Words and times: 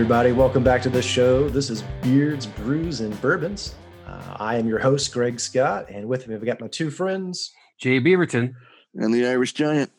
everybody. 0.00 0.32
Welcome 0.32 0.64
back 0.64 0.80
to 0.80 0.88
the 0.88 1.02
show. 1.02 1.50
This 1.50 1.68
is 1.68 1.82
Beards, 2.00 2.46
Brews, 2.46 3.00
and 3.02 3.20
Bourbons. 3.20 3.74
Uh, 4.06 4.34
I 4.38 4.56
am 4.56 4.66
your 4.66 4.78
host, 4.78 5.12
Greg 5.12 5.38
Scott, 5.38 5.90
and 5.90 6.08
with 6.08 6.26
me, 6.26 6.34
I've 6.34 6.42
got 6.42 6.58
my 6.58 6.68
two 6.68 6.90
friends. 6.90 7.52
Jay 7.78 8.00
Beaverton. 8.00 8.54
And 8.94 9.12
the 9.12 9.26
Irish 9.26 9.52
Giant. 9.52 9.92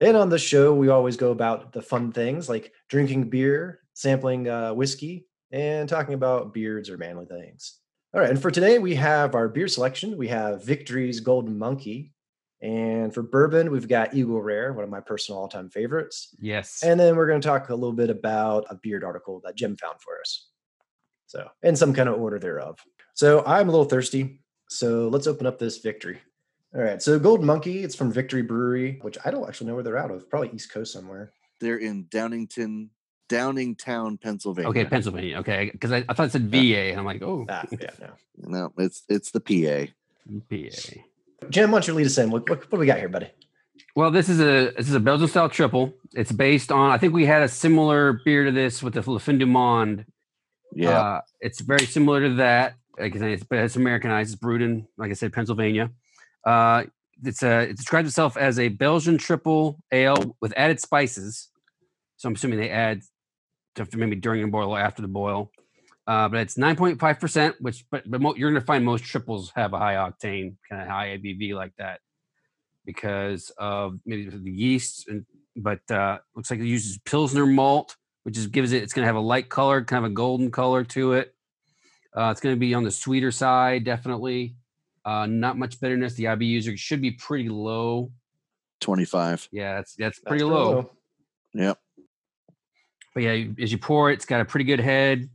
And 0.00 0.16
on 0.16 0.28
the 0.28 0.38
show, 0.38 0.72
we 0.72 0.88
always 0.88 1.16
go 1.16 1.32
about 1.32 1.72
the 1.72 1.82
fun 1.82 2.12
things 2.12 2.48
like 2.48 2.72
drinking 2.88 3.28
beer, 3.28 3.80
sampling 3.92 4.48
uh, 4.48 4.72
whiskey, 4.72 5.26
and 5.50 5.88
talking 5.88 6.14
about 6.14 6.54
beards 6.54 6.88
or 6.88 6.96
manly 6.96 7.26
things. 7.26 7.80
All 8.14 8.20
right, 8.20 8.30
and 8.30 8.40
for 8.40 8.52
today, 8.52 8.78
we 8.78 8.94
have 8.94 9.34
our 9.34 9.48
beer 9.48 9.66
selection. 9.66 10.16
We 10.16 10.28
have 10.28 10.64
Victory's 10.64 11.18
Golden 11.18 11.58
Monkey. 11.58 12.12
And 12.62 13.12
for 13.14 13.22
bourbon, 13.22 13.70
we've 13.70 13.88
got 13.88 14.14
Eagle 14.14 14.42
Rare, 14.42 14.72
one 14.74 14.84
of 14.84 14.90
my 14.90 15.00
personal 15.00 15.40
all 15.40 15.48
time 15.48 15.70
favorites. 15.70 16.34
Yes. 16.38 16.82
And 16.82 17.00
then 17.00 17.16
we're 17.16 17.26
going 17.26 17.40
to 17.40 17.46
talk 17.48 17.70
a 17.70 17.74
little 17.74 17.94
bit 17.94 18.10
about 18.10 18.66
a 18.68 18.74
beard 18.74 19.02
article 19.02 19.40
that 19.44 19.56
Jim 19.56 19.76
found 19.76 20.00
for 20.00 20.20
us. 20.20 20.48
So, 21.26 21.48
in 21.62 21.76
some 21.76 21.94
kind 21.94 22.08
of 22.08 22.20
order 22.20 22.38
thereof. 22.38 22.78
So, 23.14 23.42
I'm 23.46 23.68
a 23.68 23.70
little 23.70 23.86
thirsty. 23.86 24.40
So, 24.68 25.08
let's 25.08 25.26
open 25.26 25.46
up 25.46 25.58
this 25.58 25.78
victory. 25.78 26.20
All 26.74 26.82
right. 26.82 27.00
So, 27.00 27.18
Golden 27.18 27.46
Monkey, 27.46 27.82
it's 27.82 27.94
from 27.94 28.12
Victory 28.12 28.42
Brewery, 28.42 28.98
which 29.02 29.16
I 29.24 29.30
don't 29.30 29.46
actually 29.48 29.68
know 29.68 29.74
where 29.74 29.82
they're 29.82 29.96
out 29.96 30.10
of. 30.10 30.28
Probably 30.28 30.50
East 30.52 30.70
Coast 30.72 30.92
somewhere. 30.92 31.32
They're 31.60 31.78
in 31.78 32.04
Downington, 32.06 32.88
Downingtown, 33.28 34.20
Pennsylvania. 34.20 34.68
Okay, 34.70 34.84
Pennsylvania. 34.84 35.38
Okay, 35.38 35.70
because 35.72 35.92
I, 35.92 36.04
I 36.08 36.14
thought 36.14 36.26
it 36.26 36.32
said 36.32 36.50
VA, 36.50 36.90
and 36.90 36.98
I'm 36.98 37.06
like, 37.06 37.22
oh, 37.22 37.46
Ah, 37.48 37.64
yeah, 37.70 37.90
no. 38.00 38.10
No, 38.36 38.72
it's 38.78 39.04
it's 39.08 39.30
the 39.30 39.40
PA. 39.40 39.90
PA. 40.50 41.00
Jim, 41.50 41.70
why 41.70 41.76
don't 41.76 41.88
you 41.88 41.94
lead 41.94 42.06
us 42.06 42.18
in? 42.18 42.30
What, 42.30 42.48
what, 42.48 42.60
what 42.60 42.70
do 42.70 42.78
we 42.78 42.86
got 42.86 42.98
here, 42.98 43.08
buddy? 43.08 43.30
Well, 43.96 44.10
this 44.10 44.28
is 44.28 44.40
a 44.40 44.72
this 44.76 44.88
is 44.88 44.94
a 44.94 45.00
Belgian 45.00 45.28
style 45.28 45.48
triple. 45.48 45.92
It's 46.14 46.32
based 46.32 46.70
on 46.70 46.90
I 46.90 46.98
think 46.98 47.12
we 47.12 47.26
had 47.26 47.42
a 47.42 47.48
similar 47.48 48.20
beer 48.24 48.44
to 48.44 48.52
this 48.52 48.82
with 48.82 48.94
the 48.94 49.10
Le 49.10 49.18
Fin 49.18 49.38
du 49.38 49.46
Monde. 49.46 50.06
Yeah. 50.72 50.90
Uh, 50.90 51.20
it's 51.40 51.60
very 51.60 51.86
similar 51.86 52.20
to 52.28 52.34
that. 52.34 52.74
Like 52.98 53.16
I 53.16 53.18
said, 53.18 53.30
it's, 53.30 53.44
it's 53.50 53.76
Americanized. 53.76 54.32
It's 54.32 54.40
brewed 54.40 54.62
in, 54.62 54.86
like 54.96 55.10
I 55.10 55.14
said, 55.14 55.32
Pennsylvania. 55.32 55.90
Uh, 56.46 56.84
it's 57.24 57.42
a 57.42 57.62
it 57.62 57.76
describes 57.76 58.08
itself 58.08 58.36
as 58.36 58.58
a 58.58 58.68
Belgian 58.68 59.18
triple 59.18 59.82
ale 59.90 60.36
with 60.40 60.54
added 60.56 60.80
spices. 60.80 61.48
So 62.16 62.28
I'm 62.28 62.34
assuming 62.34 62.58
they 62.58 62.70
add 62.70 63.02
stuff 63.74 63.92
maybe 63.94 64.16
during 64.16 64.42
the 64.42 64.48
boil 64.48 64.70
or 64.70 64.78
after 64.78 65.02
the 65.02 65.08
boil. 65.08 65.50
Uh, 66.10 66.28
but 66.28 66.40
it's 66.40 66.56
9.5%, 66.56 67.54
which 67.60 67.84
but, 67.88 68.02
but 68.10 68.20
mo- 68.20 68.34
you're 68.34 68.50
going 68.50 68.60
to 68.60 68.66
find 68.66 68.84
most 68.84 69.04
triples 69.04 69.52
have 69.54 69.74
a 69.74 69.78
high 69.78 69.94
octane, 69.94 70.56
kind 70.68 70.82
of 70.82 70.88
high 70.88 71.16
ABV 71.16 71.54
like 71.54 71.70
that 71.78 72.00
because 72.84 73.52
of 73.58 74.00
maybe 74.04 74.28
the 74.28 74.50
yeast. 74.50 75.06
And, 75.06 75.24
but 75.54 75.88
uh, 75.88 76.18
looks 76.34 76.50
like 76.50 76.58
it 76.58 76.66
uses 76.66 76.98
Pilsner 77.04 77.46
malt, 77.46 77.94
which 78.24 78.36
is 78.36 78.48
gives 78.48 78.72
it, 78.72 78.82
it's 78.82 78.92
going 78.92 79.04
to 79.04 79.06
have 79.06 79.14
a 79.14 79.20
light 79.20 79.48
color, 79.48 79.84
kind 79.84 80.04
of 80.04 80.10
a 80.10 80.14
golden 80.14 80.50
color 80.50 80.82
to 80.82 81.12
it. 81.12 81.32
Uh, 82.16 82.30
it's 82.32 82.40
going 82.40 82.56
to 82.56 82.58
be 82.58 82.74
on 82.74 82.82
the 82.82 82.90
sweeter 82.90 83.30
side, 83.30 83.84
definitely. 83.84 84.56
Uh, 85.04 85.26
not 85.26 85.58
much 85.58 85.80
bitterness. 85.80 86.14
The 86.14 86.24
IBUs 86.24 86.66
are, 86.66 86.76
should 86.76 87.00
be 87.00 87.12
pretty 87.12 87.48
low. 87.48 88.10
25. 88.80 89.48
Yeah, 89.52 89.76
that's 89.76 89.94
that's 89.94 90.18
That's 90.18 90.28
pretty 90.28 90.42
low. 90.42 90.90
Yep. 91.54 91.78
But 93.14 93.22
yeah, 93.22 93.44
as 93.62 93.70
you 93.70 93.78
pour 93.78 94.10
it, 94.10 94.14
it's 94.14 94.24
got 94.24 94.40
a 94.40 94.44
pretty 94.44 94.64
good 94.64 94.80
head. 94.80 95.28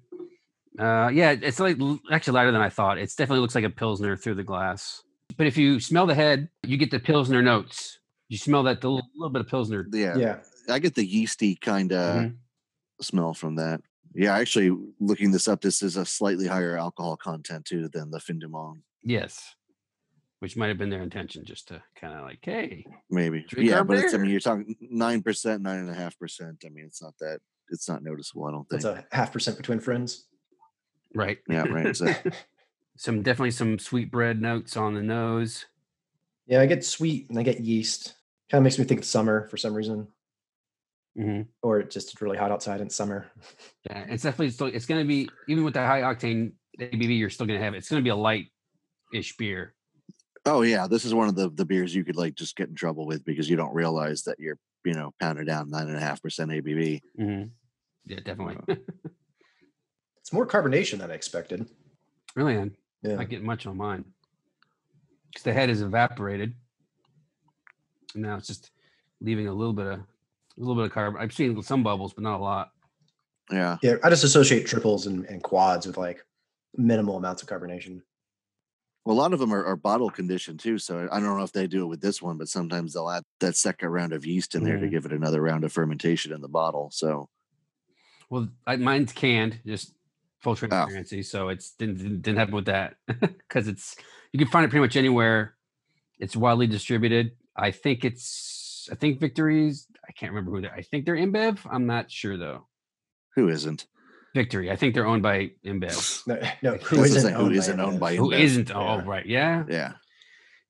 Uh, 0.80 1.10
yeah, 1.14 1.32
it's 1.32 1.60
like 1.60 1.78
actually 2.12 2.34
lighter 2.34 2.52
than 2.52 2.62
I 2.62 2.70
thought. 2.70 2.98
It 2.98 3.10
definitely 3.18 3.40
looks 3.42 3.56
like 3.56 3.64
a 3.64 3.70
pilsner 3.70 4.16
through 4.18 4.36
the 4.36 4.44
glass. 4.44 5.02
But 5.38 5.48
if 5.48 5.58
you 5.58 5.80
smell 5.80 6.06
the 6.06 6.16
head, 6.16 6.50
you 6.64 6.78
get 6.78 6.92
the 6.92 7.00
pilsner 7.00 7.42
notes. 7.42 8.00
You 8.30 8.38
smell 8.38 8.64
that 8.64 8.82
the 8.82 8.90
little, 8.90 9.10
little 9.16 9.30
bit 9.32 9.42
of 9.42 9.48
pilsner. 9.48 9.88
Yeah. 9.92 10.18
Yeah. 10.18 10.40
I 10.70 10.80
get 10.80 10.96
the 10.96 11.06
yeasty 11.06 11.56
kind 11.56 11.92
of 11.94 12.16
Mhm. 12.24 12.36
smell 13.02 13.34
from 13.34 13.56
that. 13.56 13.82
Yeah, 14.14 14.36
actually 14.36 14.72
looking 15.00 15.32
this 15.32 15.48
up, 15.48 15.62
this 15.62 15.82
is 15.82 15.98
a 15.98 16.06
slightly 16.06 16.48
higher 16.48 16.78
alcohol 16.78 17.18
content 17.18 17.66
too 17.66 17.90
than 17.90 18.12
the 18.12 18.20
Fin 18.20 18.40
du 18.40 18.48
Monde. 18.48 18.82
Yes, 19.04 19.56
which 20.40 20.56
might 20.56 20.68
have 20.70 20.78
been 20.78 20.90
their 20.90 21.04
intention, 21.04 21.44
just 21.46 21.68
to 21.68 21.84
kind 22.00 22.14
of 22.14 22.22
like, 22.22 22.40
hey, 22.42 22.86
Maybe. 23.10 23.46
Yeah, 23.58 23.80
our 23.80 23.84
but 23.84 23.98
it's 24.00 24.14
I 24.14 24.18
mean 24.18 24.32
you're 24.32 24.40
talking 24.40 24.76
nine 24.82 25.22
percent, 25.22 25.62
nine 25.62 25.80
and 25.80 25.90
a 25.90 25.94
half 25.94 26.18
percent. 26.18 26.64
I 26.66 26.70
mean 26.70 26.86
it's 26.86 27.02
not 27.02 27.14
that 27.20 27.40
it's 27.70 27.88
not 27.90 28.04
noticeable, 28.04 28.46
I 28.46 28.52
don't 28.52 28.68
think. 28.70 28.82
That's 28.84 29.06
a 29.12 29.16
half 29.16 29.34
percent 29.34 29.58
between 29.58 29.80
friends. 29.80 30.26
Right? 31.16 31.38
yeah, 31.50 31.64
right. 31.64 31.96
So, 31.96 32.14
some 32.98 33.22
definitely 33.24 33.52
some 33.52 33.78
sweet 33.80 34.10
bread 34.12 34.42
notes 34.42 34.78
on 34.78 34.94
the 34.94 35.02
nose. 35.02 35.66
Yeah, 36.48 36.62
I 36.62 36.66
get 36.66 36.86
sweet 36.86 37.30
and 37.30 37.38
I 37.40 37.44
get 37.44 37.60
yeast. 37.60 38.14
Kind 38.50 38.60
of 38.60 38.64
makes 38.64 38.78
me 38.80 38.86
think 38.86 39.00
of 39.02 39.06
summer 39.06 39.48
for 39.48 39.58
some 39.58 39.74
reason, 39.74 40.08
hmm 41.18 41.42
or 41.62 41.80
it's 41.80 41.94
just 41.94 42.22
really 42.22 42.38
hot 42.38 42.52
outside 42.52 42.82
in 42.82 42.90
summer. 42.90 43.26
Yeah, 43.90 44.06
it's 44.10 44.24
definitely 44.24 44.50
still. 44.50 44.68
It's 44.68 44.86
going 44.88 45.02
to 45.02 45.08
be 45.08 45.30
even 45.48 45.64
with 45.64 45.76
the 45.76 45.86
high 45.86 46.02
octane 46.02 46.54
ABV, 46.80 47.20
you're 47.20 47.30
still 47.30 47.46
going 47.46 47.60
to 47.60 47.64
have. 47.64 47.76
It's 47.76 47.88
going 47.90 48.02
to 48.02 48.04
be 48.04 48.10
a 48.10 48.16
light-ish 48.16 49.38
beer. 49.38 49.76
oh 50.46 50.64
yeah, 50.64 50.88
this 50.88 51.06
is 51.06 51.14
one 51.14 51.28
of 51.28 51.36
the 51.36 51.50
the 51.50 51.66
beers 51.66 51.94
you 51.94 52.04
could 52.04 52.16
like 52.16 52.34
just 52.36 52.56
get 52.56 52.70
in 52.70 52.76
trouble 52.76 53.06
with 53.06 53.24
because 53.26 53.50
you 53.50 53.56
don't 53.56 53.74
realize 53.76 54.24
that 54.24 54.40
you're, 54.40 54.58
you 54.84 54.94
know, 54.94 55.14
pounded 55.20 55.46
down 55.48 55.70
nine 55.70 55.88
and 55.88 55.98
a 55.98 56.00
half 56.00 56.22
percent 56.22 56.50
ABV. 56.52 57.02
hmm 57.16 57.44
Yeah, 58.06 58.20
definitely. 58.24 58.58
It's 60.26 60.34
more 60.34 60.48
carbonation 60.48 60.98
than 60.98 61.12
I 61.12 61.14
expected. 61.14 61.68
really, 62.36 62.58
I'm 62.58 62.76
Yeah. 63.04 63.16
not 63.18 63.30
getting 63.30 63.46
much 63.46 63.68
on 63.68 63.78
mine 63.78 64.04
because 65.30 65.44
the 65.44 65.54
head 65.54 65.70
is 65.70 65.84
evaporated. 65.84 66.56
And 68.16 68.24
now 68.24 68.36
it's 68.38 68.48
just 68.48 68.72
leaving 69.22 69.48
a 69.48 69.54
little 69.54 69.72
bit 69.72 69.86
of 69.86 70.00
a 70.00 70.06
little 70.58 70.74
bit 70.76 70.86
of 70.86 70.92
carbon. 70.92 71.22
I've 71.22 71.32
seen 71.32 71.62
some 71.62 71.84
bubbles, 71.84 72.14
but 72.16 72.24
not 72.24 72.40
a 72.40 72.44
lot. 72.44 72.72
Yeah. 73.52 73.78
Yeah, 73.84 73.98
I 74.04 74.10
just 74.10 74.24
associate 74.24 74.66
triples 74.66 75.06
and, 75.06 75.26
and 75.26 75.44
quads 75.44 75.86
with 75.86 75.98
like 75.98 76.26
minimal 76.76 77.18
amounts 77.18 77.44
of 77.44 77.48
carbonation. 77.48 78.02
Well, 79.06 79.16
a 79.16 79.20
lot 79.22 79.32
of 79.34 79.40
them 79.40 79.54
are, 79.54 79.64
are 79.64 79.76
bottle 79.76 80.10
conditioned 80.10 80.60
too. 80.60 80.80
So 80.80 81.08
I 81.12 81.20
don't 81.20 81.38
know 81.38 81.44
if 81.44 81.52
they 81.52 81.68
do 81.68 81.84
it 81.84 81.88
with 81.88 82.02
this 82.02 82.20
one, 82.20 82.40
but 82.40 82.50
sometimes 82.50 82.94
they'll 82.94 83.10
add 83.12 83.24
that 83.42 83.56
second 83.56 83.90
round 83.90 84.12
of 84.14 84.26
yeast 84.26 84.56
in 84.56 84.64
there 84.64 84.80
to 84.80 84.88
Mhm. 84.88 84.92
give 84.92 85.06
it 85.06 85.14
another 85.14 85.40
round 85.42 85.64
of 85.64 85.72
fermentation 85.72 86.34
in 86.34 86.42
the 86.42 86.50
bottle. 86.50 86.90
So 86.92 87.30
Well, 88.32 88.50
I, 88.66 88.76
mine's 88.78 89.14
canned, 89.14 89.60
just 89.68 89.94
full 90.46 90.54
Oh. 90.54 90.68
transparency. 90.68 91.24
So 91.24 91.50
it's 91.50 91.72
didn't 91.72 91.98
didn't 91.98 92.22
didn't 92.22 92.38
happen 92.38 92.56
with 92.56 92.66
that 92.66 92.96
because 93.08 93.68
it's 93.68 93.96
you 94.32 94.40
can 94.40 94.48
find 94.48 94.64
it 94.66 94.70
pretty 94.70 94.82
much 94.82 94.96
anywhere. 94.96 95.56
It's 96.20 96.36
widely 96.36 96.68
distributed. 96.68 97.32
I 97.58 97.72
think 97.72 98.06
it's 98.06 98.88
I 98.92 98.96
think 98.96 99.20
Victories. 99.20 99.88
I 100.08 100.12
can't 100.12 100.32
remember 100.32 100.52
who 100.52 100.62
they. 100.62 100.70
I 100.70 100.82
think 100.84 101.06
they're 101.06 101.16
InBev. 101.16 101.60
I'm 101.70 101.86
not 101.88 102.12
sure 102.12 102.38
though. 102.38 102.68
who 103.36 103.50
isn't? 103.50 103.88
Victory. 104.36 104.70
I 104.70 104.76
think 104.76 104.94
they're 104.94 105.08
owned 105.08 105.24
by 105.24 105.52
InBev. 105.66 106.24
No, 106.28 106.36
no 106.62 106.72
That's 106.72 106.86
who 106.88 106.98
the 106.98 107.04
isn't 107.04 107.22
thing, 107.24 107.34
who 107.34 107.42
owned 107.46 107.54
by 107.54 107.58
isn't 107.58 107.80
owned 107.80 108.00
by 108.00 108.16
Who 108.16 108.30
InBev. 108.32 108.40
isn't? 108.40 108.72
Oh, 108.76 108.98
Yeah. 108.98 109.04
right. 109.06 109.26
Yeah. 109.26 109.64
Yeah. 109.70 109.92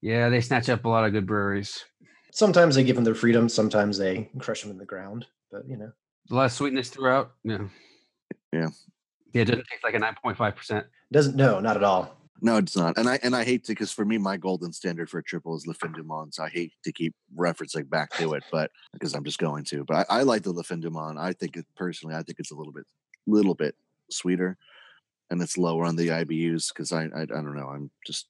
Yeah. 0.02 0.30
They 0.30 0.40
snatch 0.42 0.70
up 0.70 0.86
a 0.86 0.90
lot 0.90 1.04
of 1.06 1.12
good 1.14 1.26
breweries. 1.26 1.84
Sometimes 2.32 2.76
they 2.76 2.84
give 2.84 2.96
them 2.96 3.06
their 3.06 3.16
freedom. 3.16 3.50
Sometimes 3.50 3.98
they 3.98 4.30
crush 4.40 4.62
them 4.62 4.70
in 4.72 4.78
the 4.78 4.86
ground. 4.86 5.26
But 5.52 5.68
you 5.68 5.78
know, 5.78 5.92
A 6.32 6.34
lot 6.36 6.46
of 6.46 6.52
sweetness 6.52 6.90
throughout. 6.90 7.32
Yeah. 7.44 7.68
Yeah. 8.54 8.70
Yeah. 9.36 9.42
It 9.42 9.46
doesn't 9.46 9.68
taste 9.68 9.84
like 9.84 9.96
a 9.96 10.00
9.5%. 10.00 10.86
doesn't 11.12 11.36
no, 11.36 11.60
not 11.60 11.76
at 11.76 11.84
all. 11.84 12.18
No, 12.42 12.58
it's 12.58 12.76
not. 12.76 12.98
And 12.98 13.10
I 13.10 13.20
and 13.22 13.36
I 13.36 13.44
hate 13.44 13.64
to 13.66 13.72
because 13.72 13.92
for 13.92 14.06
me, 14.06 14.18
my 14.18 14.38
golden 14.38 14.72
standard 14.72 15.10
for 15.10 15.20
a 15.20 15.24
triple 15.24 15.56
is 15.56 15.68
Le 15.68 15.74
Fin 15.74 15.92
du 15.92 16.04
Monde. 16.04 16.34
So 16.34 16.44
I 16.44 16.50
hate 16.50 16.74
to 16.84 16.92
keep 16.92 17.14
referencing 17.36 17.90
back 17.90 18.12
to 18.18 18.34
it, 18.34 18.44
but 18.52 18.72
because 18.94 19.14
I'm 19.14 19.24
just 19.24 19.40
going 19.40 19.64
to. 19.66 19.84
But 19.84 20.06
I, 20.10 20.20
I 20.20 20.22
like 20.24 20.44
the 20.44 20.52
Le 20.52 20.64
Fin 20.64 20.80
du 20.80 20.90
Monde. 20.90 21.18
I 21.18 21.34
think 21.34 21.58
it 21.58 21.66
personally, 21.76 22.16
I 22.16 22.24
think 22.24 22.40
it's 22.40 22.52
a 22.52 22.56
little 22.56 22.74
bit 22.74 22.86
little 23.26 23.56
bit 23.56 23.76
sweeter 24.10 24.58
and 25.30 25.42
it's 25.42 25.58
lower 25.58 25.86
on 25.86 25.96
the 25.96 26.10
IBUs 26.10 26.70
because 26.74 26.92
I, 26.92 27.06
I 27.06 27.22
I 27.22 27.26
don't 27.26 27.56
know. 27.56 27.68
I'm 27.68 27.90
just 28.06 28.28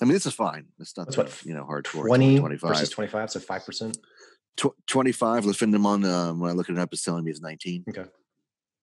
I 0.00 0.04
mean, 0.04 0.14
this 0.14 0.26
is 0.26 0.34
fine. 0.34 0.66
It's 0.80 0.96
not 0.96 1.06
That's 1.06 1.16
that, 1.16 1.26
what, 1.26 1.44
you 1.44 1.54
know 1.54 1.64
hardcore. 1.64 2.06
20 2.06 2.38
25. 2.38 2.68
versus 2.68 2.90
25, 2.90 3.30
so 3.30 3.40
5%. 3.40 3.96
Tw- 4.56 4.86
25 4.86 5.44
Le 5.46 5.54
Fin 5.54 5.70
du 5.70 5.78
Monde, 5.78 6.06
um, 6.06 6.40
when 6.40 6.50
I 6.50 6.54
look 6.54 6.68
it 6.68 6.78
up, 6.78 6.92
is 6.92 7.02
telling 7.02 7.24
me 7.24 7.30
is 7.30 7.40
19. 7.40 7.84
Okay. 7.88 8.04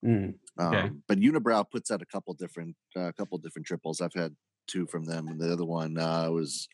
Mm. 0.06 0.36
Um, 0.58 0.68
Okay. 0.76 0.92
But 1.08 1.20
Unibrow 1.20 1.70
puts 1.70 1.92
out 1.92 2.02
a 2.02 2.06
couple 2.06 2.34
different, 2.34 2.76
a 2.96 3.02
uh, 3.08 3.12
couple 3.14 3.38
different 3.38 3.66
triples. 3.68 4.02
I've 4.02 4.14
had 4.14 4.36
two 4.68 4.86
from 4.88 5.06
them, 5.06 5.28
and 5.28 5.40
the 5.40 5.52
other 5.52 5.66
one 5.66 5.98
uh, 5.98 6.30
was 6.30 6.68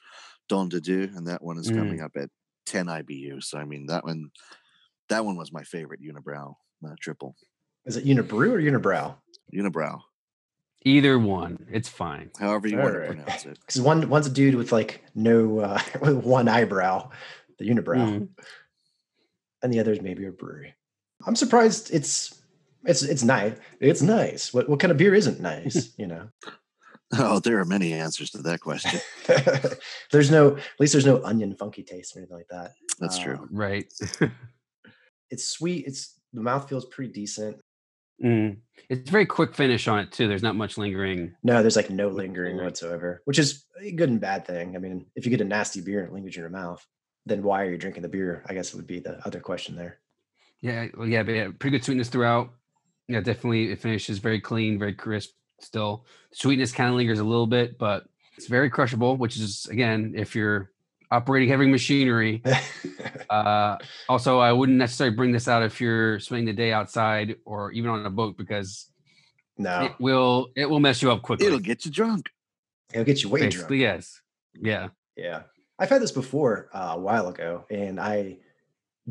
Don 0.49 0.69
de 0.69 0.79
Dieu, 0.81 1.09
and 1.15 1.27
that 1.27 1.43
one 1.43 1.57
is 1.57 1.69
coming 1.69 2.01
up 2.01 2.11
at 2.17 2.29
10 2.65 2.87
IBU. 2.87 3.43
So 3.43 3.57
I 3.57 3.65
mean, 3.65 3.85
that 3.87 4.03
one, 4.03 4.31
that 5.09 5.23
one 5.25 5.37
was 5.37 5.51
my 5.51 5.63
favorite 5.63 6.01
Unibrow 6.01 6.55
uh, 6.85 6.95
triple. 6.99 7.35
Is 7.85 7.95
it 7.97 8.05
Unibrew 8.05 8.51
or 8.51 8.59
Unibrow? 8.61 9.15
Unibrow, 9.53 10.01
Either 10.83 11.17
one. 11.17 11.65
It's 11.71 11.89
fine. 11.89 12.29
however 12.39 12.67
you 12.67 12.77
want 12.77 12.93
to 12.93 12.99
pronounce 13.07 13.45
it. 13.45 13.57
Because 13.65 13.81
one 13.81 14.09
one's 14.09 14.27
a 14.27 14.31
dude 14.31 14.55
with 14.55 14.71
like 14.71 15.03
no 15.15 15.59
uh, 15.59 15.79
one 16.21 16.47
eyebrow, 16.47 17.09
the 17.59 17.69
unibrow, 17.69 17.97
Mm. 17.97 18.27
and 19.63 19.73
the 19.73 19.79
other's 19.79 20.01
maybe 20.01 20.25
a 20.25 20.31
brewery. 20.31 20.73
I'm 21.25 21.35
surprised 21.35 21.91
it's 21.93 22.41
it's 22.87 23.03
it's 23.03 23.23
nice. 23.23 23.55
It's 23.79 24.01
nice. 24.01 24.53
What 24.53 24.67
what 24.69 24.79
kind 24.79 24.91
of 24.91 24.97
beer 24.97 25.13
isn't 25.13 25.39
nice? 25.39 25.93
You 25.97 26.07
know, 26.07 26.29
Oh, 27.13 27.39
there 27.39 27.59
are 27.59 27.65
many 27.65 27.93
answers 27.93 28.31
to 28.31 28.39
that 28.39 28.59
question. 28.61 28.99
there's 30.11 30.31
no 30.31 30.57
at 30.57 30.63
least 30.79 30.93
there's 30.93 31.05
no 31.05 31.23
onion 31.23 31.55
funky 31.55 31.83
taste 31.83 32.15
or 32.15 32.19
anything 32.19 32.37
like 32.37 32.47
that. 32.49 32.73
That's 32.99 33.19
true. 33.19 33.37
Um, 33.37 33.49
Right. 33.51 33.93
It's 35.29 35.43
sweet. 35.43 35.85
It's 35.85 36.17
the 36.31 36.39
mouth 36.39 36.69
feels 36.69 36.85
pretty 36.85 37.11
decent. 37.11 37.57
Mm. 38.23 38.59
It's 38.89 39.09
very 39.09 39.25
quick 39.25 39.53
finish 39.53 39.87
on 39.89 39.99
it 39.99 40.11
too. 40.13 40.29
There's 40.29 40.41
not 40.41 40.55
much 40.55 40.77
lingering. 40.77 41.35
No, 41.43 41.61
there's 41.61 41.75
like 41.75 41.89
no 41.89 42.07
lingering 42.07 42.55
whatsoever, 42.57 43.21
which 43.25 43.37
is 43.37 43.65
a 43.81 43.91
good 43.91 44.09
and 44.09 44.21
bad 44.21 44.47
thing. 44.47 44.77
I 44.77 44.79
mean, 44.79 45.05
if 45.17 45.25
you 45.25 45.29
get 45.29 45.41
a 45.41 45.45
nasty 45.45 45.81
beer 45.81 45.99
and 45.99 46.07
it 46.07 46.13
lingers 46.13 46.37
in 46.37 46.41
your 46.41 46.49
mouth, 46.49 46.81
then 47.25 47.43
why 47.43 47.63
are 47.63 47.69
you 47.69 47.77
drinking 47.77 48.03
the 48.03 48.07
beer? 48.07 48.41
I 48.47 48.53
guess 48.53 48.69
it 48.69 48.77
would 48.77 48.87
be 48.87 48.99
the 48.99 49.19
other 49.27 49.41
question 49.41 49.75
there. 49.75 49.99
Yeah, 50.61 50.87
well, 50.97 51.07
yeah, 51.07 51.23
but 51.23 51.33
yeah, 51.33 51.49
pretty 51.59 51.77
good 51.77 51.83
sweetness 51.83 52.07
throughout. 52.07 52.51
Yeah, 53.07 53.21
definitely 53.21 53.71
it 53.71 53.79
finishes 53.79 54.19
very 54.19 54.41
clean, 54.41 54.77
very 54.77 54.93
crisp. 54.93 55.31
Still, 55.59 56.05
sweetness 56.31 56.71
kind 56.71 56.89
of 56.89 56.95
lingers 56.95 57.19
a 57.19 57.23
little 57.23 57.47
bit, 57.47 57.77
but 57.79 58.05
it's 58.37 58.47
very 58.47 58.69
crushable. 58.69 59.17
Which 59.17 59.37
is 59.37 59.65
again, 59.71 60.13
if 60.15 60.35
you're 60.35 60.71
operating 61.11 61.49
heavy 61.49 61.67
machinery. 61.67 62.43
uh, 63.29 63.77
also, 64.09 64.39
I 64.39 64.51
wouldn't 64.51 64.77
necessarily 64.77 65.15
bring 65.15 65.31
this 65.31 65.47
out 65.47 65.63
if 65.63 65.79
you're 65.81 66.19
spending 66.19 66.45
the 66.45 66.53
day 66.53 66.71
outside 66.71 67.37
or 67.45 67.71
even 67.71 67.89
on 67.89 68.05
a 68.05 68.09
boat 68.09 68.37
because 68.37 68.91
no, 69.57 69.85
it 69.85 69.93
will 69.99 70.49
it 70.55 70.69
will 70.69 70.79
mess 70.79 71.01
you 71.01 71.11
up 71.11 71.21
quickly. 71.21 71.47
It'll 71.47 71.59
get 71.59 71.85
you 71.85 71.91
drunk. 71.91 72.29
It'll 72.93 73.05
get 73.05 73.23
you 73.23 73.29
way 73.29 73.41
Basically, 73.41 73.79
drunk. 73.79 74.01
yes. 74.01 74.21
Yeah. 74.59 74.89
Yeah, 75.15 75.43
I've 75.79 75.89
had 75.89 76.01
this 76.01 76.11
before 76.11 76.69
uh, 76.73 76.93
a 76.93 76.99
while 76.99 77.27
ago, 77.27 77.65
and 77.71 77.99
I 77.99 78.37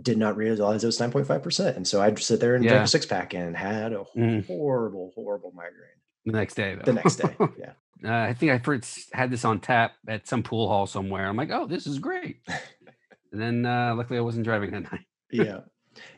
did 0.03 0.19
not 0.19 0.37
realize 0.37 0.85
it 0.85 0.87
was 0.89 1.01
nine 1.01 1.11
point 1.11 1.27
five 1.27 1.43
percent, 1.43 1.77
and 1.77 1.87
so 1.87 2.01
I'd 2.03 2.19
sit 2.19 2.41
there 2.41 2.55
and 2.55 2.65
drink 2.67 2.83
a 2.83 2.87
six 2.87 3.07
pack 3.07 3.35
and 3.35 3.57
had 3.57 3.93
a 3.93 4.05
Mhm. 4.17 4.47
horrible, 4.47 5.13
horrible 5.15 5.53
migraine 5.53 5.99
The 6.25 6.33
next 6.33 6.55
day, 6.55 6.75
though. 6.75 6.83
the 6.85 6.93
next 6.93 7.17
day. 7.17 7.35
Yeah. 7.59 7.73
uh, 8.05 8.29
I 8.29 8.35
think 8.35 8.53
I 8.53 8.59
first 8.59 9.09
had 9.15 9.31
this 9.31 9.45
on 9.45 9.59
tap 9.61 9.93
at 10.07 10.29
some 10.29 10.43
pool 10.43 10.69
hall 10.69 10.87
somewhere. 10.87 11.27
I'm 11.27 11.37
like, 11.37 11.51
oh, 11.51 11.67
this 11.67 11.87
is 11.87 11.99
great. 11.99 12.41
and 13.33 13.41
then 13.41 13.65
uh, 13.67 13.95
luckily 13.97 14.19
I 14.19 14.23
wasn't 14.23 14.45
driving 14.45 14.71
that 14.73 14.83
night. 14.93 15.05
yeah 15.31 15.61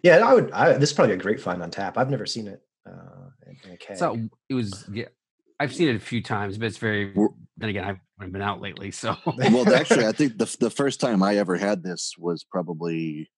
yeah 0.03 0.17
i 0.19 0.35
would 0.35 0.51
I, 0.51 0.73
this 0.73 0.91
is 0.91 0.93
probably 0.97 1.15
a 1.15 1.19
great 1.19 1.41
find 1.41 1.63
on 1.63 1.71
tap 1.71 1.97
i've 1.97 2.11
never 2.11 2.27
seen 2.27 2.49
it 2.49 2.61
uh 2.85 3.29
in, 3.47 3.57
in 3.65 3.71
a 3.75 3.77
keg. 3.77 3.97
So 3.97 4.17
it 4.49 4.55
was, 4.55 4.85
yeah. 4.93 5.07
I've 5.61 5.73
seen 5.75 5.89
it 5.89 5.97
a 5.97 6.01
few 6.01 6.23
times, 6.23 6.57
but 6.59 6.67
it's 6.67 6.79
very. 6.79 7.13
We're- 7.15 7.33
Then 7.57 7.71
again, 7.71 7.83
I 7.85 7.97
haven't 8.19 8.33
been 8.33 8.43
out 8.43 8.61
lately, 8.61 8.91
so 8.93 9.17
Well, 9.27 9.73
actually, 9.75 10.07
I 10.07 10.13
think 10.13 10.39
the 10.39 10.57
the 10.61 10.71
first 10.71 11.01
time 11.01 11.21
I 11.23 11.37
ever 11.37 11.57
had 11.57 11.83
this 11.83 12.15
was 12.19 12.45
probably 12.45 13.29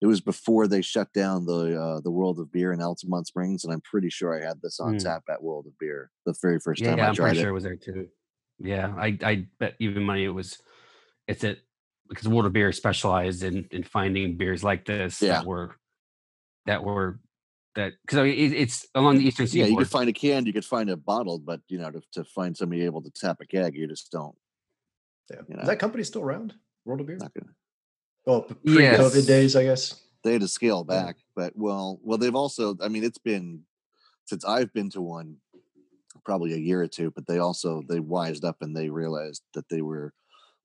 it 0.00 0.06
was 0.06 0.20
before 0.20 0.66
they 0.66 0.80
shut 0.82 1.12
down 1.12 1.44
the 1.46 1.78
uh, 1.80 2.00
the 2.00 2.10
World 2.10 2.38
of 2.38 2.50
Beer 2.52 2.72
in 2.72 2.80
Altamonte 2.80 3.26
Springs, 3.26 3.64
and 3.64 3.72
I'm 3.72 3.82
pretty 3.82 4.08
sure 4.10 4.34
I 4.34 4.46
had 4.46 4.60
this 4.62 4.80
on 4.80 4.94
Mm. 4.94 5.02
tap 5.02 5.24
at 5.28 5.42
World 5.42 5.66
of 5.66 5.78
Beer 5.78 6.10
the 6.26 6.34
very 6.40 6.58
first 6.58 6.80
yeah, 6.80 6.90
time 6.90 6.98
yeah 6.98 7.04
I 7.04 7.08
I'm 7.08 7.14
tried 7.14 7.26
pretty 7.28 7.38
it. 7.38 7.42
sure 7.42 7.50
it 7.50 7.54
was 7.54 7.64
there 7.64 7.76
too. 7.76 8.08
Yeah, 8.58 8.94
I 8.98 9.18
I 9.22 9.46
bet 9.58 9.74
even 9.80 10.02
money 10.04 10.24
it 10.24 10.28
was. 10.30 10.58
It's 11.28 11.44
it 11.44 11.60
because 12.08 12.26
World 12.28 12.46
of 12.46 12.52
Beer 12.52 12.72
specialized 12.72 13.42
in 13.44 13.66
in 13.70 13.82
finding 13.84 14.36
beers 14.36 14.64
like 14.64 14.84
this 14.84 15.20
Yeah. 15.22 15.34
that 15.38 15.46
were 15.46 15.76
that 16.66 16.82
were 16.84 17.20
that 17.76 17.92
because 18.02 18.18
I 18.18 18.22
mean 18.24 18.38
it, 18.38 18.52
it's 18.52 18.86
along 18.94 19.18
the 19.18 19.26
eastern 19.26 19.46
seaboard. 19.46 19.58
Yeah, 19.60 19.64
you 19.66 19.70
seaboard. 19.72 19.84
could 19.86 19.92
find 19.92 20.08
a 20.08 20.12
can, 20.12 20.46
you 20.46 20.52
could 20.52 20.64
find 20.64 20.90
a 20.90 20.96
bottle, 20.96 21.38
but 21.38 21.60
you 21.68 21.78
know, 21.78 21.90
to, 21.90 22.02
to 22.14 22.24
find 22.24 22.56
somebody 22.56 22.82
able 22.84 23.00
to 23.02 23.10
tap 23.10 23.38
a 23.40 23.46
keg, 23.46 23.76
you 23.76 23.86
just 23.86 24.10
don't. 24.10 24.34
yeah. 25.30 25.36
you 25.48 25.54
know. 25.54 25.62
is 25.62 25.68
that 25.68 25.78
company 25.78 26.02
still 26.04 26.22
around 26.22 26.54
world 26.84 27.00
of 27.00 27.06
beer 27.06 27.16
Not 27.16 27.32
gonna. 27.34 27.52
Well 28.30 28.42
pre-covid 28.64 29.14
Yes. 29.14 29.26
days 29.26 29.56
i 29.56 29.64
guess 29.64 30.00
They 30.22 30.32
had 30.32 30.42
to 30.42 30.48
scale 30.48 30.84
back, 30.84 31.16
but 31.34 31.54
well, 31.56 31.98
well, 32.04 32.18
they've 32.18 32.36
also. 32.36 32.76
I 32.84 32.88
mean, 32.88 33.04
it's 33.04 33.22
been 33.30 33.64
since 34.26 34.44
I've 34.44 34.70
been 34.74 34.90
to 34.90 35.00
one, 35.00 35.38
probably 36.26 36.52
a 36.52 36.58
year 36.68 36.82
or 36.82 36.86
two, 36.88 37.10
but 37.10 37.26
they 37.26 37.38
also 37.38 37.82
they 37.88 38.00
wised 38.00 38.44
up 38.44 38.58
and 38.60 38.76
they 38.76 38.90
realized 38.90 39.42
that 39.54 39.68
they 39.70 39.80
were 39.80 40.12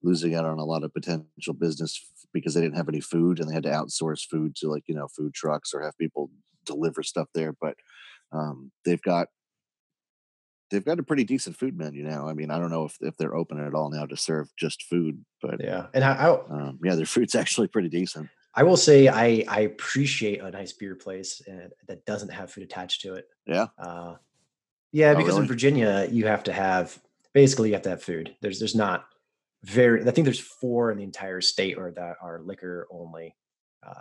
losing 0.03 0.35
out 0.35 0.43
on 0.45 0.59
a 0.59 0.65
lot 0.65 0.83
of 0.83 0.93
potential 0.93 1.53
business 1.57 1.93
because 2.33 2.53
they 2.53 2.61
didn't 2.61 2.75
have 2.75 2.89
any 2.89 2.99
food 3.01 3.39
and 3.39 3.47
they 3.49 3.53
had 3.53 3.63
to 3.63 3.69
outsource 3.79 4.27
food 4.29 4.55
to 4.57 4.69
like 4.69 4.83
you 4.89 4.95
know 4.95 5.07
food 5.07 5.33
trucks 5.33 5.73
or 5.73 5.81
have 5.81 5.97
people 5.97 6.29
deliver 6.65 7.01
stuff 7.01 7.29
there. 7.33 7.53
But 7.53 7.75
um, 8.33 8.71
they've 8.83 9.01
got 9.01 9.29
they've 10.71 10.85
got 10.85 10.99
a 10.99 11.03
pretty 11.03 11.23
decent 11.23 11.55
food 11.55 11.77
menu 11.77 12.03
now. 12.03 12.27
I 12.27 12.33
mean, 12.33 12.51
I 12.51 12.59
don't 12.59 12.71
know 12.71 12.85
if 12.85 12.97
if 13.01 13.17
they're 13.17 13.35
open 13.35 13.59
at 13.59 13.73
all 13.73 13.89
now 13.89 14.05
to 14.05 14.17
serve 14.17 14.49
just 14.57 14.83
food, 14.83 15.23
but 15.41 15.61
yeah 15.61 15.87
and 15.93 16.03
i 16.03 16.13
i, 16.13 16.29
um, 16.49 16.79
yeah, 16.83 16.95
their 16.95 17.05
food's 17.05 17.35
actually 17.41 17.67
pretty 17.67 17.89
decent. 17.89 18.29
I 18.57 18.63
will 18.63 18.77
say 18.77 19.07
i 19.09 19.43
i 19.49 19.59
appreciate 19.61 20.39
a 20.41 20.49
nice 20.49 20.71
beer 20.71 20.95
place 20.95 21.41
uh, 21.47 21.67
that 21.87 22.05
doesn't 22.05 22.29
have 22.31 22.51
food 22.51 22.63
attached 22.63 23.01
to 23.01 23.15
it 23.15 23.27
Yeah, 23.45 23.67
uh 23.77 24.15
yeah 24.93 25.11
Oh, 25.11 25.17
because 25.17 25.37
in 25.37 25.45
virginia 25.45 26.07
you 26.09 26.25
have 26.27 26.43
to 26.45 26.53
have 26.53 26.97
basically 27.33 27.67
you 27.69 27.73
have 27.73 27.83
to 27.83 27.89
have 27.89 28.01
food 28.01 28.33
there's 28.41 28.59
there's 28.59 28.73
not 28.75 29.07
very 29.63 30.07
i 30.07 30.11
think 30.11 30.23
there's 30.23 30.39
four 30.39 30.89
in 30.91 30.97
the 30.97 31.03
entire 31.03 31.41
state 31.41 31.77
or 31.77 31.91
that 31.91 32.15
are 32.21 32.39
liquor 32.45 32.87
only 32.89 33.35
uh 33.85 33.91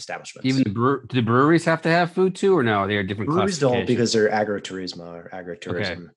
establishments 0.00 0.46
Even 0.48 0.62
the, 0.64 0.70
brewer, 0.70 1.04
do 1.08 1.16
the 1.16 1.22
breweries 1.22 1.64
have 1.64 1.82
to 1.82 1.88
have 1.88 2.12
food 2.12 2.34
too, 2.34 2.56
or 2.56 2.62
no? 2.64 2.86
They're 2.88 3.02
different. 3.04 3.30
breweries 3.30 3.58
don't 3.58 3.86
because 3.86 4.12
they're 4.12 4.30
agrotourism 4.30 4.98
or 5.00 5.30
agritourism 5.32 6.08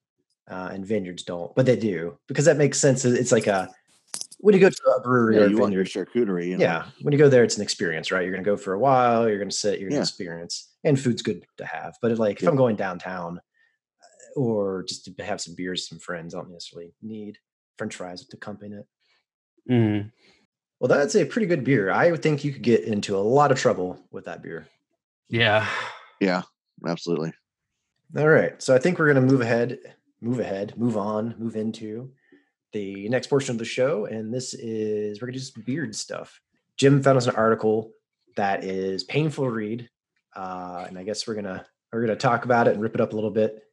uh, 0.49 0.69
and 0.73 0.85
vineyards 0.85 1.23
don't 1.23 1.53
but 1.55 1.65
they 1.65 1.75
do 1.75 2.17
because 2.27 2.45
that 2.45 2.57
makes 2.57 2.79
sense 2.79 3.05
it's 3.05 3.31
like 3.31 3.47
a 3.47 3.69
when 4.39 4.53
you 4.53 4.59
go 4.59 4.69
to 4.69 4.81
a 4.97 5.01
brewery 5.01 5.35
yeah, 5.35 5.41
or 5.43 5.45
a 5.45 5.49
you 5.49 5.57
want 5.57 5.71
your 5.73 5.83
vineyard 5.85 6.07
charcuterie. 6.07 6.47
You 6.49 6.57
know? 6.57 6.63
yeah 6.63 6.85
when 7.01 7.11
you 7.13 7.17
go 7.19 7.29
there 7.29 7.43
it's 7.45 7.55
an 7.57 7.63
experience 7.63 8.11
right 8.11 8.23
you're 8.23 8.31
going 8.33 8.43
to 8.43 8.49
go 8.49 8.57
for 8.57 8.73
a 8.73 8.79
while 8.79 9.27
you're 9.29 9.37
going 9.37 9.49
to 9.49 9.55
sit 9.55 9.79
you're 9.79 9.89
going 9.89 10.01
to 10.01 10.05
Yeah. 10.05 10.09
experience 10.09 10.73
and 10.83 10.99
food's 10.99 11.21
good 11.21 11.45
to 11.57 11.65
have 11.65 11.95
but 12.01 12.17
like 12.17 12.41
if 12.41 12.47
i'm 12.49 12.55
going 12.57 12.75
downtown 12.75 13.37
uh, 13.39 14.39
or 14.39 14.83
just 14.83 15.05
to 15.05 15.23
have 15.23 15.39
some 15.39 15.55
beers 15.55 15.87
some 15.87 15.99
friends 15.99 16.35
i 16.35 16.37
don't 16.39 16.51
necessarily 16.51 16.91
need 17.01 17.37
french 17.77 17.95
fries 17.95 18.25
to 18.25 18.35
accompany 18.37 18.75
it 18.75 18.87
Mhm. 19.69 20.11
Well 20.83 20.99
that's 20.99 21.15
a 21.15 21.25
pretty 21.25 21.47
good 21.47 21.63
beer 21.63 21.89
i 21.89 22.11
would 22.11 22.21
think 22.21 22.43
you 22.43 22.51
could 22.51 22.61
get 22.61 22.83
into 22.83 23.15
a 23.15 23.23
lot 23.23 23.51
of 23.51 23.57
trouble 23.57 23.97
with 24.11 24.25
that 24.25 24.43
beer 24.43 24.67
Yeah. 25.29 25.65
Yeah, 26.19 26.43
absolutely. 26.87 27.33
All 28.15 28.27
right. 28.27 28.61
So 28.61 28.75
I 28.75 28.77
think 28.77 28.99
we're 28.99 29.11
going 29.11 29.25
to 29.25 29.33
move 29.33 29.41
ahead, 29.41 29.79
move 30.21 30.39
ahead, 30.39 30.77
move 30.77 30.95
on, 30.95 31.33
move 31.39 31.55
into 31.55 32.11
the 32.71 33.09
next 33.09 33.27
portion 33.27 33.55
of 33.55 33.57
the 33.57 33.65
show. 33.65 34.05
And 34.05 34.31
this 34.31 34.53
is, 34.53 35.19
we're 35.19 35.27
going 35.27 35.33
to 35.33 35.39
do 35.39 35.45
some 35.45 35.63
beard 35.63 35.95
stuff. 35.95 36.39
Jim 36.77 37.01
found 37.01 37.17
us 37.17 37.25
an 37.25 37.35
article 37.35 37.93
that 38.35 38.63
is 38.63 39.03
painful 39.03 39.45
to 39.45 39.49
read. 39.49 39.89
Uh, 40.35 40.85
and 40.87 40.99
I 40.99 41.03
guess 41.03 41.25
we're 41.25 41.33
going 41.33 41.45
to, 41.45 41.65
we're 41.91 42.05
going 42.05 42.15
to 42.17 42.27
talk 42.27 42.45
about 42.45 42.67
it 42.67 42.75
and 42.75 42.81
rip 42.83 42.93
it 42.93 43.01
up 43.01 43.13
a 43.13 43.15
little 43.15 43.31
bit. 43.31 43.63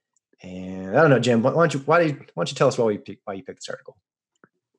And 0.43 0.97
I 0.97 1.03
don't 1.03 1.11
know, 1.11 1.21
Jim, 1.21 1.43
why 1.43 1.51
why 1.51 1.67
don't 1.67 1.75
you, 1.75 1.81
why, 1.81 2.01
do 2.03 2.09
you, 2.09 2.15
why 2.15 2.43
don't 2.43 2.51
you 2.51 2.57
tell 2.57 2.69
us 2.69 2.79
why, 2.79 2.91
you 2.91 2.99
pick, 2.99 3.19
why 3.25 3.35
you 3.35 3.43
picked 3.43 3.61
this 3.61 3.69
article? 3.69 3.99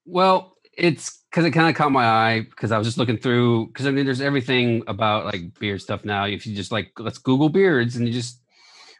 Well, 0.05 0.57
it's 0.73 1.23
because 1.29 1.45
it 1.45 1.51
kind 1.51 1.69
of 1.69 1.75
caught 1.75 1.91
my 1.91 2.05
eye 2.05 2.41
because 2.41 2.71
I 2.71 2.77
was 2.77 2.87
just 2.87 2.97
looking 2.97 3.17
through 3.17 3.67
because 3.67 3.87
I 3.87 3.91
mean, 3.91 4.05
there's 4.05 4.21
everything 4.21 4.83
about 4.87 5.25
like 5.25 5.57
beard 5.59 5.81
stuff 5.81 6.05
now. 6.05 6.25
If 6.25 6.45
you 6.45 6.55
just 6.55 6.71
like 6.71 6.91
let's 6.97 7.17
Google 7.17 7.49
beards 7.49 7.95
and 7.95 8.07
you 8.07 8.13
just 8.13 8.41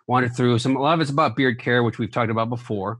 wander 0.07 0.29
through 0.29 0.59
some, 0.59 0.75
a 0.75 0.81
lot 0.81 0.93
of 0.93 1.01
it's 1.01 1.09
about 1.09 1.35
beard 1.35 1.59
care, 1.59 1.83
which 1.83 1.97
we've 1.97 2.11
talked 2.11 2.31
about 2.31 2.49
before. 2.49 2.99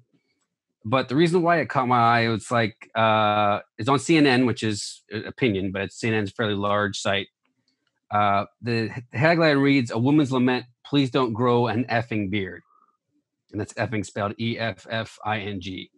But 0.83 1.09
the 1.09 1.15
reason 1.15 1.43
why 1.43 1.59
it 1.59 1.69
caught 1.69 1.87
my 1.87 1.99
eye, 1.99 2.33
it's 2.33 2.49
like 2.49 2.89
uh, 2.95 3.59
it's 3.77 3.89
on 3.89 3.99
CNN, 3.99 4.47
which 4.47 4.63
is 4.63 5.03
uh, 5.13 5.23
opinion, 5.23 5.71
but 5.71 5.83
it's 5.83 5.99
CNN's 6.01 6.31
fairly 6.31 6.55
large 6.55 6.97
site. 6.97 7.27
Uh, 8.09 8.45
the 8.61 8.89
headline 9.13 9.57
reads: 9.57 9.91
"A 9.91 9.97
woman's 9.97 10.31
lament: 10.31 10.65
Please 10.85 11.11
don't 11.11 11.33
grow 11.33 11.67
an 11.67 11.85
effing 11.85 12.31
beard," 12.31 12.63
and 13.51 13.61
that's 13.61 13.73
effing 13.73 14.05
spelled 14.05 14.33
E 14.39 14.57
F 14.57 14.87
F 14.89 15.19
I 15.23 15.39
N 15.39 15.61
G 15.61 15.91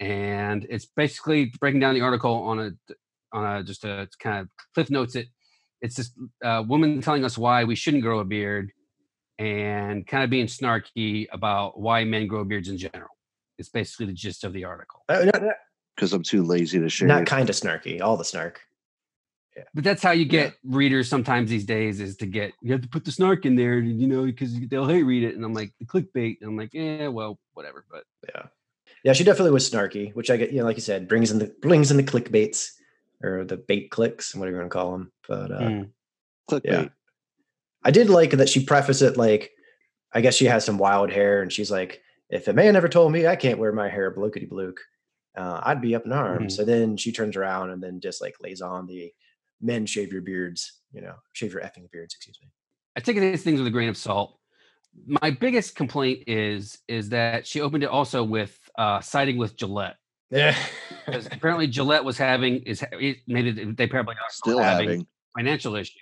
and 0.00 0.66
it's 0.70 0.86
basically 0.86 1.52
breaking 1.60 1.80
down 1.80 1.94
the 1.94 2.00
article 2.00 2.32
on 2.34 2.58
a 2.60 2.70
on 3.36 3.56
a 3.56 3.62
just 3.62 3.84
a 3.84 4.08
kind 4.20 4.38
of 4.40 4.48
cliff 4.74 4.90
notes 4.90 5.14
it 5.16 5.26
it's 5.80 5.96
this 5.96 6.10
uh, 6.44 6.62
woman 6.66 7.00
telling 7.00 7.24
us 7.24 7.36
why 7.38 7.64
we 7.64 7.74
shouldn't 7.74 8.02
grow 8.02 8.18
a 8.20 8.24
beard 8.24 8.70
and 9.38 10.06
kind 10.06 10.24
of 10.24 10.30
being 10.30 10.46
snarky 10.46 11.26
about 11.32 11.78
why 11.78 12.04
men 12.04 12.26
grow 12.26 12.44
beards 12.44 12.68
in 12.68 12.78
general 12.78 13.10
it's 13.58 13.68
basically 13.68 14.06
the 14.06 14.12
gist 14.12 14.44
of 14.44 14.52
the 14.52 14.64
article 14.64 15.02
Uh, 15.08 15.24
not, 15.24 15.42
not- 15.42 15.54
Because 15.96 16.12
I'm 16.12 16.22
too 16.22 16.42
lazy 16.44 16.78
to 16.78 16.88
shave. 16.88 17.08
not 17.08 17.26
kind 17.26 17.48
of 17.50 17.56
snarky, 17.56 18.00
all 18.00 18.16
the 18.16 18.24
snark. 18.24 18.60
Yeah. 19.56 19.64
but 19.74 19.82
that's 19.82 20.02
how 20.02 20.12
you 20.12 20.24
Yeah. 20.24 20.30
get 20.30 20.54
readers 20.64 21.08
sometimes 21.08 21.50
these 21.50 21.64
days 21.66 22.00
is 22.00 22.16
to 22.18 22.26
get 22.26 22.52
you 22.62 22.70
have 22.72 22.82
to 22.82 22.88
put 22.88 23.04
the 23.04 23.10
snark 23.10 23.44
in 23.46 23.56
there 23.56 23.78
you 23.80 24.06
know 24.06 24.24
because 24.24 24.54
they'll 24.68 24.86
hate 24.86 25.02
read 25.02 25.24
it 25.24 25.34
and 25.34 25.44
i'm 25.44 25.52
like 25.54 25.72
the 25.80 25.86
clickbait 25.86 26.36
and 26.40 26.50
i'm 26.50 26.56
like 26.56 26.72
yeah 26.72 27.08
well 27.08 27.38
whatever 27.54 27.84
but 27.90 28.04
Yeah. 28.32 28.44
Yeah, 29.04 29.12
she 29.12 29.24
definitely 29.24 29.52
was 29.52 29.68
snarky, 29.68 30.14
which 30.14 30.30
I 30.30 30.36
get, 30.36 30.52
you 30.52 30.58
know, 30.58 30.64
like 30.64 30.76
you 30.76 30.82
said, 30.82 31.08
brings 31.08 31.30
in 31.30 31.38
the 31.38 31.54
brings 31.62 31.90
in 31.90 31.96
the 31.96 32.02
clickbaits 32.02 32.70
or 33.22 33.44
the 33.44 33.56
bait 33.56 33.90
clicks, 33.90 34.34
whatever 34.34 34.56
you 34.56 34.60
want 34.60 34.72
to 34.72 34.78
call 34.78 34.92
them. 34.92 35.12
But 35.26 35.52
uh, 35.52 35.60
mm, 35.60 35.90
Clickbait. 36.50 36.64
yeah. 36.64 36.88
I 37.84 37.90
did 37.90 38.10
like 38.10 38.32
that 38.32 38.48
she 38.48 38.64
prefaced 38.64 39.02
it 39.02 39.16
like, 39.16 39.50
I 40.12 40.20
guess 40.20 40.34
she 40.34 40.46
has 40.46 40.64
some 40.64 40.78
wild 40.78 41.10
hair, 41.10 41.42
and 41.42 41.52
she's 41.52 41.70
like, 41.70 42.02
if 42.30 42.48
a 42.48 42.52
man 42.52 42.76
ever 42.76 42.88
told 42.88 43.12
me 43.12 43.26
I 43.26 43.36
can't 43.36 43.58
wear 43.58 43.72
my 43.72 43.88
hair 43.88 44.14
blookety 44.14 44.48
blook, 44.48 44.78
uh, 45.36 45.60
I'd 45.62 45.80
be 45.80 45.94
up 45.94 46.04
in 46.04 46.12
arms. 46.12 46.56
So 46.56 46.64
then 46.64 46.96
she 46.96 47.12
turns 47.12 47.36
around 47.36 47.70
and 47.70 47.82
then 47.82 48.00
just 48.00 48.20
like 48.20 48.36
lays 48.40 48.60
on 48.60 48.86
the 48.86 49.12
men 49.60 49.86
shave 49.86 50.12
your 50.12 50.22
beards, 50.22 50.80
you 50.92 51.00
know, 51.00 51.14
shave 51.32 51.52
your 51.52 51.62
effing 51.62 51.90
beards, 51.90 52.14
excuse 52.14 52.38
me. 52.42 52.48
I 52.96 53.00
take 53.00 53.18
these 53.18 53.42
things 53.42 53.60
with 53.60 53.68
a 53.68 53.70
grain 53.70 53.88
of 53.88 53.96
salt. 53.96 54.38
My 55.06 55.30
biggest 55.30 55.76
complaint 55.76 56.24
is 56.26 56.78
is 56.88 57.10
that 57.10 57.46
she 57.46 57.60
opened 57.60 57.84
it 57.84 57.90
also 57.90 58.24
with 58.24 58.58
uh, 58.78 59.00
siding 59.00 59.36
with 59.36 59.56
Gillette 59.56 59.96
Yeah. 60.30 60.56
because 61.04 61.26
apparently 61.32 61.66
Gillette 61.66 62.04
was 62.04 62.16
having 62.16 62.62
is 62.62 62.82
it- 62.92 63.18
maybe 63.26 63.50
they- 63.50 63.64
they 63.64 63.86
probably 63.86 64.14
are 64.14 64.30
Still 64.30 64.58
having. 64.60 65.06
financial 65.36 65.74
issues. 65.76 65.94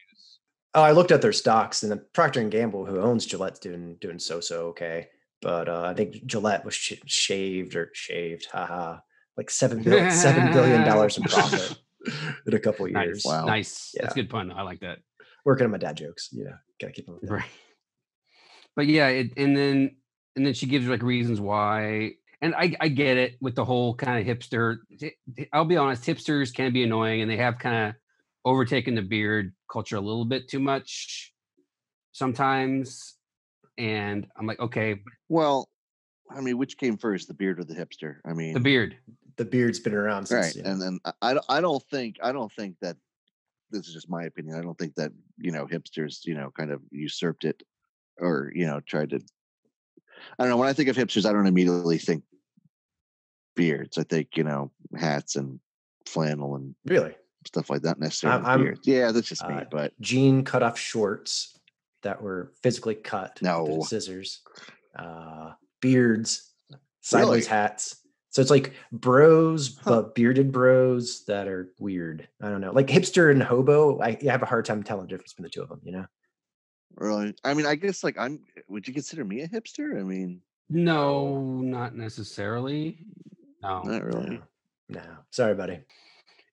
Oh, 0.75 0.83
I 0.83 0.93
looked 0.93 1.11
at 1.11 1.23
their 1.23 1.33
stocks, 1.33 1.83
and 1.83 1.91
the 1.91 1.97
Procter 2.13 2.41
and 2.41 2.51
Gamble, 2.51 2.85
who 2.85 3.01
owns 3.01 3.27
Gillette's 3.27 3.59
doing 3.59 3.97
doing 4.01 4.19
so 4.19 4.41
so 4.41 4.67
okay. 4.69 5.09
But 5.43 5.69
uh, 5.69 5.83
I 5.83 5.95
think 5.95 6.25
Gillette 6.27 6.65
was 6.65 6.75
sh- 6.75 7.01
shaved 7.07 7.75
or 7.77 7.91
shaved, 7.95 8.47
haha, 8.53 8.99
like 9.39 9.51
seven 9.51 9.83
bil- 9.83 10.11
seven 10.11 10.53
billion 10.53 10.85
dollars 10.85 11.17
in 11.17 11.25
profit 11.25 11.79
in 12.47 12.55
a 12.55 12.59
couple 12.59 12.87
Nice. 12.89 13.07
years. 13.07 13.23
Wow. 13.25 13.45
Nice. 13.47 13.93
Yeah. 13.95 14.03
That's 14.03 14.15
good 14.15 14.29
pun. 14.29 14.53
I 14.53 14.63
like 14.63 14.81
that. 14.81 14.99
Working 15.47 15.65
on 15.65 15.71
my 15.71 15.79
dad 15.79 15.97
jokes, 15.97 16.29
you 16.33 16.45
know, 16.45 16.57
gotta 16.81 16.93
keep 16.93 17.07
them. 17.07 17.19
Right. 17.23 17.45
But 18.75 18.87
yeah, 18.87 19.09
it, 19.09 19.33
and 19.39 19.57
then 19.57 19.97
and 20.37 20.45
then 20.45 20.53
she 20.55 20.67
gives 20.67 20.87
like 20.87 21.03
reasons 21.03 21.41
why. 21.41 22.13
And 22.43 22.55
I, 22.55 22.77
I 22.81 22.89
get 22.89 23.17
it 23.17 23.37
with 23.41 23.55
the 23.55 23.65
whole 23.65 23.95
kind 23.95 24.19
of 24.29 24.39
hipster. 24.39 24.77
I'll 25.53 25.65
be 25.65 25.77
honest, 25.77 26.05
hipsters 26.05 26.53
can 26.55 26.73
be 26.73 26.83
annoying 26.85 27.23
and 27.23 27.31
they 27.31 27.37
have 27.39 27.59
kind 27.59 27.89
of 27.89 27.95
overtaken 28.45 28.95
the 28.95 29.03
beard 29.03 29.53
culture 29.71 29.97
a 29.97 30.01
little 30.01 30.25
bit 30.25 30.49
too 30.49 30.61
much 30.61 31.33
sometimes. 32.13 33.17
And 33.79 34.27
I'm 34.37 34.47
like, 34.47 34.61
okay, 34.61 35.01
Well, 35.29 35.69
I 36.31 36.41
mean, 36.41 36.59
which 36.59 36.77
came 36.77 36.97
first, 36.97 37.29
the 37.29 37.35
beard 37.35 37.59
or 37.61 37.65
the 37.65 37.75
hipster? 37.75 38.17
I 38.25 38.33
mean, 38.33 38.55
the 38.55 38.61
beard. 38.61 38.97
The 39.37 39.45
beard's 39.45 39.79
been 39.81 39.95
around 39.95 40.27
since. 40.27 40.47
right? 40.47 40.57
you 40.57 40.63
know, 40.63 40.71
And 40.71 40.83
then 40.83 40.99
I- 41.05 41.35
I, 41.35 41.59
I 41.59 41.61
don't 41.61 41.83
think, 41.91 42.17
I 42.23 42.33
don't 42.33 42.53
think 42.53 42.77
that. 42.83 42.97
This 43.73 43.89
is 43.89 43.95
just 43.95 44.09
my 44.09 44.23
opinion. 44.23 44.57
I 44.57 44.63
don't 44.63 44.79
think 44.79 44.95
that 44.95 45.11
you 45.39 45.51
know 45.51 45.67
hipsters, 45.67 46.25
you 46.25 46.35
know, 46.35 46.53
kind 46.57 46.71
of 46.71 46.81
usurped 46.93 47.45
it, 47.45 47.65
or 48.17 48.53
you 48.55 48.65
know, 48.65 48.79
tried 48.79 49.11
to. 49.11 49.21
I 50.39 50.43
don't 50.45 50.51
know. 50.51 50.57
When 50.57 50.69
I 50.69 50.73
think 50.73 50.89
of 50.89 50.97
hipsters, 50.97 51.27
I 51.27 51.33
don't 51.33 51.47
immediately 51.47 51.99
think 51.99 52.25
beards. 53.55 53.99
I 53.99 54.03
think 54.05 54.37
you 54.37 54.45
know 54.45 54.71
hats 54.99 55.37
and 55.37 55.61
flannel 56.07 56.57
and 56.57 56.75
really, 56.85 57.15
stuff 57.47 57.71
like 57.71 57.83
that. 57.83 57.99
Necessarily 57.99 58.45
I'm- 58.45 58.63
beards. 58.63 58.81
Yeah, 58.87 59.13
that's 59.13 59.29
just 59.29 59.47
me. 59.49 59.55
uh, 59.55 59.65
But 59.71 59.99
jean 60.01 60.45
cut 60.45 60.63
off 60.63 60.79
shorts 60.79 61.59
that 62.03 62.23
were 62.23 62.53
physically 62.63 62.95
cut 62.95 63.35
with 63.41 63.43
No. 63.43 63.83
scissors, 63.83 64.43
uh, 64.97 65.53
beards, 65.81 66.53
sideways 67.01 67.47
Really? 67.47 67.49
hats. 67.49 67.97
So 68.31 68.43
it's 68.43 68.51
like 68.51 68.75
bros, 68.93 69.79
Huh. 69.79 69.91
but 70.03 70.15
bearded 70.15 70.53
bros 70.53 71.25
that 71.25 71.49
are 71.49 71.73
weird. 71.81 72.29
I 72.41 72.51
don't 72.51 72.61
know, 72.61 72.71
like 72.73 72.87
hipster 72.89 73.31
and 73.31 73.43
hobo. 73.43 73.99
I, 74.01 74.09
I 74.09 74.31
have 74.31 74.43
a 74.43 74.47
hard 74.47 74.67
time 74.67 74.83
telling 74.83 75.07
the 75.07 75.09
difference 75.09 75.33
between 75.33 75.45
the 75.45 75.51
two 75.51 75.63
of 75.63 75.71
them. 75.71 75.81
You 75.83 75.93
know, 75.93 76.07
really, 76.97 77.35
I 77.45 77.55
mean, 77.55 77.67
I 77.67 77.75
guess 77.75 78.03
like 78.05 78.17
I'm. 78.19 78.41
Would 78.69 78.87
you 78.89 78.95
consider 78.95 79.25
me 79.25 79.43
a 79.43 79.49
hipster? 79.49 79.99
I 79.99 80.03
mean, 80.03 80.41
No, 80.69 81.61
not 81.61 81.95
necessarily. 81.97 82.99
No. 83.63 83.83
not 83.83 84.05
really. 84.05 84.31
no, 84.89 85.01
no. 85.01 85.03
Sorry, 85.31 85.55
buddy. 85.55 85.81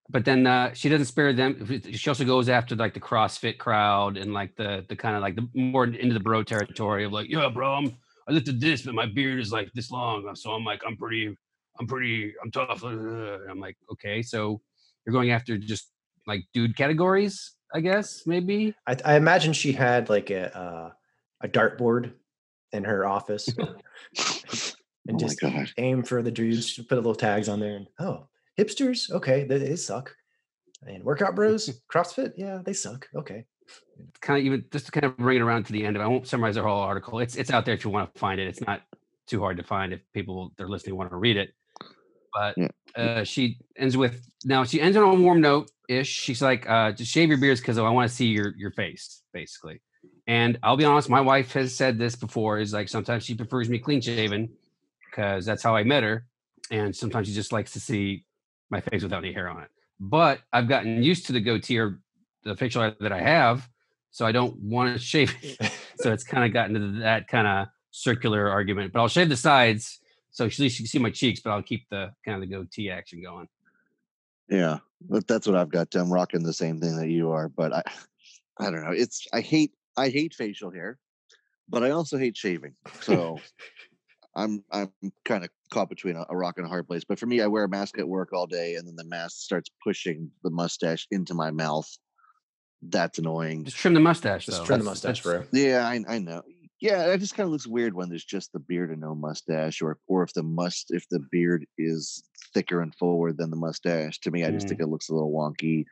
but 0.09 0.25
then 0.25 0.45
uh, 0.47 0.73
she 0.73 0.89
doesn't 0.89 1.05
spare 1.05 1.33
them. 1.33 1.81
She 1.91 2.09
also 2.09 2.25
goes 2.25 2.49
after 2.49 2.75
like 2.75 2.93
the 2.93 2.99
CrossFit 2.99 3.57
crowd 3.57 4.17
and 4.17 4.33
like 4.33 4.55
the 4.55 4.85
the 4.89 4.95
kind 4.95 5.15
of 5.15 5.21
like 5.21 5.35
the 5.35 5.47
more 5.53 5.85
into 5.85 6.13
the 6.13 6.19
bro 6.19 6.43
territory 6.43 7.05
of 7.05 7.11
like, 7.13 7.29
yeah, 7.29 7.49
bro, 7.49 7.73
I'm 7.73 7.97
I 8.27 8.31
lifted 8.31 8.59
this, 8.61 8.83
but 8.83 8.93
my 8.95 9.05
beard 9.05 9.39
is 9.39 9.51
like 9.51 9.71
this 9.73 9.91
long, 9.91 10.33
so 10.35 10.51
I'm 10.51 10.63
like, 10.63 10.81
I'm 10.87 10.95
pretty, 10.95 11.35
I'm 11.79 11.87
pretty, 11.87 12.33
I'm 12.41 12.51
tough. 12.51 12.83
And 12.83 13.49
I'm 13.49 13.59
like, 13.59 13.77
okay, 13.91 14.21
so 14.21 14.61
you're 15.05 15.13
going 15.13 15.31
after 15.31 15.57
just 15.57 15.91
like 16.25 16.43
dude 16.53 16.77
categories, 16.77 17.53
I 17.73 17.81
guess 17.81 18.27
maybe. 18.27 18.75
I, 18.87 18.95
I 19.03 19.15
imagine 19.15 19.53
she 19.53 19.71
had 19.71 20.09
like 20.09 20.29
a 20.29 20.55
uh, 20.57 20.91
a 21.41 21.47
dartboard 21.47 22.13
in 22.71 22.83
her 22.83 23.05
office 23.05 23.47
and 23.57 25.15
oh 25.15 25.17
just 25.17 25.41
my 25.43 25.67
aim 25.77 26.03
for 26.03 26.21
the 26.21 26.31
dudes. 26.31 26.67
She 26.67 26.83
put 26.83 26.97
a 26.97 27.01
little 27.01 27.15
tags 27.15 27.49
on 27.49 27.59
there. 27.59 27.75
And 27.75 27.87
oh, 27.99 28.27
hipsters, 28.57 29.11
okay, 29.11 29.43
they, 29.43 29.57
they 29.57 29.75
suck. 29.75 30.15
And 30.85 31.03
workout 31.03 31.35
bros, 31.35 31.69
CrossFit, 31.91 32.33
yeah, 32.35 32.59
they 32.63 32.73
suck. 32.73 33.07
Okay, 33.15 33.45
Kind 34.21 34.39
of 34.39 34.45
even 34.45 34.65
just 34.71 34.87
to 34.87 34.91
kind 34.91 35.05
of 35.05 35.17
bring 35.17 35.37
it 35.37 35.41
around 35.41 35.65
to 35.65 35.73
the 35.73 35.85
end 35.85 35.95
of 35.95 36.01
it. 36.01 36.05
I 36.05 36.07
won't 36.07 36.27
summarize 36.27 36.55
the 36.55 36.63
whole 36.63 36.79
article. 36.79 37.19
It's 37.19 37.35
it's 37.35 37.51
out 37.51 37.65
there 37.65 37.73
if 37.73 37.83
you 37.83 37.91
want 37.91 38.13
to 38.13 38.19
find 38.19 38.39
it. 38.39 38.47
It's 38.47 38.61
not 38.61 38.81
too 39.27 39.39
hard 39.39 39.57
to 39.57 39.63
find 39.63 39.93
if 39.93 40.01
people 40.13 40.53
they're 40.57 40.67
listening 40.67 40.95
want 40.95 41.09
to 41.11 41.15
read 41.15 41.37
it. 41.37 41.53
But 42.33 42.57
uh, 42.95 43.23
she 43.23 43.57
ends 43.77 43.95
with 43.95 44.25
now 44.45 44.63
she 44.63 44.81
ends 44.81 44.97
on 44.97 45.03
a 45.03 45.21
warm 45.21 45.41
note 45.41 45.71
ish. 45.87 46.09
She's 46.09 46.41
like, 46.41 46.69
uh, 46.69 46.91
just 46.91 47.11
shave 47.11 47.29
your 47.29 47.37
beards 47.37 47.61
because 47.61 47.77
I 47.77 47.89
want 47.89 48.09
to 48.09 48.15
see 48.15 48.27
your 48.27 48.53
your 48.57 48.71
face, 48.71 49.21
basically. 49.33 49.81
And 50.27 50.57
I'll 50.63 50.77
be 50.77 50.85
honest, 50.85 51.09
my 51.09 51.21
wife 51.21 51.53
has 51.53 51.75
said 51.75 51.97
this 51.97 52.15
before. 52.15 52.59
Is 52.59 52.73
like 52.73 52.89
sometimes 52.89 53.25
she 53.25 53.35
prefers 53.35 53.69
me 53.69 53.79
clean 53.79 54.01
shaven 54.01 54.49
because 55.09 55.45
that's 55.45 55.61
how 55.61 55.75
I 55.75 55.83
met 55.83 56.03
her, 56.03 56.25
and 56.71 56.95
sometimes 56.95 57.27
she 57.27 57.33
just 57.33 57.51
likes 57.51 57.73
to 57.73 57.79
see 57.79 58.25
my 58.69 58.81
face 58.81 59.03
without 59.03 59.23
any 59.23 59.33
hair 59.33 59.49
on 59.49 59.61
it. 59.61 59.69
But 59.99 60.39
I've 60.51 60.67
gotten 60.67 61.03
used 61.03 61.27
to 61.27 61.33
the 61.33 61.41
goatee 61.41 61.77
or 61.77 61.99
the 62.43 62.55
facial 62.55 62.81
hair 62.81 62.95
that 62.99 63.11
I 63.11 63.21
have, 63.21 63.69
so 64.11 64.25
I 64.25 64.31
don't 64.31 64.57
want 64.57 64.93
to 64.93 64.99
shave 65.03 65.35
it. 65.41 65.71
so 65.99 66.11
it's 66.11 66.23
kind 66.23 66.45
of 66.45 66.53
gotten 66.53 66.73
to 66.73 66.99
that 67.01 67.27
kind 67.27 67.47
of 67.47 67.67
circular 67.91 68.49
argument. 68.49 68.93
But 68.93 69.01
I'll 69.01 69.07
shave 69.07 69.29
the 69.29 69.37
sides 69.37 69.99
so 70.33 70.45
at 70.45 70.59
least 70.59 70.79
you 70.79 70.83
can 70.83 70.89
see 70.89 70.99
my 70.99 71.11
cheeks, 71.11 71.39
but 71.39 71.51
I'll 71.51 71.61
keep 71.61 71.87
the 71.89 72.11
kind 72.25 72.35
of 72.35 72.41
the 72.41 72.53
goatee 72.53 72.89
action 72.89 73.21
going. 73.21 73.47
Yeah, 74.49 74.79
but 75.07 75.27
that's 75.27 75.47
what 75.47 75.55
I've 75.55 75.69
got. 75.69 75.93
I'm 75.95 76.11
rocking 76.11 76.43
the 76.43 76.53
same 76.53 76.81
thing 76.81 76.97
that 76.97 77.07
you 77.09 77.31
are, 77.31 77.47
but 77.47 77.71
I, 77.71 77.83
I 78.59 78.65
don't 78.71 78.83
know. 78.83 78.91
It's 78.91 79.25
I 79.31 79.41
hate 79.41 79.71
I 79.95 80.09
hate 80.09 80.33
facial 80.33 80.71
hair, 80.71 80.97
but 81.69 81.83
I 81.83 81.91
also 81.91 82.17
hate 82.17 82.35
shaving. 82.35 82.73
So 83.01 83.39
I'm 84.35 84.63
I'm 84.71 84.91
kind 85.23 85.43
of 85.43 85.51
caught 85.71 85.89
between 85.89 86.15
a, 86.15 86.25
a 86.29 86.35
rock 86.35 86.55
and 86.57 86.65
a 86.65 86.69
hard 86.69 86.87
place. 86.87 87.03
But 87.07 87.19
for 87.19 87.27
me, 87.27 87.41
I 87.41 87.47
wear 87.47 87.63
a 87.63 87.69
mask 87.69 87.99
at 87.99 88.07
work 88.07 88.33
all 88.33 88.47
day, 88.47 88.75
and 88.75 88.87
then 88.87 88.95
the 88.95 89.05
mask 89.05 89.37
starts 89.37 89.69
pushing 89.83 90.31
the 90.43 90.49
mustache 90.49 91.07
into 91.11 91.35
my 91.35 91.51
mouth. 91.51 91.89
That's 92.81 93.19
annoying. 93.19 93.65
Just 93.65 93.77
trim 93.77 93.93
the 93.93 93.99
mustache. 93.99 94.47
just 94.47 94.57
though. 94.57 94.65
trim 94.65 94.79
the 94.79 94.85
mustache, 94.85 95.21
that's- 95.21 95.47
bro. 95.51 95.59
Yeah, 95.61 95.87
I, 95.87 96.03
I 96.07 96.17
know. 96.17 96.41
Yeah, 96.83 97.13
it 97.13 97.19
just 97.19 97.33
kind 97.33 97.45
of 97.45 97.51
looks 97.53 97.65
weird 97.65 97.93
when 97.93 98.09
there's 98.09 98.25
just 98.25 98.51
the 98.51 98.59
beard 98.59 98.91
and 98.91 98.99
no 98.99 99.15
mustache, 99.15 99.81
or 99.81 99.99
or 100.07 100.21
if 100.21 100.33
the 100.33 100.43
must 100.43 100.87
if 100.93 101.07
the 101.07 101.21
beard 101.31 101.65
is 101.77 102.25
thicker 102.53 102.81
and 102.81 102.93
forward 102.95 103.37
than 103.37 103.51
the 103.51 103.55
mustache. 103.55 104.19
To 104.19 104.31
me, 104.31 104.43
I 104.43 104.51
just 104.51 104.65
Mm. 104.65 104.69
think 104.71 104.81
it 104.81 104.87
looks 104.87 105.07
a 105.07 105.13
little 105.13 105.31
wonky. 105.31 105.85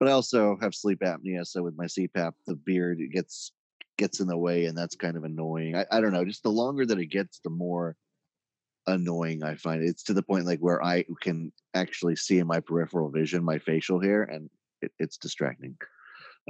But 0.00 0.08
I 0.08 0.12
also 0.12 0.56
have 0.62 0.74
sleep 0.74 1.00
apnea, 1.00 1.46
so 1.46 1.62
with 1.62 1.76
my 1.76 1.84
CPAP, 1.84 2.32
the 2.46 2.54
beard 2.56 2.98
gets 3.12 3.52
gets 3.98 4.20
in 4.20 4.26
the 4.26 4.38
way, 4.38 4.64
and 4.64 4.76
that's 4.76 4.96
kind 4.96 5.18
of 5.18 5.24
annoying. 5.24 5.76
I, 5.76 5.84
I 5.92 6.00
don't 6.00 6.14
know. 6.14 6.24
Just 6.24 6.44
the 6.44 6.50
longer 6.50 6.86
that 6.86 6.98
it 6.98 7.06
gets, 7.10 7.40
the 7.40 7.50
more 7.50 7.94
annoying 8.86 9.42
I 9.42 9.56
find 9.56 9.82
it. 9.82 9.88
It's 9.88 10.04
to 10.04 10.14
the 10.14 10.22
point 10.22 10.46
like 10.46 10.60
where 10.60 10.82
I 10.82 11.04
can 11.20 11.52
actually 11.74 12.16
see 12.16 12.38
in 12.38 12.46
my 12.46 12.60
peripheral 12.60 13.10
vision 13.10 13.44
my 13.44 13.58
facial 13.58 14.00
hair, 14.00 14.22
and 14.22 14.48
it, 14.80 14.92
it's 14.98 15.18
distracting. 15.18 15.76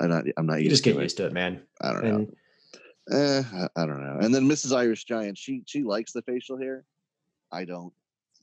I'm 0.01 0.09
not. 0.09 0.25
I'm 0.37 0.47
not 0.47 0.63
You 0.63 0.71
just 0.71 0.85
get 0.85 0.95
used 0.95 1.17
to 1.17 1.27
it, 1.27 1.33
man. 1.33 1.63
I 1.81 1.93
don't 1.93 2.05
know. 2.05 2.29
Eh, 3.11 3.43
I, 3.55 3.69
I 3.83 3.87
don't 3.87 4.03
know. 4.03 4.19
And 4.21 4.35
then 4.35 4.49
Mrs. 4.49 4.77
Irish 4.77 5.05
Giant, 5.05 5.39
she 5.39 5.63
she 5.67 5.83
likes 5.83 6.13
the 6.13 6.23
facial 6.23 6.59
hair. 6.59 6.85
I 7.51 7.65
don't 7.65 7.93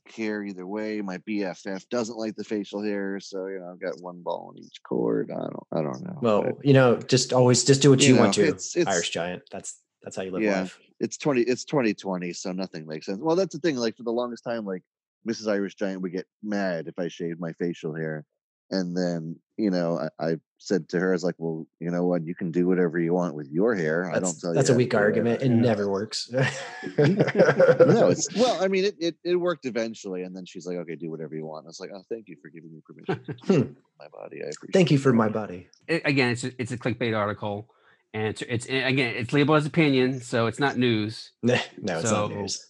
care 0.08 0.42
either 0.44 0.66
way. 0.66 1.00
My 1.00 1.18
BFF 1.18 1.88
doesn't 1.88 2.16
like 2.18 2.36
the 2.36 2.44
facial 2.44 2.82
hair, 2.82 3.20
so 3.20 3.46
you 3.46 3.58
know 3.60 3.70
I've 3.72 3.80
got 3.80 4.00
one 4.02 4.22
ball 4.22 4.52
in 4.56 4.62
each 4.62 4.82
cord. 4.82 5.30
I 5.30 5.36
don't 5.40 5.66
I 5.72 5.82
don't 5.82 6.02
know. 6.04 6.18
well, 6.20 6.42
but 6.42 6.64
you 6.64 6.72
know, 6.74 6.96
just 6.96 7.32
always 7.32 7.64
just 7.64 7.82
do 7.82 7.90
what 7.90 8.00
You 8.02 8.14
you, 8.14 8.20
want 8.20 8.34
to. 8.34 8.42
it's- 8.42 8.76
it's- 8.76 8.92
Irish 8.94 9.10
giant. 9.10 9.42
That's 9.50 9.80
that's 10.02 10.16
how 10.16 10.22
you 10.22 10.30
live 10.32 10.42
Yeah. 10.42 10.60
life. 10.62 10.78
it's 11.00 11.16
twenty 11.16 11.42
it's 11.42 11.64
twenty 11.64 11.94
twenty, 11.94 12.32
so 12.32 12.52
nothing 12.52 12.86
makes 12.86 13.06
sense. 13.06 13.20
Well, 13.20 13.36
that's 13.36 13.54
the 13.54 13.60
thing. 13.60 13.76
Like 13.76 13.96
for 13.96 14.02
the 14.04 14.12
longest 14.12 14.44
time, 14.44 14.64
like 14.64 14.82
Mrs. 15.28 15.48
Irish 15.50 15.74
Giant 15.74 16.02
would 16.02 16.12
get 16.12 16.26
mad 16.42 16.86
if 16.86 16.98
I 16.98 17.08
shaved 17.08 17.40
my 17.40 17.52
facial 17.54 17.94
hair, 17.94 18.24
and 18.70 18.96
then 18.96 19.36
you 19.56 19.70
know 19.70 19.98
I, 20.18 20.30
I 20.30 20.36
said 20.58 20.88
to 20.90 20.98
her, 20.98 21.10
"I 21.10 21.12
was 21.12 21.24
like, 21.24 21.34
well, 21.38 21.66
you 21.80 21.90
know 21.90 22.04
what? 22.04 22.24
You 22.24 22.34
can 22.34 22.50
do 22.50 22.66
whatever 22.66 22.98
you 22.98 23.12
want 23.14 23.34
with 23.34 23.48
your 23.50 23.74
hair. 23.74 24.10
I 24.10 24.14
don't 24.14 24.22
That's, 24.24 24.40
tell 24.40 24.50
you." 24.50 24.54
that's 24.56 24.70
a 24.70 24.74
weak 24.74 24.94
argument. 24.94 25.42
It 25.42 25.50
never 25.50 25.88
works. 25.90 26.30
no, 26.32 28.08
it's 28.08 28.34
well, 28.36 28.62
I 28.62 28.68
mean, 28.68 28.84
it, 28.86 28.96
it 28.98 29.14
it 29.24 29.36
worked 29.36 29.66
eventually, 29.66 30.22
and 30.22 30.34
then 30.34 30.44
she's 30.46 30.66
like, 30.66 30.76
"Okay, 30.78 30.96
do 30.96 31.10
whatever 31.10 31.34
you 31.34 31.46
want." 31.46 31.66
I 31.66 31.68
was 31.68 31.80
like, 31.80 31.90
"Oh, 31.94 32.02
thank 32.10 32.28
you 32.28 32.36
for 32.42 32.48
giving 32.48 32.72
me 32.72 32.80
permission 32.86 33.24
to 33.24 33.32
do 33.32 33.38
Hmm. 33.42 33.46
something 33.52 33.74
with 33.74 33.84
my 33.98 34.08
body. 34.08 34.38
I 34.42 34.46
appreciate." 34.48 34.72
Thank 34.72 34.90
you 34.90 34.98
for 34.98 35.12
my 35.12 35.28
body. 35.28 35.68
it- 35.88 36.02
again, 36.04 36.30
it's 36.30 36.44
a, 36.44 36.52
it's 36.60 36.72
a 36.72 36.78
clickbait 36.78 37.16
article, 37.16 37.68
and 38.14 38.26
it's, 38.28 38.42
it's 38.42 38.66
again 38.66 39.14
it's 39.16 39.32
labeled 39.32 39.58
as 39.58 39.66
opinion, 39.66 40.20
so 40.20 40.46
it's 40.46 40.58
not 40.58 40.76
news. 40.76 41.32
no, 41.42 41.54
it's 41.78 42.10
not 42.10 42.30
news. 42.30 42.66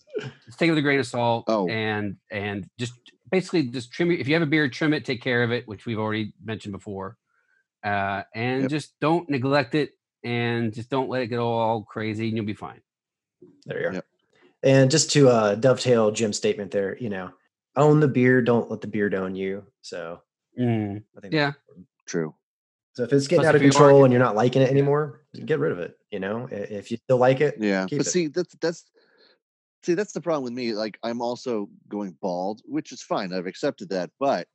Just 0.47 0.59
take 0.59 0.69
it 0.69 0.71
with 0.71 0.79
a 0.79 0.83
grain 0.83 0.99
of 0.99 1.07
salt. 1.07 1.45
Oh. 1.49 1.69
and 1.69 2.17
and 2.31 2.69
just 2.79 2.95
basically 3.31 3.65
just 3.65 3.93
trim 3.93 4.11
your, 4.11 4.21
if 4.21 4.29
you 4.29 4.35
have 4.35 4.43
a 4.43 4.47
beard, 4.47 4.73
trim 4.73 4.93
it, 4.93 5.05
take 5.05 5.23
care 5.23 5.43
of 5.43 5.53
it, 5.53 5.67
which 5.67 5.87
we've 5.87 5.99
already 5.99 6.33
mentioned 6.45 6.73
before, 6.73 7.17
uh, 7.85 8.23
and 8.35 8.63
Yep. 8.63 8.71
just 8.71 8.99
don't 9.01 9.29
neglect 9.31 9.75
it, 9.75 9.91
and 10.25 10.73
just 10.73 10.91
don't 10.91 11.09
let 11.09 11.23
it 11.23 11.29
get 11.29 11.39
all 11.39 11.83
crazy, 11.83 12.29
and 12.29 12.37
you'll 12.37 12.47
be 12.47 12.55
fine. 12.55 12.81
There 13.67 13.81
you 13.81 13.89
are. 13.89 13.93
Yep. 13.95 14.07
And 14.63 14.91
just 14.91 15.11
to 15.13 15.29
uh, 15.29 15.55
dovetail 15.55 16.11
Jim's 16.11 16.37
statement 16.37 16.71
there, 16.71 16.97
you 16.99 17.11
know, 17.11 17.31
own 17.77 18.01
the 18.01 18.09
beard, 18.09 18.47
don't 18.47 18.71
let 18.71 18.81
the 18.81 18.87
beard 18.89 19.15
own 19.15 19.35
you. 19.35 19.65
So 19.83 20.23
Mm, 20.59 21.03
I 21.17 21.21
think 21.21 21.35
Yeah. 21.35 21.53
True. 22.07 22.35
So 22.95 23.03
if 23.03 23.13
it's 23.13 23.27
getting 23.27 23.43
Plus, 23.43 23.49
out 23.49 23.55
of 23.57 23.61
if 23.61 23.67
you 23.67 23.71
control 23.71 24.05
and 24.05 24.13
you're 24.13 24.23
not 24.23 24.37
liking 24.37 24.63
it 24.63 24.71
anymore, 24.71 25.21
get 25.45 25.59
rid 25.59 25.73
of 25.73 25.79
it. 25.81 25.99
You 26.11 26.19
know, 26.19 26.49
if 26.51 26.91
you 26.91 26.97
still 26.97 27.19
like 27.19 27.43
it, 27.43 27.57
Yeah, 27.61 27.85
Keep 27.87 27.99
but 27.99 28.07
it. 28.07 28.11
see, 28.11 28.27
that's 28.29 28.55
that's 28.57 28.85
see, 29.87 29.95
that's 29.95 30.13
the 30.13 30.21
problem 30.21 30.45
with 30.45 30.53
me. 30.53 30.73
Like, 30.75 30.99
I'm 31.03 31.23
also 31.23 31.69
going 31.89 32.17
bald, 32.21 32.61
which 32.67 32.93
is 32.93 33.01
fine. 33.03 33.33
I've 33.33 33.47
accepted 33.47 33.89
that, 33.91 34.11
but 34.21 34.47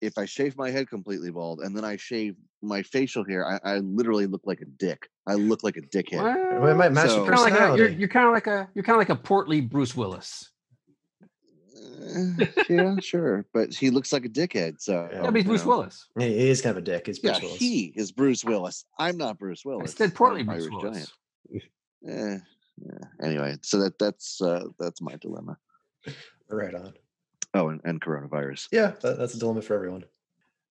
if 0.00 0.18
I 0.18 0.24
shave 0.24 0.56
my 0.56 0.70
head 0.70 0.88
completely 0.90 1.30
bald 1.30 1.60
and 1.60 1.76
then 1.76 1.84
I 1.84 1.96
shave 1.96 2.34
my 2.62 2.82
facial 2.82 3.24
hair, 3.24 3.46
I, 3.46 3.60
I 3.74 3.78
literally 3.78 4.26
look 4.26 4.42
like 4.44 4.60
a 4.60 4.66
dick. 4.66 5.08
I 5.26 5.34
look 5.34 5.62
like 5.62 5.76
a 5.76 5.82
dickhead. 5.82 6.22
Well, 6.60 6.66
it 6.68 6.74
might 6.74 6.92
match 6.92 7.08
So- 7.10 7.24
your 7.24 7.24
Kinda 7.26 7.40
like 7.40 7.52
a, 7.52 7.56
you're 7.56 7.66
personality. 7.68 7.94
you're 8.00 8.08
kind 8.08 8.26
of 8.26 8.32
like 8.32 8.46
a 8.46 8.68
you're 8.74 8.84
kind 8.84 8.96
of 8.96 8.98
like 9.00 9.08
a 9.10 9.16
portly 9.16 9.60
Bruce 9.62 9.96
Willis. 9.96 10.50
Eh, 12.06 12.46
yeah, 12.68 12.96
sure, 13.00 13.46
but 13.54 13.72
he 13.74 13.90
looks 13.90 14.12
like 14.12 14.24
a 14.24 14.28
dickhead. 14.28 14.80
So 14.80 15.08
Yeah, 15.10 15.22
Yeah, 15.22 15.30
but 15.30 15.36
he's 15.36 15.44
Bruce 15.46 15.62
know. 15.64 15.68
Willis. 15.70 16.06
Yeah, 16.18 16.26
he 16.26 16.48
is 16.50 16.60
kind 16.60 16.76
of 16.76 16.82
a 16.82 16.84
dick. 16.86 17.08
It's 17.08 17.18
Yeah, 17.22 17.32
Bruce 17.32 17.42
Willis. 17.42 17.58
he 17.58 17.92
is 17.96 18.12
Bruce 18.12 18.44
Willis. 18.44 18.84
I'm 18.98 19.16
not 19.16 19.38
Bruce 19.38 19.62
I 19.64 19.68
Willis. 19.70 19.92
said 19.94 20.14
portly 20.14 20.40
I'm 20.40 20.46
Bruce 20.46 20.64
Irish 20.64 20.82
Willis. 20.82 21.12
Giant. 21.50 21.62
Eh, 22.06 22.36
yeah. 22.82 23.26
Anyway, 23.26 23.56
so 23.62 23.78
that 23.80 23.98
that's 23.98 24.40
uh, 24.40 24.64
that's 24.78 25.00
my 25.00 25.16
dilemma. 25.16 25.56
Right 26.48 26.74
on. 26.74 26.94
Oh, 27.54 27.68
and, 27.68 27.80
and 27.84 28.00
coronavirus. 28.00 28.68
Yeah, 28.72 28.92
that, 29.02 29.18
that's 29.18 29.34
a 29.34 29.38
dilemma 29.38 29.62
for 29.62 29.74
everyone. 29.74 30.04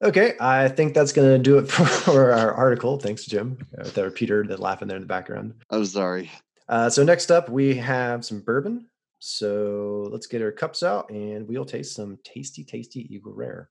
Okay, 0.03 0.33
I 0.39 0.67
think 0.67 0.93
that's 0.93 1.13
going 1.13 1.29
to 1.29 1.39
do 1.39 1.57
it 1.57 1.67
for 1.71 2.31
our 2.31 2.53
article. 2.53 2.99
Thanks, 2.99 3.25
Jim. 3.25 3.57
Uh, 3.77 3.89
there, 3.89 4.11
Peter, 4.11 4.45
that 4.47 4.59
laughing 4.59 4.87
there 4.87 4.97
in 4.97 5.03
the 5.03 5.07
background. 5.07 5.53
I'm 5.69 5.85
sorry. 5.85 6.29
Uh, 6.67 6.89
so 6.89 7.03
next 7.03 7.31
up, 7.31 7.49
we 7.49 7.75
have 7.75 8.25
some 8.25 8.41
bourbon. 8.41 8.87
So 9.19 10.09
let's 10.11 10.27
get 10.27 10.41
our 10.41 10.51
cups 10.51 10.83
out, 10.83 11.09
and 11.09 11.47
we'll 11.47 11.63
taste 11.63 11.95
some 11.95 12.19
tasty, 12.25 12.65
tasty 12.65 13.13
Eagle 13.13 13.33
Rare. 13.33 13.69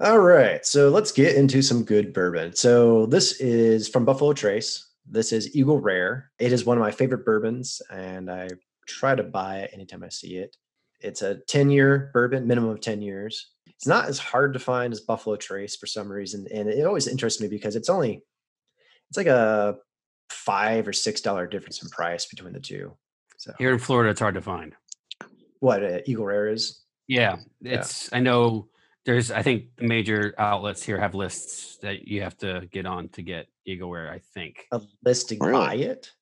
All 0.00 0.18
right, 0.18 0.64
so 0.64 0.90
let's 0.90 1.10
get 1.10 1.36
into 1.36 1.62
some 1.62 1.82
good 1.82 2.12
bourbon. 2.12 2.54
So 2.54 3.06
this 3.06 3.40
is 3.40 3.88
from 3.88 4.04
Buffalo 4.04 4.34
Trace. 4.34 4.87
This 5.10 5.32
is 5.32 5.56
Eagle 5.56 5.80
Rare. 5.80 6.30
It 6.38 6.52
is 6.52 6.64
one 6.64 6.76
of 6.76 6.82
my 6.82 6.90
favorite 6.90 7.24
bourbons, 7.24 7.80
and 7.90 8.30
I 8.30 8.48
try 8.86 9.14
to 9.14 9.22
buy 9.22 9.60
it 9.60 9.70
anytime 9.72 10.04
I 10.04 10.08
see 10.08 10.36
it. 10.36 10.56
It's 11.00 11.22
a 11.22 11.36
10 11.48 11.70
year 11.70 12.10
bourbon, 12.12 12.46
minimum 12.46 12.70
of 12.70 12.80
10 12.80 13.00
years. 13.00 13.52
It's 13.66 13.86
not 13.86 14.06
as 14.08 14.18
hard 14.18 14.52
to 14.54 14.58
find 14.58 14.92
as 14.92 15.00
Buffalo 15.00 15.36
Trace 15.36 15.76
for 15.76 15.86
some 15.86 16.10
reason. 16.10 16.46
And 16.52 16.68
it 16.68 16.84
always 16.86 17.06
interests 17.06 17.40
me 17.40 17.46
because 17.48 17.76
it's 17.76 17.88
only, 17.88 18.22
it's 19.08 19.16
like 19.16 19.28
a 19.28 19.76
five 20.30 20.88
or 20.88 20.92
six 20.92 21.20
dollar 21.20 21.46
difference 21.46 21.82
in 21.82 21.88
price 21.88 22.26
between 22.26 22.52
the 22.52 22.60
two. 22.60 22.96
So 23.36 23.52
Here 23.58 23.72
in 23.72 23.78
Florida, 23.78 24.10
it's 24.10 24.20
hard 24.20 24.34
to 24.34 24.42
find. 24.42 24.74
what 25.60 25.84
uh, 25.84 25.98
Eagle 26.06 26.26
Rare 26.26 26.48
is? 26.48 26.82
Yeah, 27.06 27.36
Yeah. 27.60 27.78
it's. 27.78 28.12
I 28.12 28.18
know 28.20 28.68
there's. 29.08 29.30
I 29.30 29.42
think 29.42 29.74
the 29.76 29.86
major 29.86 30.34
outlets 30.36 30.82
here 30.82 31.00
have 31.00 31.14
lists 31.14 31.78
that 31.78 32.06
you 32.06 32.20
have 32.20 32.36
to 32.38 32.68
get 32.70 32.84
on 32.84 33.08
to 33.10 33.22
get 33.22 33.48
Eagle 33.64 33.90
Rare. 33.90 34.10
I 34.12 34.18
think. 34.34 34.66
A 34.70 34.82
list 35.02 35.30
to 35.30 35.36
Really? 35.40 35.52
buy 35.52 35.74
it. 35.76 36.12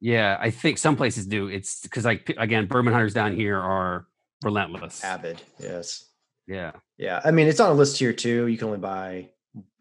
Yeah, 0.00 0.38
I 0.40 0.50
think 0.50 0.78
some 0.78 0.94
places 0.94 1.26
do. 1.26 1.48
It's 1.48 1.80
because 1.82 2.04
like 2.04 2.32
again, 2.38 2.66
bourbon 2.66 2.92
hunters 2.92 3.12
down 3.12 3.34
here 3.34 3.58
are 3.58 4.06
relentless. 4.44 5.02
Avid, 5.02 5.42
yes. 5.58 6.04
Yeah, 6.46 6.72
Yeah, 6.96 7.20
I 7.24 7.30
mean 7.32 7.46
it's 7.48 7.60
on 7.60 7.70
a 7.70 7.74
list 7.74 7.98
here 7.98 8.12
too. 8.12 8.46
You 8.46 8.56
can 8.56 8.68
only 8.68 8.78
buy 8.78 9.28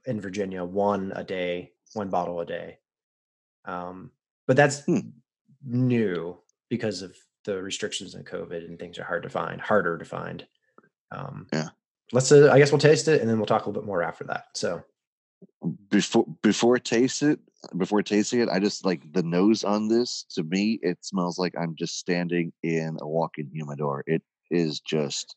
in 0.08 0.20
Virginia 0.20 0.64
one 0.66 1.14
a 1.16 1.24
day, 1.24 1.72
one 1.94 2.10
bottle 2.10 2.42
a 2.42 2.46
day. 2.46 2.80
Um, 3.66 4.10
but 4.48 4.58
that's 4.58 4.84
Hmm. 4.86 5.12
new 5.64 6.38
because 6.70 7.04
of 7.04 7.16
the 7.46 7.62
restrictions 7.62 8.16
and 8.16 8.26
COVID 8.26 8.66
and 8.68 8.78
things 8.80 8.98
are 9.00 9.04
hard 9.06 9.24
to 9.24 9.30
find, 9.30 9.62
harder 9.62 9.98
to 10.00 10.04
find. 10.06 10.46
Um, 11.12 11.48
Yeah. 11.54 11.70
Let's. 12.12 12.32
Uh, 12.32 12.50
I 12.52 12.58
guess 12.60 12.72
we'll 12.72 12.80
taste 12.80 13.08
it 13.08 13.22
and 13.22 13.30
then 13.30 13.38
we'll 13.38 13.46
talk 13.46 13.66
a 13.66 13.70
little 13.70 13.82
bit 13.82 13.88
more 13.88 14.02
after 14.04 14.24
that. 14.26 14.46
So 14.54 14.84
Before 15.90 16.26
before 16.42 16.80
taste 16.80 17.22
it, 17.24 17.39
before 17.76 18.02
tasting 18.02 18.39
it, 18.39 18.50
I 18.50 18.60
just 18.60 18.86
like 18.86 19.12
the 19.13 19.24
nose 19.24 19.63
on 19.63 19.88
this. 19.88 20.26
To 20.36 20.43
me, 20.43 20.80
it 20.82 21.04
smells 21.04 21.38
like 21.38 21.54
I'm 21.60 21.76
just 21.76 21.98
standing 22.00 22.54
in 22.63 22.98
a 23.02 23.08
walk-in 23.08 23.50
humidor. 23.52 24.04
It 24.08 24.22
is 24.52 24.80
just 24.80 25.36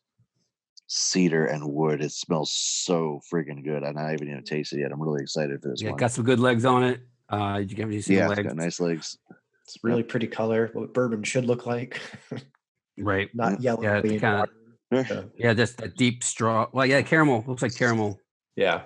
cedar 0.87 1.45
and 1.45 1.65
wood. 1.71 2.01
It 2.01 2.11
smells 2.11 2.51
so 2.51 3.21
freaking 3.31 3.63
good, 3.63 3.83
i'm 3.83 3.95
not 3.95 4.13
even 4.13 4.43
tasted 4.43 4.77
it 4.79 4.81
yet. 4.81 4.91
I'm 4.91 5.01
really 5.01 5.21
excited 5.21 5.61
for 5.61 5.69
this 5.69 5.81
yeah, 5.81 5.89
one. 5.91 5.97
got 5.99 6.11
some 6.11 6.25
good 6.25 6.39
legs 6.39 6.65
on 6.65 6.83
it. 6.83 7.01
Uh, 7.29 7.59
did 7.59 7.71
you 7.71 7.77
get 7.77 7.89
you 7.91 8.01
see 8.01 8.15
yeah, 8.15 8.23
the 8.27 8.35
legs? 8.35 8.43
got 8.47 8.55
nice 8.57 8.79
legs. 8.79 9.17
it's 9.63 9.77
really 9.83 10.03
pretty 10.03 10.27
color. 10.27 10.69
What 10.73 10.93
bourbon 10.93 11.23
should 11.23 11.45
look 11.45 11.65
like, 11.65 12.01
Right. 12.97 13.33
not 13.33 13.61
yellow. 13.61 13.81
Yeah, 13.83 13.97
it's 13.97 14.07
green, 14.07 14.19
kinda- 14.19 14.37
water. 14.39 14.51
Yeah. 14.91 15.23
Yeah, 15.37 15.53
just 15.53 15.77
that 15.77 15.95
deep 15.95 16.23
straw. 16.23 16.67
Well, 16.73 16.85
yeah, 16.85 17.01
caramel 17.01 17.43
looks 17.47 17.61
like 17.61 17.75
caramel. 17.75 18.19
Yeah. 18.55 18.85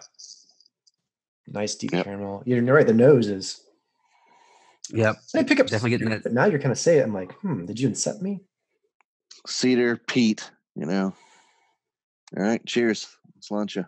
Nice 1.47 1.75
deep 1.75 1.91
Yep. 1.93 2.05
caramel. 2.05 2.43
You're 2.45 2.61
right. 2.63 2.85
The 2.87 2.93
nose 2.93 3.27
is. 3.27 3.61
Yep, 4.91 5.15
I 5.35 5.43
pick 5.43 5.59
up 5.59 5.65
definitely 5.65 5.89
getting 5.91 6.09
that. 6.09 6.21
But 6.23 6.33
now 6.33 6.45
you're 6.45 6.59
kind 6.59 6.71
of 6.71 6.77
say 6.77 6.99
it. 6.99 7.03
I'm 7.03 7.13
like, 7.13 7.31
hmm. 7.39 7.65
Did 7.65 7.79
you 7.79 7.89
incept 7.89 8.21
me? 8.21 8.41
Cedar, 9.47 9.97
peat. 9.97 10.49
You 10.75 10.85
know. 10.85 11.13
All 12.37 12.43
right, 12.43 12.63
cheers. 12.65 13.07
Let's 13.35 13.49
launch 13.49 13.75
you. 13.75 13.85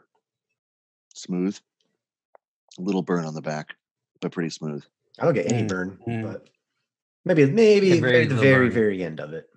Smooth. 1.13 1.57
A 2.79 2.81
little 2.81 3.01
burn 3.03 3.25
on 3.25 3.33
the 3.35 3.41
back, 3.41 3.75
but 4.21 4.31
pretty 4.31 4.49
smooth. 4.49 4.83
I 5.19 5.25
don't 5.25 5.33
get 5.33 5.51
any 5.51 5.63
Mm, 5.63 5.67
burn, 5.67 5.99
mm. 6.07 6.23
but 6.23 6.47
maybe 7.25 7.45
maybe 7.45 7.89
Yeah, 7.89 8.01
very 8.01 8.23
at 8.23 8.29
the 8.29 8.35
little 8.35 8.49
very 8.49 8.67
burn. 8.67 8.73
very 8.73 9.03
end 9.03 9.19
of 9.19 9.33
it. 9.33 9.47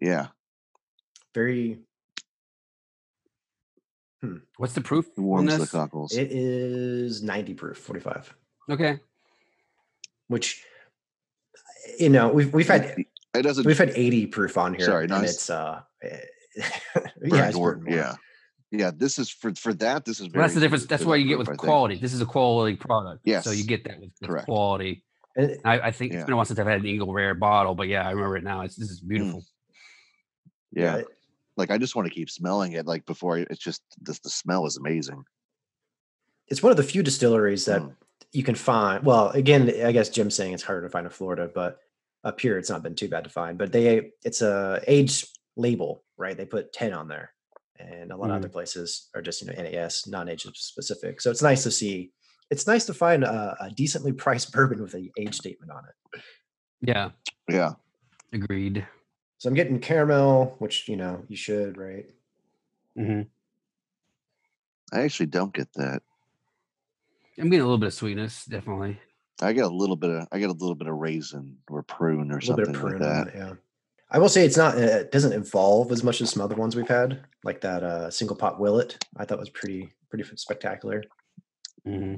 Yeah, 0.00 0.28
Very. 1.34 1.78
Hmm, 4.20 4.36
what's 4.56 4.74
the 4.74 4.80
proof 4.80 5.06
it 5.16 5.20
warms 5.20 5.56
the 5.58 5.66
cockles. 5.66 6.12
It 6.16 6.30
is 6.30 7.22
90 7.22 7.54
proof, 7.54 7.78
45, 7.78 8.34
Okay. 8.70 9.00
which 10.28 10.62
you 11.98 12.08
know 12.08 12.28
we've 12.28 12.52
we've 12.54 12.68
had 12.68 12.94
It 13.34 13.42
doesn't. 13.42 13.66
we've 13.66 13.78
had 13.78 13.90
80 13.90 14.26
proof 14.26 14.56
on 14.56 14.74
here. 14.74 14.86
Sorry, 14.86 15.04
and 15.04 15.10
nice. 15.10 15.34
it's 15.34 15.50
uh. 15.50 15.80
yeah, 16.04 16.20
burn 17.28 17.48
it's 17.48 17.56
more- 17.56 17.76
burned 17.76 17.92
yeah, 17.92 18.14
yeah. 18.70 18.90
This 18.94 19.18
is 19.18 19.28
for 19.30 19.52
for 19.54 19.74
that. 19.74 20.04
This 20.04 20.20
is 20.20 20.28
Well, 20.32 20.42
that's 20.42 20.54
the 20.54 20.60
difference. 20.60 20.86
That's 20.86 21.04
what 21.04 21.14
you 21.14 21.26
get 21.26 21.38
with 21.38 21.48
I 21.48 21.52
think. 21.52 21.60
quality. 21.60 21.96
This 21.96 22.12
is 22.12 22.20
a 22.20 22.26
quality 22.26 22.76
product. 22.76 23.22
Yeah. 23.24 23.40
So 23.40 23.50
you 23.50 23.64
get 23.64 23.84
that 23.84 23.98
with, 23.98 24.10
with 24.20 24.30
Correct. 24.30 24.46
quality. 24.46 25.02
And 25.34 25.56
I, 25.64 25.80
I 25.80 25.90
think 25.90 26.12
Yeah. 26.12 26.18
it's 26.18 26.26
been 26.26 26.34
a 26.34 26.36
while 26.36 26.44
since 26.44 26.58
I've 26.60 26.66
had 26.66 26.80
an 26.80 26.86
Eagle 26.86 27.12
Rare 27.12 27.34
bottle, 27.34 27.74
but 27.74 27.88
yeah, 27.88 28.06
I 28.06 28.10
remember 28.10 28.36
it 28.36 28.44
now. 28.44 28.60
It's 28.60 28.76
this 28.76 28.90
is 28.90 29.00
hmm. 29.00 29.08
beautiful. 29.08 29.44
Yeah, 30.70 30.96
it- 30.98 31.06
like 31.56 31.70
I 31.70 31.78
just 31.78 31.94
want 31.96 32.08
to 32.08 32.14
keep 32.14 32.30
smelling 32.30 32.72
it. 32.72 32.86
Like 32.86 33.04
before, 33.06 33.38
it's 33.38 33.58
just 33.62 33.82
this. 34.00 34.18
The 34.20 34.30
smell 34.30 34.66
is 34.66 34.76
amazing. 34.76 35.22
it's 36.48 36.62
one 36.62 36.70
of 36.70 36.76
the 36.76 36.82
few 36.82 37.02
distilleries 37.02 37.64
that 37.66 37.80
Mm. 37.82 37.94
you 38.32 38.42
can 38.42 38.54
find. 38.54 39.04
Well, 39.04 39.28
again, 39.30 39.72
I 39.84 39.92
guess 39.92 40.08
Jim's 40.10 40.34
saying 40.34 40.52
it's 40.54 40.62
harder 40.62 40.82
to 40.82 40.90
find 40.90 41.06
in 41.06 41.12
Florida, 41.12 41.50
but 41.54 41.78
up 42.24 42.40
here 42.40 42.58
it's 42.58 42.68
not 42.70 42.82
been 42.82 42.94
too 42.94 43.08
bad 43.08 43.24
to 43.24 43.30
find. 43.30 43.56
But 43.58 43.72
they 43.72 44.10
it's 44.24 44.42
a 44.42 44.82
age 44.86 45.26
label, 45.56 46.04
right? 46.18 46.36
They 46.36 46.44
put 46.44 46.72
10 46.72 46.92
on 46.92 47.08
there. 47.08 47.32
And 47.78 48.12
a 48.12 48.16
lot 48.16 48.30
of 48.30 48.36
other 48.36 48.48
places 48.48 49.08
are 49.14 49.22
just, 49.22 49.40
you 49.42 49.48
know, 49.48 49.60
NAS, 49.60 50.06
non-age 50.06 50.46
specific. 50.54 51.20
So 51.20 51.30
it's 51.30 51.42
nice 51.42 51.62
to 51.64 51.70
see. 51.70 52.12
It's 52.50 52.66
nice 52.66 52.84
to 52.86 52.94
find 52.94 53.24
a, 53.24 53.56
a 53.60 53.70
decently 53.70 54.12
priced 54.12 54.52
bourbon 54.54 54.80
with 54.82 54.94
a 54.94 55.10
age 55.18 55.34
statement 55.34 55.72
on 55.72 55.82
it. 55.88 56.20
Yeah, 56.82 57.10
Yeah, 57.48 57.72
agreed. 58.32 58.86
So 59.42 59.48
I'm 59.48 59.54
getting 59.56 59.80
caramel, 59.80 60.54
which 60.60 60.88
you 60.88 60.96
know 60.96 61.24
you 61.26 61.34
should, 61.34 61.76
right? 61.76 62.08
hmm 62.96 63.22
I 64.92 65.00
actually 65.00 65.26
don't 65.26 65.52
get 65.52 65.66
that. 65.72 66.00
I'm 67.36 67.46
getting 67.50 67.62
a 67.62 67.64
little 67.64 67.78
bit 67.78 67.88
of 67.88 67.94
sweetness, 67.94 68.44
definitely. 68.44 69.00
I 69.40 69.52
get 69.52 69.64
a 69.64 69.68
little 69.68 69.96
bit 69.96 70.10
of. 70.10 70.28
I 70.30 70.38
get 70.38 70.50
a 70.50 70.52
little 70.52 70.76
bit 70.76 70.86
of 70.86 70.94
raisin 70.94 71.56
or 71.68 71.82
prune 71.82 72.30
or 72.30 72.36
A 72.38 72.40
little 72.40 72.54
bit 72.54 72.66
something 72.66 72.76
of 72.76 72.82
like 72.84 72.98
prune. 72.98 73.02
on 73.02 73.24
that. 73.24 73.34
it, 73.34 73.36
yeah. 73.36 73.52
I 74.12 74.20
will 74.20 74.28
say 74.28 74.44
it's 74.46 74.56
not. 74.56 74.76
Uh, 74.76 74.80
it 74.82 75.10
doesn't 75.10 75.32
evolve 75.32 75.90
as 75.90 76.04
much 76.04 76.20
as 76.20 76.30
some 76.30 76.40
other 76.40 76.54
ones 76.54 76.76
we've 76.76 76.86
had, 76.86 77.24
like 77.42 77.62
that 77.62 77.82
uh, 77.82 78.10
single 78.12 78.36
pot 78.36 78.60
Willett. 78.60 79.04
I 79.16 79.24
thought 79.24 79.40
was 79.40 79.50
pretty 79.50 79.90
pretty 80.08 80.22
f- 80.22 80.38
spectacular. 80.38 81.02
hmm 81.84 82.14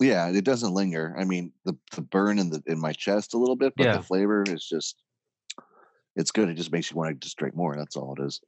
Yeah, 0.00 0.28
it 0.28 0.44
doesn't 0.44 0.74
linger. 0.74 1.14
I 1.16 1.22
mean, 1.22 1.52
the 1.64 1.76
the 1.94 2.02
burn 2.02 2.40
in 2.40 2.50
the 2.50 2.64
in 2.66 2.80
my 2.80 2.92
chest 2.94 3.34
a 3.34 3.38
little 3.38 3.54
bit, 3.54 3.74
but 3.76 3.84
Yeah. 3.84 3.98
the 3.98 4.02
flavor 4.02 4.42
is 4.42 4.66
just. 4.66 5.03
It's 6.16 6.30
good. 6.30 6.48
It 6.48 6.54
just 6.54 6.72
makes 6.72 6.90
you 6.90 6.96
want 6.96 7.10
to 7.10 7.24
just 7.26 7.36
drink 7.36 7.54
more. 7.56 7.76
That's 7.76 7.96
all 7.96 8.14
it 8.18 8.22
is. 8.24 8.40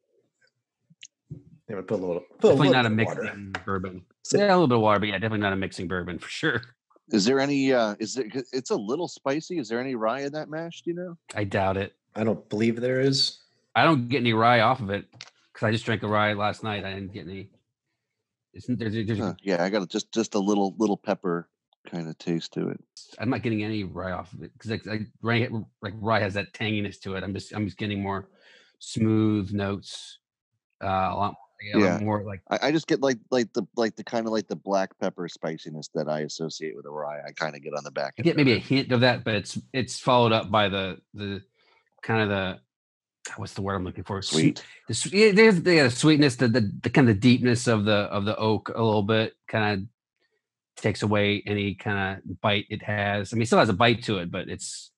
They 1.69 1.75
would 1.75 1.89
put 1.89 1.99
a 2.01 2.07
little. 2.07 2.21
Put 2.39 2.51
Definitely 2.57 2.69
a 2.69 2.73
not 2.73 2.87
a 2.87 2.91
bit 2.91 2.93
of 2.93 2.97
mixing 2.97 3.19
water. 3.53 3.63
bourbon. 3.65 4.05
So- 4.23 4.39
Yeah, 4.39 4.47
a 4.47 4.55
little 4.55 4.69
bit 4.69 4.77
of 4.77 4.83
water, 4.83 5.01
but 5.01 5.09
yeah, 5.09 5.15
definitely 5.19 5.41
not 5.41 5.53
a 5.53 5.57
mixing 5.57 5.89
bourbon 5.89 6.19
for 6.19 6.29
sure. 6.29 6.63
Is 7.11 7.25
there 7.25 7.39
any? 7.41 7.73
uh 7.73 7.95
Is 7.99 8.15
there? 8.15 8.29
'cause 8.29 8.49
It's 8.53 8.71
a 8.71 8.77
little 8.77 9.09
spicy. 9.09 9.59
Is 9.59 9.69
there 9.69 9.81
any 9.81 9.95
rye 9.95 10.21
in 10.23 10.33
that 10.33 10.49
mash? 10.49 10.83
Do 10.83 10.91
you 10.91 10.97
know? 10.97 11.17
I 11.35 11.45
doubt 11.45 11.77
it. 11.77 11.95
I 12.15 12.25
don't 12.25 12.49
believe 12.49 12.81
there 12.81 13.01
is. 13.01 13.39
I 13.75 13.85
don't 13.85 14.09
get 14.09 14.19
any 14.21 14.33
rye 14.33 14.61
off 14.61 14.81
of 14.81 14.91
it 14.91 15.07
because 15.53 15.67
I 15.67 15.71
just 15.71 15.85
drank 15.85 16.03
a 16.03 16.09
rye 16.09 16.33
last 16.33 16.63
night. 16.65 16.85
I 16.85 16.95
didn't 16.95 17.13
get 17.13 17.27
any. 17.27 17.51
Isn't 18.55 18.79
there? 18.79 18.89
There's, 18.91 19.19
Huh, 19.19 19.35
yeah, 19.43 19.63
I 19.63 19.69
got 19.69 19.89
just 19.89 20.11
just 20.13 20.35
a 20.35 20.39
little 20.41 20.75
little 20.79 20.97
pepper 20.97 21.49
kind 21.87 22.09
of 22.09 22.19
taste 22.19 22.53
to 22.55 22.69
it. 22.69 22.81
I'm 23.19 23.31
not 23.31 23.43
getting 23.43 23.63
any 23.63 23.85
rye 23.85 24.13
off 24.13 24.33
of 24.33 24.43
it 24.43 24.53
because 24.53 24.71
like, 24.71 24.87
like 24.87 25.03
rye, 25.23 25.49
like 25.83 25.95
rye 25.97 26.21
has 26.21 26.35
that 26.35 26.53
tanginess 26.53 27.01
to 27.01 27.15
it. 27.15 27.25
I'm 27.25 27.35
just 27.35 27.55
I'm 27.55 27.65
just 27.67 27.79
getting 27.79 28.03
more 28.03 28.29
smooth 28.79 29.53
notes. 29.53 30.19
Uh, 30.83 30.87
a 30.87 31.17
lot, 31.17 31.35
yeah, 31.73 31.79
Yeah. 31.79 31.99
more 31.99 32.23
like 32.25 32.43
I, 32.51 32.69
I 32.69 32.73
just 32.73 32.87
get 32.87 33.01
like 33.01 33.19
like 33.31 33.53
the 33.55 33.63
like 33.77 33.97
the 33.97 34.05
kind 34.05 34.27
of 34.27 34.33
like 34.33 34.49
the 34.49 34.57
black 34.57 34.99
pepper 34.99 35.29
spiciness 35.29 35.89
that 35.95 36.09
I 36.09 36.21
associate 36.21 36.77
with 36.77 36.85
a 36.87 36.91
rye. 36.91 37.21
I 37.27 37.33
kind 37.33 37.57
of 37.57 37.63
get 37.63 37.73
on 37.75 37.85
the 37.85 37.91
back. 37.91 38.15
I 38.19 38.23
get 38.23 38.37
maybe 38.37 38.53
a 38.53 38.59
hint 38.59 38.93
of 38.93 39.01
that, 39.01 39.25
but 39.25 39.35
it's 39.35 39.59
it's 39.73 39.99
followed 39.99 40.33
up 40.33 40.51
by 40.51 40.69
the 40.69 40.99
the 41.15 41.43
kind 42.03 42.23
of 42.23 42.29
the 42.29 42.61
what's 43.37 43.55
the 43.55 43.63
word 43.63 43.75
I'm 43.77 43.85
looking 43.85 44.05
for? 44.05 44.23
Sweet. 44.23 44.63
The, 44.87 44.93
s- 44.93 45.13
yeah, 45.13 45.33
there's 45.33 45.63
the 45.63 45.81
uh, 45.81 45.89
sweetness, 45.91 46.37
the, 46.37 46.49
the 46.49 46.73
the 46.83 46.91
kind 46.91 47.09
of 47.09 47.21
deepness 47.21 47.67
of 47.67 47.85
the 47.85 47.93
of 47.95 48.25
the 48.25 48.37
oak 48.37 48.69
a 48.69 48.83
little 48.83 49.03
bit, 49.03 49.35
kind 49.49 49.81
of 49.81 49.89
takes 50.77 51.03
away 51.03 51.43
any 51.47 51.75
kind 51.75 52.19
of 52.19 52.41
bite 52.41 52.67
it 52.71 52.83
has. 52.83 53.33
I 53.33 53.37
mean, 53.37 53.43
it 53.43 53.47
still 53.47 53.59
has 53.59 53.69
a 53.69 53.73
bite 53.75 54.03
to 54.05 54.19
it, 54.19 54.31
but 54.31 54.49
it's 54.49 54.91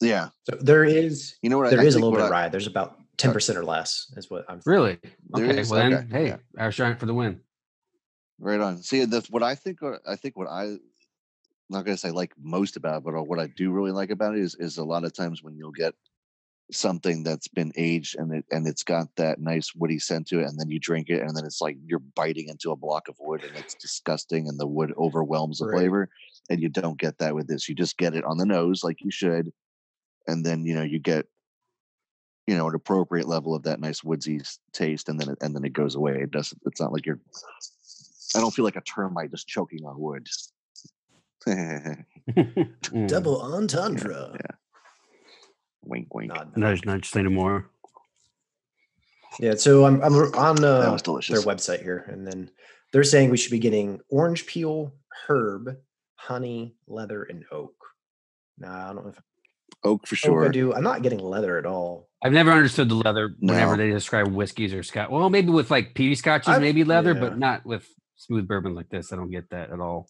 Yeah. 0.00 0.28
So 0.50 0.56
there 0.60 0.84
is 0.84 1.36
You 1.42 1.50
know 1.50 1.58
what? 1.58 1.70
there 1.70 1.80
I 1.80 1.84
is 1.84 1.94
a 1.94 1.98
little 1.98 2.12
bit 2.16 2.22
I- 2.24 2.28
rye. 2.30 2.48
There's 2.48 2.66
about 2.66 2.98
ten 3.16 3.32
percent 3.32 3.58
or 3.58 3.64
less 3.64 4.12
is 4.16 4.30
what 4.30 4.44
I'm. 4.48 4.60
really 4.66 4.98
there 5.30 5.46
okay. 5.46 5.60
is- 5.60 5.70
well 5.70 5.80
then, 5.80 5.94
okay, 5.94 6.06
hey, 6.10 6.26
yeah. 6.28 6.36
Irish 6.58 6.76
Giant 6.76 6.98
for 7.00 7.06
the 7.06 7.14
win. 7.14 7.40
Right 8.38 8.60
on. 8.60 8.82
See, 8.82 9.04
that's 9.04 9.30
what 9.30 9.42
I 9.42 9.54
think, 9.54 9.82
uh, 9.82 9.98
I 10.06 10.16
think 10.16 10.36
what 10.36 10.48
I, 10.48 10.64
I'm 10.64 10.80
not 11.70 11.84
gonna 11.84 11.96
say 11.96 12.10
like 12.10 12.32
most 12.38 12.76
about 12.76 12.98
it, 12.98 13.04
but 13.04 13.14
uh, 13.14 13.22
what 13.22 13.38
I 13.38 13.46
do 13.46 13.70
really 13.70 13.92
like 13.92 14.10
about 14.10 14.34
it 14.36 14.40
is, 14.40 14.54
is 14.56 14.78
a 14.78 14.84
lot 14.84 15.04
of 15.04 15.12
times 15.12 15.42
when 15.42 15.56
you'll 15.56 15.70
get 15.70 15.94
something 16.72 17.22
that's 17.22 17.48
been 17.48 17.72
aged 17.76 18.16
and 18.18 18.32
it 18.32 18.44
and 18.50 18.66
it's 18.66 18.82
got 18.82 19.08
that 19.16 19.40
nice 19.40 19.74
woody 19.74 19.98
scent 19.98 20.26
to 20.28 20.40
it, 20.40 20.46
and 20.46 20.58
then 20.58 20.68
you 20.70 20.78
drink 20.78 21.08
it, 21.08 21.20
and 21.20 21.36
then 21.36 21.44
it's 21.44 21.60
like 21.60 21.76
you're 21.84 21.98
biting 21.98 22.48
into 22.48 22.70
a 22.70 22.76
block 22.76 23.08
of 23.08 23.16
wood, 23.20 23.42
and 23.44 23.56
it's 23.56 23.74
disgusting, 23.74 24.48
and 24.48 24.58
the 24.58 24.66
wood 24.66 24.92
overwhelms 24.98 25.58
the 25.58 25.66
Right. 25.66 25.74
flavor, 25.80 26.08
and 26.50 26.60
you 26.60 26.68
don't 26.68 26.98
get 26.98 27.18
that 27.18 27.34
with 27.34 27.46
this. 27.48 27.68
You 27.68 27.74
just 27.74 27.98
get 27.98 28.14
it 28.14 28.24
on 28.24 28.38
the 28.38 28.46
nose 28.46 28.82
like 28.82 29.00
you 29.00 29.10
should, 29.10 29.52
and 30.26 30.44
then 30.44 30.64
you 30.64 30.74
know 30.74 30.82
you 30.82 30.98
get 30.98 31.26
you 32.46 32.56
know 32.56 32.68
an 32.68 32.74
appropriate 32.74 33.28
level 33.28 33.54
of 33.54 33.62
that 33.64 33.80
nice 33.80 34.02
woodsy 34.02 34.40
taste 34.72 35.08
and 35.08 35.20
then 35.20 35.28
it, 35.30 35.38
and 35.40 35.54
then 35.54 35.64
it 35.64 35.72
goes 35.72 35.94
away 35.94 36.18
it 36.20 36.32
doesn't 36.32 36.60
it's 36.66 36.80
not 36.80 36.92
like 36.92 37.06
you're 37.06 37.20
i 38.34 38.40
don't 38.40 38.52
feel 38.52 38.64
like 38.64 38.74
a 38.74 38.80
termite 38.80 39.30
just 39.30 39.46
choking 39.46 39.84
on 39.84 39.98
wood 39.98 40.26
Mm. 42.92 43.06
Double 43.08 43.40
entendre. 43.40 44.36
Wink 45.84 46.14
wink 46.14 46.28
Nod, 46.32 46.48
nod. 46.48 46.56
Nudge, 46.56 46.84
nudge, 46.84 47.10
say 47.10 47.22
no 47.22 47.30
more. 47.30 47.66
Yeah, 49.40 49.54
so 49.54 49.84
I'm 49.86 50.02
I'm 50.02 50.12
on 50.14 50.62
uh, 50.64 50.80
their 50.82 51.40
website 51.42 51.82
here, 51.82 52.04
and 52.08 52.26
then 52.26 52.50
they're 52.92 53.04
saying 53.04 53.30
we 53.30 53.38
should 53.38 53.50
be 53.50 53.58
getting 53.58 54.00
orange 54.10 54.46
peel, 54.46 54.92
herb, 55.26 55.76
honey, 56.16 56.74
leather, 56.86 57.22
and 57.24 57.44
oak. 57.50 57.74
Now 58.58 58.90
I 58.90 58.92
don't 58.92 59.04
know 59.04 59.10
if 59.10 59.20
oak 59.84 60.06
for 60.06 60.14
oak 60.14 60.18
sure 60.18 60.44
I 60.44 60.48
do. 60.48 60.74
I'm 60.74 60.82
not 60.84 61.02
getting 61.02 61.18
leather 61.18 61.56
at 61.58 61.64
all. 61.66 62.08
I've 62.22 62.32
never 62.32 62.52
understood 62.52 62.88
the 62.90 62.94
leather 62.94 63.34
whenever 63.40 63.76
they 63.76 63.90
describe 63.90 64.28
whiskeys 64.32 64.74
or 64.74 64.82
scotch. 64.82 65.08
Well, 65.10 65.30
maybe 65.30 65.48
with 65.50 65.70
like 65.70 65.94
peaty 65.94 66.14
scotches, 66.14 66.48
I've- 66.48 66.60
maybe 66.60 66.84
leather, 66.84 67.14
yeah. 67.14 67.20
but 67.20 67.38
not 67.38 67.64
with 67.64 67.86
smooth 68.16 68.46
bourbon 68.46 68.74
like 68.74 68.90
this. 68.90 69.12
I 69.12 69.16
don't 69.16 69.30
get 69.30 69.50
that 69.50 69.70
at 69.70 69.80
all. 69.80 70.08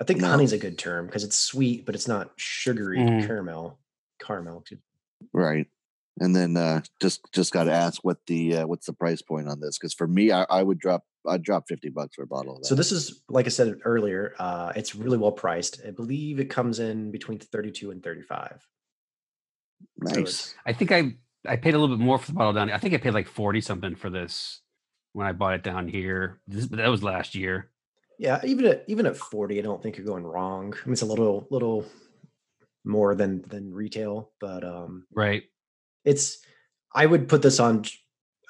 I 0.00 0.04
think 0.04 0.20
No. 0.20 0.28
honey's 0.28 0.52
a 0.52 0.58
good 0.58 0.78
term 0.78 1.06
because 1.06 1.22
it's 1.22 1.38
sweet, 1.38 1.84
but 1.86 1.94
it's 1.94 2.08
not 2.08 2.32
sugary 2.36 2.98
Mhm. 2.98 3.26
caramel. 3.26 3.78
Caramel. 4.18 4.64
Excuse 5.24 5.34
me. 5.34 5.40
right 5.40 5.66
and 6.20 6.36
then 6.36 6.56
uh 6.56 6.80
just 7.00 7.20
just 7.32 7.52
got 7.52 7.64
to 7.64 7.72
ask 7.72 8.02
what 8.04 8.18
the 8.26 8.58
uh, 8.58 8.66
what's 8.66 8.86
the 8.86 8.92
price 8.92 9.22
point 9.22 9.48
on 9.48 9.60
this 9.60 9.78
because 9.78 9.94
for 9.94 10.06
me 10.06 10.30
I, 10.30 10.44
I 10.50 10.62
would 10.62 10.78
drop 10.78 11.04
i'd 11.28 11.42
drop 11.42 11.68
50 11.68 11.88
bucks 11.90 12.16
for 12.16 12.22
a 12.22 12.26
bottle 12.26 12.56
of 12.56 12.62
that 12.62 12.66
So 12.68 12.74
this 12.74 12.92
is 12.92 13.22
like 13.28 13.46
I 13.46 13.50
said 13.50 13.78
earlier. 13.84 14.34
Uh, 14.38 14.72
it's 14.76 14.94
really 14.94 15.18
well 15.18 15.32
priced. 15.32 15.80
I 15.86 15.90
believe 15.90 16.38
it 16.40 16.50
comes 16.50 16.80
in 16.80 17.10
between 17.10 17.38
32 17.38 17.90
and 17.92 18.02
35. 18.02 18.66
So 20.06 20.14
nice 20.14 20.16
it's- 20.18 20.54
I 20.66 20.72
think 20.72 20.92
I 20.92 21.16
I 21.46 21.56
paid 21.56 21.74
a 21.74 21.78
little 21.78 21.96
bit 21.96 22.04
more 22.04 22.18
for 22.18 22.26
the 22.26 22.34
bottle 22.34 22.52
down. 22.52 22.70
I 22.70 22.78
think 22.78 22.94
I 22.94 22.98
paid 22.98 23.14
like 23.14 23.26
forty 23.28 23.60
something 23.60 23.96
for 23.96 24.10
this 24.10 24.60
when 25.12 25.26
I 25.26 25.32
bought 25.32 25.54
it 25.54 25.62
down 25.64 25.88
here. 25.88 26.40
This, 26.46 26.66
that 26.68 26.88
was 26.88 27.02
last 27.02 27.34
year. 27.34 27.70
Yeah, 28.18 28.40
even 28.44 28.66
at 28.66 28.84
even 28.86 29.06
at 29.06 29.16
40, 29.16 29.58
I 29.58 29.62
don't 29.62 29.82
think 29.82 29.96
you're 29.96 30.06
going 30.06 30.24
wrong. 30.24 30.72
I 30.80 30.86
mean, 30.86 30.92
it's 30.92 31.02
a 31.02 31.06
little 31.06 31.46
little 31.50 31.84
more 32.84 33.14
than 33.14 33.42
than 33.42 33.72
retail, 33.72 34.30
but 34.40 34.64
um 34.64 35.06
Right. 35.12 35.44
it's 36.04 36.38
I 36.94 37.06
would 37.06 37.28
put 37.28 37.42
this 37.42 37.58
on 37.60 37.84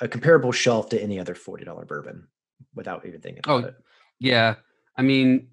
a 0.00 0.08
comparable 0.08 0.52
shelf 0.52 0.88
to 0.90 1.00
any 1.00 1.20
other 1.20 1.34
$40 1.34 1.86
bourbon 1.86 2.26
without 2.74 3.06
even 3.06 3.20
thinking 3.20 3.42
Oh, 3.46 3.58
about 3.58 3.68
it. 3.70 3.76
Yeah. 4.18 4.56
I 4.96 5.02
mean, 5.02 5.48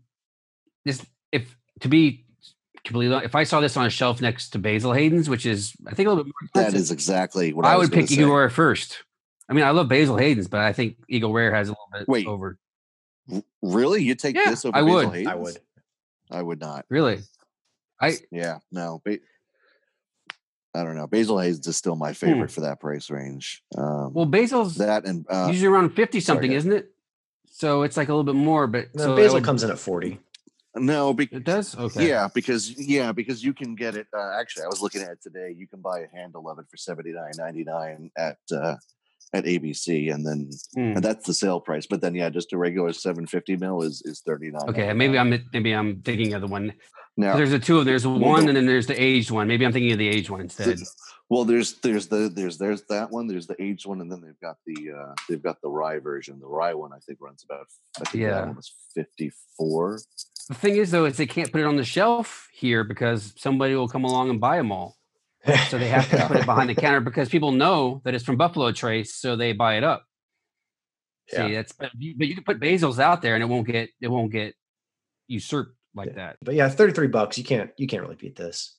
this 0.86 1.06
if 1.32 1.56
to 1.82 1.88
be 1.90 2.26
completely 2.84 3.14
hon- 3.14 3.24
if 3.26 3.36
I 3.36 3.44
saw 3.44 3.60
this 3.60 3.78
on 3.78 3.86
a 3.86 3.90
shelf 3.90 4.22
next 4.22 4.50
to 4.52 4.60
Basil 4.60 4.94
Hayden's, 4.94 5.30
which 5.30 5.46
is 5.46 5.74
I 5.86 5.94
think 5.94 6.08
a 6.08 6.10
little 6.10 6.24
bit 6.24 6.34
more 6.42 6.50
that 6.56 6.60
expensive, 6.68 6.80
is 6.82 6.92
exactly 6.92 7.54
what 7.54 7.66
i, 7.66 7.74
I, 7.74 7.78
would 7.78 7.90
pick 7.90 7.96
gonna 8.02 8.08
say. 8.08 8.16
Eagle 8.16 8.36
Rare 8.36 8.50
first. 8.50 9.04
I 9.50 9.54
mean, 9.54 9.66
I 9.66 9.72
love 9.72 9.88
Basil 9.90 10.18
Hayden's, 10.18 10.48
but 10.48 10.62
I 10.62 10.74
think 10.74 10.98
Eagle 11.10 11.34
Rare 11.34 11.54
has 11.54 11.68
a 11.70 11.72
little 11.72 11.88
bit 11.94 12.08
Wait. 12.08 12.28
over. 12.28 12.58
Really 13.62 14.02
you 14.04 14.16
take 14.16 14.36
Yeah, 14.36 14.50
this 14.52 14.66
over 14.66 14.76
I 14.78 14.82
Basil 14.82 14.96
would. 15.12 15.28
I 15.28 15.32
I 15.32 15.36
would. 15.36 15.58
i 16.32 16.42
would 16.42 16.60
not 16.60 16.86
Really? 16.90 17.20
I 18.02 18.18
yeah 18.32 18.60
no 18.72 19.02
ba- 19.04 19.20
i 20.76 20.84
don't 20.84 20.96
know 20.96 21.08
basil 21.08 21.40
hayes 21.40 21.66
is 21.68 21.76
still 21.78 21.96
my 21.96 22.14
favorite 22.14 22.52
for 22.52 22.62
that 22.62 22.80
price 22.80 23.10
range 23.10 23.64
um 23.78 24.08
Hmm. 24.10 24.14
well 24.14 24.26
Basil's 24.26 24.76
that 24.78 25.06
and 25.06 25.26
uh, 25.30 25.48
usually 25.52 25.68
around 25.74 25.90
50 25.92 26.20
something, 26.20 26.52
go 26.52 26.58
isn't 26.58 26.72
it? 26.72 26.92
So 27.52 27.82
it's 27.84 27.98
like 27.98 28.08
a 28.08 28.14
little 28.14 28.24
bit 28.32 28.36
more, 28.40 28.68
but 28.68 28.96
No, 28.96 29.04
so 29.04 29.16
basil 29.16 29.34
would- 29.36 29.44
comes 29.44 29.64
in 29.64 29.70
at 29.72 29.80
40. 29.80 30.20
no 30.78 31.14
be- 31.14 31.28
It 31.32 31.44
does? 31.44 31.76
Okay. 31.78 32.08
Yeah, 32.08 32.30
because 32.34 32.64
yeah, 32.80 33.12
because 33.12 33.44
you 33.44 33.54
can 33.54 33.76
get 33.76 33.96
it. 33.96 34.08
Uh, 34.16 34.40
actually, 34.40 34.64
I 34.64 34.68
was 34.68 34.82
looking 34.82 35.02
at 35.02 35.10
it 35.12 35.22
today. 35.22 35.54
You 35.58 35.68
can 35.68 35.82
buy 35.82 36.00
a 36.02 36.08
handle 36.16 36.48
of 36.50 36.60
it 36.60 36.66
for 36.72 36.78
seventy 36.78 37.12
nine 37.12 37.32
ninety 37.38 37.64
nine 37.66 38.12
at 38.16 38.38
uh, 38.54 38.76
at 39.34 39.44
ABC, 39.46 40.14
and 40.14 40.26
then 40.26 40.50
Hmm. 40.76 40.96
and 40.96 41.04
that's 41.04 41.26
the 41.26 41.34
sale 41.34 41.60
price. 41.60 41.86
But 41.88 42.00
then 42.02 42.14
yeah, 42.16 42.30
just 42.30 42.54
a 42.54 42.58
regular 42.58 42.94
seven 42.94 43.26
fifty 43.28 43.58
mil 43.58 43.82
is 43.82 44.02
is 44.06 44.22
thirty 44.22 44.52
nine. 44.52 44.70
Okay, 44.70 44.94
maybe 44.94 45.18
I'm 45.18 45.30
maybe 45.52 45.72
I'm 45.74 46.02
thinking 46.02 46.34
of 46.36 46.42
the 46.42 46.48
one. 46.48 46.72
Now. 47.20 47.36
There's 47.36 47.54
a 47.54 47.60
two 47.60 47.80
of 47.80 47.86
there's 47.86 48.08
one 48.08 48.44
the- 48.44 48.50
and 48.50 48.58
then 48.58 48.66
there's 48.66 48.88
the 48.88 49.02
aged 49.02 49.30
one. 49.32 49.48
Maybe 49.48 49.66
I'm 49.66 49.72
thinking 49.74 49.92
of 49.92 49.98
the 50.00 50.08
aged 50.08 50.30
one 50.30 50.42
instead. 50.42 50.80
Well, 51.30 51.46
there's 51.46 51.74
there's 51.82 52.08
the 52.08 52.32
there's 52.34 52.58
there's 52.58 52.82
that 52.90 53.12
one. 53.12 53.28
There's 53.28 53.46
the 53.46 53.62
aged 53.62 53.86
one, 53.86 54.02
and 54.02 54.12
then 54.12 54.22
they've 54.22 54.40
got 54.42 54.58
the 54.66 54.92
uh 54.92 55.14
they've 55.30 55.42
got 55.44 55.62
the 55.62 55.70
rye 55.70 56.00
version. 56.00 56.40
The 56.40 56.48
rye 56.48 56.74
one 56.74 56.92
I 56.92 56.98
think 57.06 57.20
runs 57.22 57.44
about 57.44 57.68
I 58.02 58.06
think 58.06 58.24
Yeah. 58.24 58.32
that 58.32 58.48
one 58.48 58.56
was 58.56 58.74
fifty 58.96 59.32
four. 59.56 60.00
The 60.48 60.56
thing 60.56 60.78
is 60.78 60.90
though, 60.90 61.06
is 61.06 61.18
they 61.18 61.28
can't 61.28 61.52
put 61.52 61.62
it 61.62 61.66
on 61.68 61.76
the 61.76 61.84
shelf 61.84 62.48
here 62.52 62.84
because 62.84 63.34
somebody 63.38 63.76
will 63.76 63.88
come 63.88 64.04
along 64.06 64.32
and 64.32 64.40
buy 64.42 64.58
them 64.58 64.72
all. 64.72 64.98
So 65.70 65.78
they 65.78 65.88
have 65.90 66.10
to 66.10 66.26
put 66.28 66.38
it 66.38 66.46
behind 66.48 66.70
the 66.70 66.76
counter 66.86 67.00
because 67.00 67.30
people 67.30 67.52
know 67.52 68.02
that 68.06 68.16
it's 68.16 68.24
from 68.26 68.36
Buffalo 68.38 68.72
Trace, 68.72 69.14
so 69.16 69.36
they 69.36 69.54
buy 69.54 69.76
it 69.78 69.84
up. 69.84 70.06
Yeah. 71.32 71.46
See, 71.48 71.54
that's 71.54 71.72
but 71.74 71.92
you, 71.96 72.16
but 72.18 72.28
you 72.28 72.34
can 72.34 72.44
put 72.44 72.60
basils 72.60 72.98
out 72.98 73.22
there 73.22 73.36
and 73.36 73.44
it 73.44 73.48
won't 73.48 73.68
get 73.68 73.90
it 74.02 74.08
won't 74.08 74.32
get 74.32 74.56
usurped 75.28 75.76
like 75.96 76.16
that. 76.16 76.38
But 76.42 76.56
yeah, 76.56 76.70
33 76.70 77.08
bucks, 77.08 77.38
you 77.38 77.44
can't 77.44 77.72
you 77.78 77.88
can't 77.88 78.04
really 78.04 78.16
beat 78.16 78.36
this. 78.36 78.76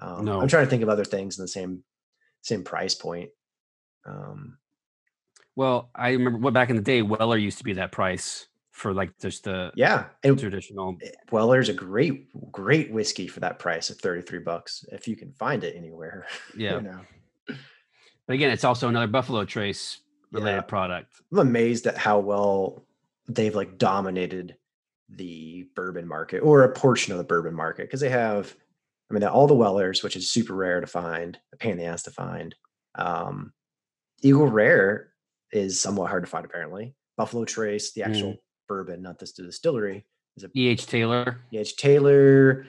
Um, 0.00 0.24
No. 0.24 0.40
I'm 0.40 0.48
trying 0.48 0.64
to 0.64 0.70
think 0.70 0.82
of 0.82 0.88
other 0.88 1.04
things 1.04 1.38
in 1.38 1.42
the 1.44 1.48
same 1.48 1.82
same 2.42 2.64
price 2.64 2.94
point. 2.94 3.30
Um, 4.06 4.58
Well, 5.56 5.90
I 5.94 6.10
remember 6.10 6.38
what 6.38 6.54
back 6.54 6.70
in 6.70 6.76
the 6.76 6.82
day, 6.82 7.02
Weller 7.02 7.36
used 7.36 7.58
to 7.58 7.64
be 7.64 7.74
that 7.74 7.92
price 7.92 8.46
for 8.70 8.94
like 8.94 9.12
just 9.20 9.44
the 9.44 9.70
yeah, 9.76 10.06
and 10.24 10.38
traditional. 10.38 10.96
Weller's 11.30 11.68
a 11.68 11.74
great 11.74 12.28
great 12.50 12.90
whiskey 12.90 13.28
for 13.28 13.40
that 13.40 13.58
price 13.58 13.90
of 13.90 13.98
33 13.98 14.38
bucks 14.40 14.84
if 14.90 15.06
you 15.06 15.14
can 15.16 15.32
find 15.32 15.62
it 15.64 15.76
anywhere. 15.76 16.26
Yeah. 16.56 16.76
you 16.76 16.80
know. 16.82 17.00
But 18.26 18.34
again, 18.34 18.50
it's 18.50 18.64
also 18.64 18.88
another 18.88 19.08
Buffalo 19.08 19.44
Trace 19.44 19.98
related 20.30 20.56
Yeah. 20.56 20.62
product. 20.62 21.12
I'm 21.32 21.38
amazed 21.40 21.86
at 21.86 21.98
how 21.98 22.20
well 22.20 22.86
they've 23.28 23.54
like 23.54 23.78
dominated 23.78 24.56
the 25.16 25.68
bourbon 25.74 26.06
market 26.06 26.38
or 26.40 26.62
a 26.62 26.72
portion 26.72 27.12
of 27.12 27.18
the 27.18 27.24
bourbon 27.24 27.54
market 27.54 27.84
because 27.84 28.00
they 28.00 28.08
have, 28.08 28.54
I 29.10 29.14
mean, 29.14 29.24
all 29.24 29.46
the 29.46 29.54
Wellers, 29.54 30.02
which 30.02 30.16
is 30.16 30.30
super 30.30 30.54
rare 30.54 30.80
to 30.80 30.86
find, 30.86 31.38
a 31.52 31.56
pain 31.56 31.72
in 31.72 31.78
the 31.78 31.84
ass 31.84 32.02
to 32.04 32.10
find. 32.10 32.54
Um, 32.94 33.52
Eagle 34.22 34.48
Rare 34.48 35.10
is 35.52 35.80
somewhat 35.80 36.10
hard 36.10 36.24
to 36.24 36.30
find, 36.30 36.44
apparently. 36.44 36.94
Buffalo 37.16 37.44
Trace, 37.44 37.92
the 37.92 38.04
actual 38.04 38.36
bourbon, 38.68 39.02
not 39.02 39.18
this 39.18 39.32
distillery, 39.32 40.06
is 40.36 40.44
a 40.44 40.50
E.H. 40.56 40.86
Taylor. 40.86 41.40
H. 41.52 41.76
Taylor, 41.76 42.66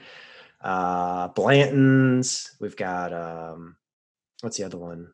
uh, 0.60 1.28
Blanton's. 1.28 2.54
We've 2.60 2.76
got 2.76 3.12
um, 3.12 3.76
what's 4.42 4.58
the 4.58 4.64
other 4.64 4.76
one? 4.76 5.08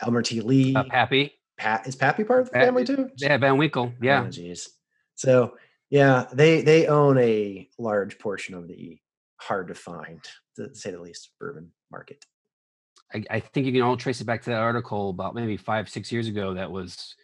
Elmer 0.00 0.22
T. 0.22 0.40
Lee. 0.40 0.74
Uh, 0.74 0.84
Pappy. 0.84 1.32
Pat 1.56 1.86
is 1.88 1.96
Pappy 1.96 2.22
part 2.22 2.42
of 2.42 2.50
the 2.50 2.52
family 2.52 2.84
too? 2.84 3.10
Yeah, 3.16 3.36
Van 3.38 3.56
Winkle. 3.58 3.92
Yeah. 4.00 4.22
Oh, 4.22 4.28
Jeez. 4.28 4.68
so 5.16 5.56
yeah, 5.90 6.26
they 6.32 6.62
they 6.62 6.86
own 6.86 7.18
a 7.18 7.68
large 7.78 8.18
portion 8.18 8.54
of 8.54 8.68
the 8.68 8.98
hard 9.40 9.68
to 9.68 9.74
find, 9.74 10.20
to 10.56 10.74
say 10.74 10.90
the 10.90 11.00
least, 11.00 11.30
bourbon 11.38 11.70
market. 11.90 12.24
I, 13.14 13.24
I 13.30 13.40
think 13.40 13.66
you 13.66 13.72
can 13.72 13.82
all 13.82 13.96
trace 13.96 14.20
it 14.20 14.26
back 14.26 14.42
to 14.42 14.50
that 14.50 14.60
article 14.60 15.10
about 15.10 15.34
maybe 15.34 15.56
five, 15.56 15.88
six 15.88 16.12
years 16.12 16.28
ago. 16.28 16.54
That 16.54 16.70
was 16.70 17.14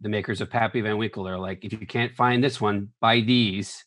the 0.00 0.08
makers 0.08 0.40
of 0.40 0.50
Pappy 0.50 0.80
Van 0.80 0.98
Winkle. 0.98 1.24
They're 1.24 1.38
like, 1.38 1.64
if 1.64 1.72
you 1.72 1.86
can't 1.86 2.14
find 2.14 2.42
this 2.42 2.60
one, 2.60 2.88
buy 3.00 3.20
these 3.20 3.84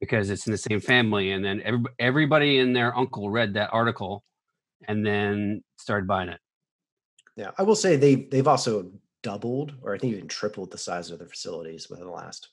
because 0.00 0.28
it's 0.28 0.46
in 0.46 0.52
the 0.52 0.58
same 0.58 0.80
family. 0.80 1.32
And 1.32 1.44
then 1.44 1.62
every, 1.64 1.84
everybody 1.98 2.58
and 2.58 2.76
their 2.76 2.96
uncle 2.96 3.30
read 3.30 3.54
that 3.54 3.70
article 3.72 4.24
and 4.86 5.06
then 5.06 5.62
started 5.78 6.06
buying 6.06 6.28
it. 6.28 6.40
Yeah, 7.36 7.50
I 7.56 7.62
will 7.62 7.76
say 7.76 7.96
they 7.96 8.14
they've 8.14 8.48
also 8.48 8.90
doubled 9.22 9.74
or 9.82 9.94
I 9.94 9.98
think 9.98 10.14
even 10.14 10.28
tripled 10.28 10.70
the 10.70 10.78
size 10.78 11.10
of 11.10 11.18
their 11.18 11.28
facilities 11.28 11.88
within 11.88 12.06
the 12.06 12.12
last 12.12 12.50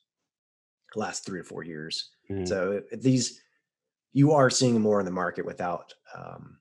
last 0.95 1.25
three 1.25 1.39
or 1.39 1.43
four 1.43 1.63
years. 1.63 2.09
Mm. 2.29 2.47
So 2.47 2.81
these 2.91 3.41
you 4.11 4.31
are 4.31 4.49
seeing 4.49 4.79
more 4.79 4.99
in 4.99 5.05
the 5.05 5.11
market 5.11 5.45
without 5.45 5.93
um, 6.15 6.57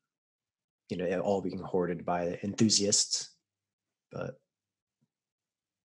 you 0.89 0.97
know 0.97 1.05
it 1.05 1.19
all 1.19 1.41
being 1.41 1.59
hoarded 1.59 2.05
by 2.05 2.39
enthusiasts. 2.43 3.31
But 4.11 4.39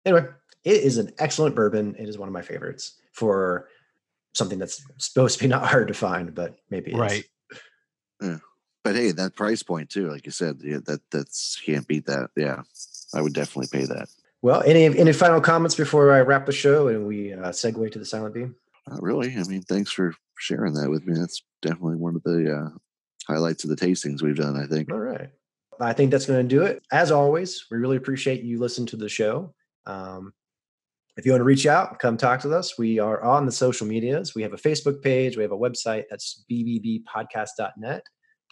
anyway, 0.04 0.26
it 0.64 0.82
is 0.82 0.98
an 0.98 1.12
excellent 1.18 1.54
bourbon. 1.54 1.94
It 1.98 2.09
is 2.09 2.18
one 2.18 2.28
of 2.28 2.32
my 2.32 2.42
favorites 2.42 3.00
for 3.12 3.68
something 4.35 4.59
that's 4.59 4.85
supposed 4.98 5.38
to 5.38 5.44
be 5.44 5.48
not 5.48 5.66
hard 5.66 5.88
to 5.88 5.94
find, 5.94 6.35
but 6.35 6.56
maybe 6.70 6.92
it 6.92 6.94
is. 6.94 7.00
Right. 7.00 7.24
But 8.87 8.94
hey, 8.94 9.11
that 9.11 9.35
price 9.35 9.64
point 9.64 9.90
too, 9.90 10.09
like 10.12 10.26
you 10.26 10.30
said, 10.30 10.61
yeah, 10.62 10.78
that 10.87 11.00
that's 11.11 11.61
can't 11.66 11.88
beat 11.88 12.06
that. 12.06 12.30
Yeah, 12.37 12.62
I 13.12 13.20
would 13.20 13.35
definitely 13.35 13.76
pay 13.76 13.85
that. 13.85 14.09
Well, 14.46 14.62
any 14.64 14.85
any 14.85 15.12
final 15.12 15.40
comments 15.40 15.74
before 15.74 16.12
I 16.12 16.20
wrap 16.20 16.46
the 16.46 16.52
show 16.52 16.87
and 16.87 17.04
we 17.04 17.32
uh, 17.32 17.48
segue 17.48 17.90
to 17.90 17.98
the 17.98 18.04
silent 18.04 18.32
beam? 18.32 18.54
Not 18.88 19.02
really. 19.02 19.35
I 19.37 19.42
mean, 19.42 19.62
thanks 19.62 19.90
for 19.90 20.14
sharing 20.38 20.72
that 20.74 20.88
with 20.88 21.04
me. 21.04 21.18
That's 21.18 21.42
definitely 21.62 21.96
one 21.96 22.14
of 22.14 22.22
the 22.22 22.54
uh, 22.56 22.68
highlights 23.26 23.64
of 23.64 23.70
the 23.70 23.76
tastings 23.76 24.22
we've 24.22 24.37
done. 24.37 24.56
I 24.56 24.66
think. 24.66 24.92
All 24.92 25.00
right. 25.00 25.30
I 25.80 25.92
think 25.92 26.12
that's 26.12 26.26
going 26.26 26.48
to 26.48 26.56
do 26.56 26.62
it. 26.62 26.80
As 26.92 27.11
always, 27.11 27.66
we 27.72 27.78
really 27.78 27.96
appreciate 27.96 28.44
you 28.44 28.61
listening 28.61 28.87
to 28.87 28.96
the 28.96 29.09
show. 29.09 29.52
Um, 29.85 30.32
if 31.16 31.26
you 31.26 31.32
want 31.32 31.40
to 31.40 31.44
reach 31.44 31.66
out, 31.66 31.98
come 31.98 32.16
talk 32.16 32.38
to 32.42 32.56
us. 32.56 32.78
We 32.78 33.00
are 33.00 33.20
on 33.24 33.46
the 33.46 33.52
social 33.52 33.88
medias. 33.88 34.37
We 34.37 34.42
have 34.42 34.52
a 34.52 34.59
Facebook 34.59 35.02
page. 35.02 35.37
We 35.37 35.42
have 35.42 35.50
a 35.50 35.59
website 35.59 36.04
that's 36.09 36.44
bbbpodcast.net 36.48 38.02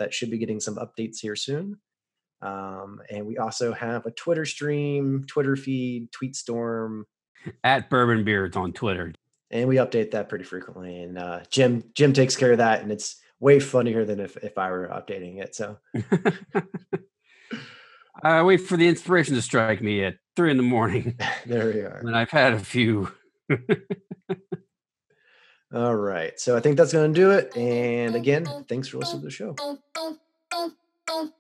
that 0.01 0.13
should 0.13 0.33
be 0.33 0.39
getting 0.39 0.59
some 0.59 0.75
updates 0.75 1.21
here 1.21 1.37
soon. 1.37 1.79
Um, 2.43 3.01
and 3.11 3.27
we 3.27 3.39
also 3.39 3.73
have 3.73 4.07
a 4.07 4.11
Twitter 4.11 4.45
stream, 4.45 5.25
Twitter 5.27 5.57
feed, 5.57 6.11
Tweetstorm, 6.13 7.05
At 7.63 7.89
Bourbon 7.91 8.25
Beards 8.25 8.57
on 8.57 8.73
Twitter. 8.73 9.13
and 9.51 9.69
we 9.69 9.77
update 9.77 10.11
that 10.13 10.29
pretty 10.29 10.45
frequently. 10.45 11.03
And 11.03 11.19
uh, 11.19 11.41
Jim 11.51 11.85
Jim 11.95 12.13
takes 12.13 12.37
care 12.37 12.53
of 12.53 12.59
that, 12.59 12.83
and 12.83 12.91
it's 12.93 13.17
way 13.41 13.61
funnier 13.61 14.05
than 14.05 14.21
if 14.21 14.37
if 14.39 14.59
I 14.59 14.71
were 14.71 14.89
updating 14.89 15.43
it. 15.43 15.55
So 15.55 15.79
I 18.23 18.43
wait 18.43 18.59
for 18.59 18.77
the 18.77 18.89
inspiration 18.89 19.35
to 19.35 19.43
strike 19.43 19.83
me 19.83 20.05
at 20.05 20.17
three 20.37 20.51
in 20.51 20.57
the 20.57 20.63
morning 20.63 21.19
there 21.47 21.67
we 21.67 21.81
are. 21.81 21.99
And 21.99 22.17
I've 22.17 22.31
had 22.31 22.55
a 22.55 22.59
few. 22.59 23.13
All 25.75 25.97
right. 25.97 26.39
So 26.39 26.57
I 26.57 26.61
think 26.61 26.77
that's 26.77 26.93
going 26.93 27.13
to 27.13 27.21
do 27.21 27.33
it. 27.33 27.57
And 27.57 28.15
again, 28.15 28.47
thanks 28.69 28.87
for 28.89 28.99
listening 28.99 29.23
to 29.23 29.27
the 29.27 29.31
show. 29.33 29.57
Oh 31.07 31.31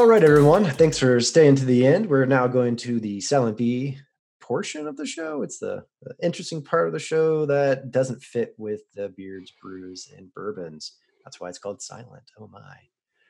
All 0.00 0.06
right, 0.06 0.24
everyone. 0.24 0.64
Thanks 0.64 0.96
for 0.96 1.20
staying 1.20 1.56
to 1.56 1.66
the 1.66 1.86
end. 1.86 2.06
We're 2.06 2.24
now 2.24 2.46
going 2.46 2.74
to 2.76 3.00
the 3.00 3.20
Silent 3.20 3.58
B 3.58 3.98
portion 4.40 4.86
of 4.86 4.96
the 4.96 5.04
show. 5.04 5.42
It's 5.42 5.58
the, 5.58 5.84
the 6.00 6.14
interesting 6.22 6.62
part 6.62 6.86
of 6.86 6.94
the 6.94 6.98
show 6.98 7.44
that 7.44 7.90
doesn't 7.90 8.22
fit 8.22 8.54
with 8.56 8.80
the 8.94 9.10
beards, 9.10 9.52
brews, 9.60 10.10
and 10.16 10.32
bourbons. 10.32 10.96
That's 11.22 11.38
why 11.38 11.50
it's 11.50 11.58
called 11.58 11.82
silent. 11.82 12.22
Oh 12.38 12.48
my. 12.48 12.76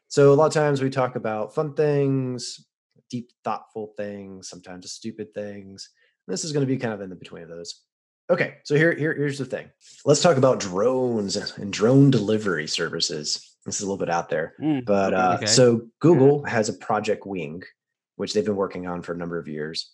So 0.06 0.33
a 0.33 0.35
lot 0.35 0.46
of 0.46 0.52
times 0.52 0.80
we 0.80 0.90
talk 0.90 1.16
about 1.16 1.56
fun 1.56 1.74
things, 1.74 2.64
deep, 3.11 3.33
thoughtful 3.42 3.92
things, 3.96 4.48
sometimes 4.48 4.92
stupid 4.92 5.35
things. 5.35 5.90
This 6.28 6.44
is 6.44 6.52
going 6.52 6.64
to 6.64 6.72
be 6.72 6.78
kind 6.78 6.94
of 6.94 7.00
in 7.00 7.11
the 7.11 7.16
between 7.16 7.42
of 7.42 7.48
those. 7.48 7.83
Okay, 8.30 8.59
so 8.62 8.76
here, 8.76 8.94
here, 8.94 9.12
here's 9.12 9.38
the 9.38 9.44
thing. 9.44 9.68
Let's 10.04 10.22
talk 10.22 10.37
about 10.37 10.61
drones 10.61 11.35
and 11.35 11.72
drone 11.72 12.12
delivery 12.12 12.68
services. 12.68 13.49
This 13.66 13.76
is 13.76 13.82
a 13.82 13.84
little 13.86 13.98
bit 13.98 14.10
out 14.10 14.28
there. 14.28 14.54
Mm, 14.60 14.84
But 14.86 15.14
uh, 15.14 15.34
Okay. 15.36 15.46
so 15.46 15.88
Google 16.00 16.44
has 16.44 16.68
a 16.68 16.72
Project 16.74 17.26
Wing, 17.26 17.62
which 18.16 18.32
they've 18.32 18.44
been 18.44 18.56
working 18.56 18.86
on 18.86 19.02
for 19.02 19.12
a 19.12 19.16
number 19.16 19.38
of 19.38 19.48
years, 19.48 19.92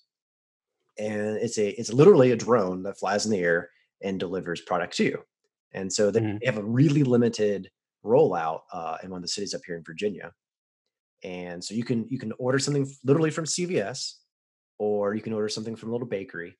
and 0.99 1.37
it's 1.37 1.59
a 1.59 1.69
it's 1.81 1.93
literally 1.93 2.33
a 2.33 2.37
drone 2.37 2.83
that 2.85 2.99
flies 2.99 3.27
in 3.27 3.33
the 3.33 3.41
air 3.41 3.71
and 4.03 4.19
delivers 4.21 4.61
product 4.61 4.97
to 4.97 5.05
you. 5.05 5.25
And 5.73 5.93
so 5.93 6.11
they 6.11 6.21
Mhm. 6.21 6.45
have 6.45 6.59
a 6.59 6.63
really 6.65 7.03
limited 7.03 7.71
rollout 8.05 8.63
uh, 8.73 8.99
in 9.03 9.11
one 9.11 9.19
of 9.19 9.23
the 9.23 9.29
cities 9.29 9.55
up 9.55 9.63
here 9.67 9.77
in 9.77 9.83
Virginia. 9.85 10.33
And 11.23 11.63
so 11.65 11.75
you 11.75 11.85
can 11.85 12.07
you 12.09 12.19
can 12.19 12.33
order 12.39 12.59
something 12.59 12.87
literally 13.05 13.31
from 13.31 13.47
CVS, 13.47 14.21
or 14.79 15.15
you 15.15 15.23
can 15.23 15.33
order 15.33 15.49
something 15.49 15.77
from 15.77 15.91
a 15.91 15.93
little 15.93 16.07
bakery. 16.09 16.59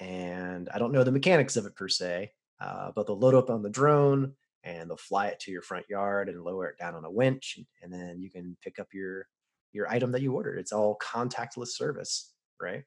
And 0.00 0.68
I 0.70 0.78
don't 0.78 0.92
know 0.92 1.04
the 1.04 1.12
mechanics 1.12 1.56
of 1.56 1.66
it 1.66 1.76
per 1.76 1.88
se, 1.88 2.32
uh, 2.60 2.92
but 2.94 3.06
they'll 3.06 3.18
load 3.18 3.34
up 3.34 3.50
on 3.50 3.62
the 3.62 3.70
drone 3.70 4.34
and 4.66 4.90
they'll 4.90 4.96
fly 4.98 5.28
it 5.28 5.40
to 5.40 5.50
your 5.50 5.62
front 5.62 5.86
yard 5.88 6.28
and 6.28 6.42
lower 6.42 6.66
it 6.66 6.78
down 6.78 6.94
on 6.94 7.04
a 7.06 7.10
winch 7.10 7.58
and, 7.82 7.92
then 7.92 8.20
you 8.20 8.30
can 8.30 8.56
pick 8.62 8.78
up 8.78 8.88
your 8.92 9.26
your 9.72 9.88
item 9.88 10.12
that 10.12 10.22
you 10.22 10.32
ordered. 10.32 10.58
It's 10.58 10.72
all 10.72 10.98
contactless 11.02 11.68
service 11.68 12.32
right? 12.60 12.82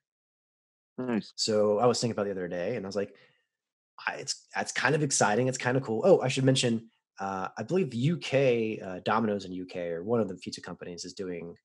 Nice. 0.98 1.32
so 1.38 1.80
i 1.80 1.86
was 1.86 2.02
thinking 2.02 2.12
about 2.12 2.26
the 2.26 2.32
other 2.32 2.50
day 2.50 2.76
and 2.76 2.86
i 2.86 2.88
was 2.88 2.96
like 2.96 3.16
I, 4.06 4.16
it's 4.16 4.48
that's 4.54 4.74
kind 4.74 4.96
of 4.96 5.02
exciting 5.02 5.48
it's 5.48 5.58
kind 5.58 5.78
of 5.78 5.84
cool. 5.84 6.02
Oh 6.04 6.20
i 6.20 6.28
should 6.28 6.44
mention 6.44 6.90
uh, 7.22 7.48
i 7.58 7.64
believe 7.64 7.94
uk 7.94 8.34
uh, 8.34 9.00
domino's 9.06 9.46
in 9.46 9.62
uk 9.62 9.78
or 9.78 10.04
one 10.04 10.20
of 10.20 10.28
the 10.28 10.36
pizza 10.36 10.60
companies 10.60 11.06
is 11.06 11.14
doing 11.14 11.56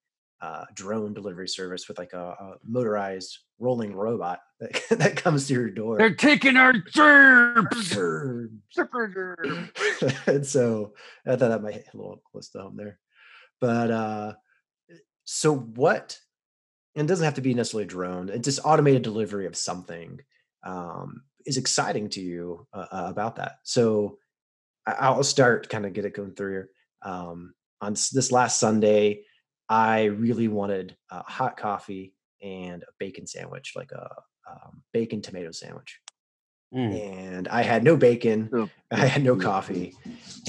uh, 0.44 0.66
drone 0.74 1.14
delivery 1.14 1.48
service 1.48 1.88
with 1.88 1.98
like 1.98 2.12
a, 2.12 2.18
a 2.18 2.54
motorized 2.62 3.38
rolling 3.58 3.94
robot 3.94 4.40
that, 4.60 4.78
that 4.98 5.16
comes 5.16 5.48
to 5.48 5.54
your 5.54 5.70
door 5.70 5.96
They're 5.96 6.14
taking 6.14 6.58
our 6.58 6.74
gerbs. 6.74 7.94
Gerbs. 7.94 8.68
and 10.26 10.46
so 10.46 10.92
I 11.26 11.36
thought 11.36 11.48
that 11.48 11.62
might 11.62 11.74
hit 11.74 11.88
a 11.94 11.96
little 11.96 12.20
close 12.30 12.50
to 12.50 12.60
home 12.60 12.76
there. 12.76 12.98
But 13.58 13.90
uh 13.90 14.32
so 15.24 15.56
what 15.56 16.18
and 16.94 17.06
it 17.06 17.08
doesn't 17.08 17.24
have 17.24 17.34
to 17.34 17.40
be 17.40 17.54
necessarily 17.54 17.84
a 17.84 17.88
drone, 17.88 18.28
it's 18.28 18.44
just 18.44 18.60
automated 18.64 19.00
delivery 19.00 19.46
of 19.46 19.56
something 19.56 20.20
um 20.62 21.22
is 21.46 21.56
exciting 21.56 22.10
to 22.10 22.20
you 22.20 22.66
uh, 22.74 22.86
uh, 22.92 23.06
about 23.08 23.36
that. 23.36 23.60
So 23.62 24.18
I'll 24.86 25.22
start 25.22 25.70
kind 25.70 25.86
of 25.86 25.94
get 25.94 26.04
it 26.04 26.14
going 26.14 26.34
through 26.34 26.52
here. 26.52 26.68
Um 27.02 27.54
on 27.80 27.94
this 27.94 28.30
last 28.30 28.60
Sunday, 28.60 29.22
I 29.68 30.04
really 30.04 30.48
wanted 30.48 30.96
uh, 31.10 31.22
hot 31.22 31.56
coffee 31.56 32.14
and 32.42 32.82
a 32.82 32.92
bacon 32.98 33.26
sandwich, 33.26 33.72
like 33.74 33.92
a 33.92 34.10
um, 34.50 34.82
bacon 34.92 35.22
tomato 35.22 35.50
sandwich 35.50 36.00
Mm. 36.74 36.92
and 36.92 37.48
I 37.48 37.62
had 37.62 37.84
no 37.84 37.96
bacon, 37.96 38.50
Oh, 38.52 38.68
I 38.90 39.06
had 39.06 39.22
no 39.22 39.36
coffee, 39.36 39.94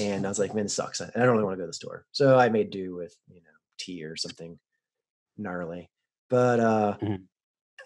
and 0.00 0.26
I 0.26 0.28
was 0.28 0.40
like, 0.40 0.54
man, 0.56 0.64
this 0.64 0.74
sucks. 0.74 0.98
And 1.00 1.12
I 1.14 1.20
don't 1.20 1.30
really 1.34 1.44
want 1.44 1.54
to 1.54 1.58
go 1.58 1.62
to 1.62 1.68
the 1.68 1.72
store. 1.72 2.04
So 2.10 2.36
I 2.36 2.48
made 2.48 2.70
do 2.70 2.96
with, 2.96 3.14
you 3.28 3.36
know, 3.42 3.50
tea 3.78 4.02
or 4.02 4.16
something 4.16 4.58
gnarly. 5.38 5.88
But 6.28 6.58
uh 6.58 6.96
Mhm. 7.00 7.22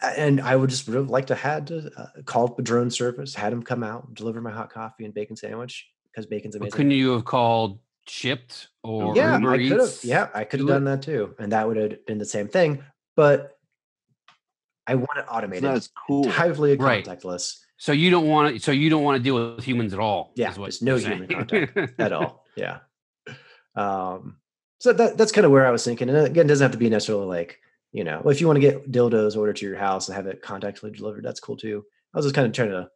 and 0.03 0.41
I 0.41 0.57
would 0.57 0.71
just 0.71 0.89
really 0.89 1.07
like 1.07 1.27
to 1.27 1.35
had 1.35 1.67
to 1.67 1.91
uh, 1.95 2.23
call 2.25 2.49
the 2.49 2.63
drone 2.63 2.91
service, 2.91 3.35
had 3.35 3.53
him 3.53 3.63
come 3.63 3.83
out, 3.83 4.15
deliver 4.15 4.41
my 4.41 4.53
hot 4.53 4.73
coffee 4.73 5.05
and 5.05 5.13
bacon 5.13 5.37
sandwich 5.37 5.87
because 6.05 6.25
bacon's 6.25 6.55
amazing. 6.57 6.73
couldn't 6.73 6.93
you 6.93 7.11
have 7.11 7.27
called 7.27 7.79
shipped 8.11 8.69
or 8.83 9.17
yeah, 9.17 9.39
Uber 9.39 9.51
I 9.53 9.57
could 9.59 9.71
have. 9.73 9.81
Eats? 9.89 10.05
Yeah, 10.05 10.29
I 10.35 10.45
could 10.45 10.61
have 10.61 10.67
do 10.67 10.73
it? 10.73 10.75
done 10.75 10.85
that 10.85 11.03
too, 11.03 11.35
and 11.39 11.53
that 11.53 11.67
would 11.67 11.77
have 11.77 12.07
been 12.07 12.19
the 12.19 12.25
same 12.25 12.49
thing. 12.49 12.83
But 13.17 13.57
I 14.87 14.95
want 14.97 15.11
it 15.19 15.25
automated, 15.29 15.65
not 15.65 15.77
as 15.77 15.89
cool. 16.07 16.27
entirely 16.27 16.77
Right. 16.77 17.05
contactless. 17.05 17.59
So 17.77 17.93
you 17.93 18.11
don't 18.11 18.27
want 18.29 18.55
to. 18.55 18.61
So 18.61 18.73
you 18.73 18.91
don't 18.91 19.03
want 19.05 19.17
to 19.19 19.23
deal 19.23 19.55
with 19.55 19.65
humans 19.65 19.93
at 19.95 20.01
all. 20.01 20.33
Yeah, 20.37 20.51
is 20.51 20.59
what 20.59 20.67
just 20.67 20.83
no 20.83 20.97
you're 20.97 21.11
human 21.11 21.29
contact 21.29 21.95
at 22.01 22.13
all. 22.13 22.45
Yeah. 22.57 22.79
Um, 23.75 24.37
so 24.79 24.93
that 24.93 25.17
that's 25.17 25.33
kind 25.33 25.45
of 25.45 25.51
where 25.53 25.67
I 25.67 25.71
was 25.71 25.85
thinking. 25.85 26.09
And 26.09 26.19
again, 26.19 26.47
it 26.47 26.49
doesn't 26.49 26.65
have 26.65 26.73
to 26.73 26.79
be 26.79 26.91
necessarily 26.91 27.27
like, 27.27 27.59
you 27.93 28.05
know, 28.05 28.23
if 28.27 28.41
you 28.41 28.47
want 28.47 28.57
to 28.57 28.61
get 28.61 28.91
dildos 28.91 29.37
ordered 29.37 29.57
to 29.57 29.67
your 29.67 29.77
house 29.77 30.09
and 30.09 30.17
have 30.17 30.27
it 30.27 30.43
contactless 30.43 30.97
delivered, 30.97 31.25
that's 31.25 31.41
cool 31.41 31.57
too. 31.57 31.85
I 32.15 32.19
was 32.19 32.27
just 32.27 32.35
kind 32.35 32.47
of 32.47 32.53
trying 32.53 32.71
to 32.71 32.89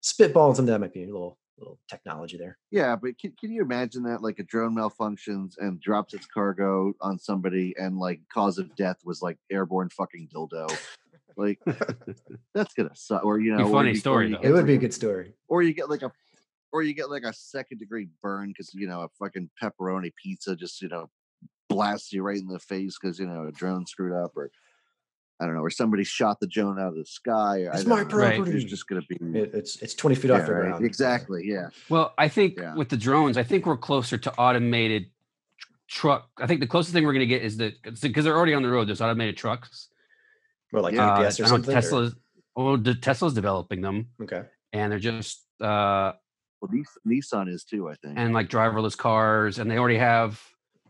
spitball 0.00 0.48
on 0.48 0.54
something 0.54 0.72
that 0.72 0.80
might 0.80 0.92
be 0.92 1.04
a 1.04 1.06
little 1.06 1.38
little 1.58 1.78
technology 1.88 2.36
there. 2.36 2.58
Yeah, 2.70 2.96
but 2.96 3.18
can, 3.18 3.32
can 3.38 3.50
you 3.52 3.62
imagine 3.62 4.02
that 4.04 4.22
like 4.22 4.38
a 4.38 4.42
drone 4.44 4.74
malfunctions 4.74 5.54
and 5.58 5.80
drops 5.80 6.14
its 6.14 6.26
cargo 6.26 6.92
on 7.00 7.18
somebody 7.18 7.74
and 7.78 7.98
like 7.98 8.20
cause 8.32 8.58
of 8.58 8.74
death 8.76 8.98
was 9.04 9.22
like 9.22 9.38
airborne 9.50 9.88
fucking 9.90 10.28
dildo? 10.34 10.68
Like 11.36 11.58
that's 12.54 12.74
gonna 12.74 12.94
suck. 12.94 13.24
Or 13.24 13.38
you 13.40 13.54
know, 13.56 13.66
or 13.66 13.70
funny 13.72 13.90
you- 13.90 13.96
story, 13.96 14.30
though. 14.30 14.36
get, 14.38 14.44
It 14.44 14.52
would 14.52 14.56
like, 14.58 14.66
be 14.66 14.74
a 14.74 14.78
good 14.78 14.94
story. 14.94 15.34
or 15.48 15.62
you 15.62 15.72
get 15.74 15.90
like 15.90 16.02
a 16.02 16.10
or 16.72 16.82
you 16.82 16.94
get 16.94 17.10
like 17.10 17.22
a 17.24 17.32
second 17.32 17.78
degree 17.78 18.08
burn 18.22 18.48
because 18.48 18.72
you 18.74 18.86
know 18.88 19.02
a 19.02 19.08
fucking 19.18 19.48
pepperoni 19.62 20.12
pizza 20.22 20.54
just 20.56 20.80
you 20.82 20.88
know 20.88 21.08
blasts 21.68 22.12
you 22.12 22.22
right 22.22 22.38
in 22.38 22.46
the 22.48 22.58
face 22.58 22.96
because 23.00 23.18
you 23.18 23.26
know 23.26 23.46
a 23.46 23.52
drone 23.52 23.86
screwed 23.86 24.12
up 24.12 24.32
or 24.36 24.50
I 25.38 25.44
don't 25.44 25.54
know, 25.54 25.60
or 25.60 25.70
somebody 25.70 26.02
shot 26.04 26.40
the 26.40 26.46
drone 26.46 26.78
out 26.78 26.88
of 26.88 26.94
the 26.96 27.04
sky. 27.04 27.64
Or, 27.64 27.72
It's 27.74 27.84
my 27.84 28.02
know, 28.02 28.08
property. 28.08 28.50
There's 28.52 28.64
just 28.64 28.88
gonna 28.88 29.02
be 29.02 29.16
It, 29.38 29.50
it's 29.54 29.82
it's 29.82 29.94
20 29.94 30.16
feet 30.16 30.28
yeah, 30.30 30.40
off 30.40 30.46
the 30.46 30.54
right, 30.54 30.68
ground. 30.68 30.84
exactly. 30.84 31.42
Yeah, 31.46 31.68
Well, 31.90 32.14
I 32.16 32.28
think 32.28 32.54
Yeah. 32.58 32.74
with 32.74 32.88
the 32.88 32.96
drones, 32.96 33.36
I 33.36 33.42
think 33.42 33.66
we're 33.66 33.76
closer 33.76 34.16
to 34.16 34.32
automated 34.38 35.10
truck. 35.88 36.30
I 36.38 36.46
think 36.46 36.60
the 36.60 36.66
closest 36.66 36.94
thing 36.94 37.04
we're 37.04 37.12
going 37.12 37.20
to 37.28 37.34
get 37.34 37.42
is 37.42 37.56
the 37.58 37.74
because 38.02 38.24
they're 38.24 38.36
already 38.36 38.54
on 38.54 38.62
the 38.62 38.70
road. 38.70 38.88
There's 38.88 39.00
automated 39.02 39.36
trucks. 39.36 39.88
Or 40.72 40.80
like 40.80 40.94
Yeah. 40.94 41.12
Uh, 41.14 41.20
UPS 41.22 41.38
or 41.40 41.44
I 41.44 41.46
know 41.46 41.50
something. 41.50 41.70
or- 41.70 41.74
Tesla's. 41.74 42.14
well, 42.56 42.76
the 42.78 42.94
Tesla's 42.94 43.34
developing 43.34 43.82
them, 43.82 44.08
Okay. 44.22 44.42
and 44.72 44.90
they're 44.90 44.98
just 44.98 45.42
uh, 45.60 46.12
Well, 46.60 46.70
Nissan 47.06 47.48
is 47.48 47.64
too, 47.64 47.88
I 47.88 47.94
think. 47.94 48.14
and 48.18 48.32
like 48.34 48.48
driverless 48.48 48.96
cars, 48.96 49.58
and 49.58 49.70
they 49.70 49.76
already 49.78 49.98
have 49.98 50.42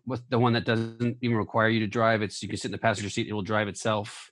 With 0.06 0.22
the 0.30 0.38
one 0.38 0.52
that 0.52 0.64
doesn't 0.64 1.18
even 1.20 1.37
require 1.37 1.68
you 1.68 1.80
to 1.80 1.88
drive. 1.88 2.22
It's 2.22 2.40
you 2.40 2.48
can 2.48 2.56
sit 2.59 2.66
in 2.66 2.72
the 2.72 2.78
passenger 2.78 3.11
seat; 3.11 3.26
it 3.26 3.32
will 3.32 3.42
drive 3.42 3.66
itself. 3.66 4.30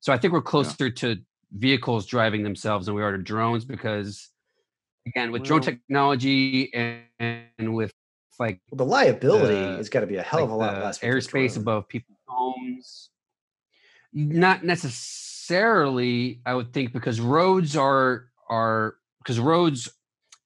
So 0.00 0.12
I 0.12 0.18
think 0.18 0.32
we're 0.32 0.42
closer 0.42 0.90
to 0.90 1.16
vehicles 1.52 2.06
driving 2.06 2.42
themselves 2.42 2.86
than 2.86 2.94
we 2.94 3.02
are 3.02 3.12
to 3.12 3.18
drones 3.18 3.64
because, 3.64 4.28
again, 5.06 5.30
with 5.30 5.42
drone 5.44 5.60
technology 5.60 6.72
and, 6.74 7.02
and 7.58 7.74
with 7.74 7.92
like 8.38 8.60
Well, 8.70 8.78
the 8.78 8.84
liability 8.86 9.54
The- 9.54 9.76
has 9.76 9.88
got 9.90 10.00
to 10.00 10.06
be 10.06 10.16
a 10.16 10.22
hell 10.22 10.40
like 10.40 10.44
of 10.46 10.52
a 10.52 10.56
lot 10.56 10.82
less. 10.82 10.98
airspace 11.00 11.56
above 11.56 11.86
people's 11.88 12.18
homes. 12.26 13.10
Not 14.12 14.64
necessarily, 14.64 16.40
I 16.46 16.54
would 16.54 16.72
think, 16.72 16.92
because 16.92 17.20
roads 17.20 17.76
are 17.76 18.26
are 18.48 18.96
because 19.18 19.38
roads 19.38 19.88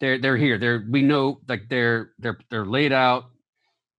they're 0.00 0.18
they're 0.18 0.36
here. 0.36 0.58
They're 0.58 0.84
we 0.90 1.00
know 1.02 1.40
like 1.48 1.68
they're 1.70 2.10
they're 2.18 2.38
they're 2.50 2.66
laid 2.66 2.92
out. 2.92 3.26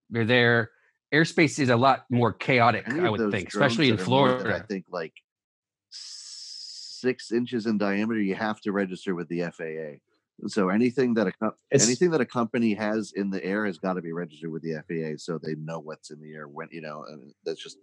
They're 0.09 0.25
there. 0.25 0.69
Airspace 1.13 1.57
is 1.59 1.69
a 1.69 1.75
lot 1.77 2.05
more 2.11 2.33
chaotic, 2.33 2.83
Any 2.87 2.99
I 2.99 3.09
would 3.09 3.31
think, 3.31 3.47
especially 3.47 3.89
in 3.89 3.97
Florida. 3.97 4.53
I 4.55 4.59
think 4.59 4.85
like 4.91 5.13
six 7.05 7.31
inches 7.31 7.67
in 7.67 7.77
diameter, 7.77 8.19
you 8.19 8.33
have 8.33 8.59
to 8.61 8.71
register 8.71 9.13
with 9.13 9.27
the 9.29 9.41
FAA. 9.41 9.99
So 10.47 10.69
anything 10.69 11.13
that 11.13 11.27
a 11.27 11.31
co- 11.31 11.55
anything 11.71 12.09
that 12.11 12.19
a 12.19 12.25
company 12.25 12.73
has 12.73 13.13
in 13.15 13.29
the 13.29 13.43
air 13.45 13.65
has 13.65 13.77
got 13.77 13.93
to 13.93 14.01
be 14.01 14.11
registered 14.11 14.51
with 14.51 14.63
the 14.63 14.73
FAA, 14.87 15.17
so 15.17 15.37
they 15.37 15.55
know 15.55 15.79
what's 15.79 16.09
in 16.09 16.19
the 16.19 16.33
air. 16.33 16.47
When 16.47 16.67
you 16.71 16.81
know, 16.81 17.05
and 17.07 17.31
that's 17.45 17.61
just 17.61 17.77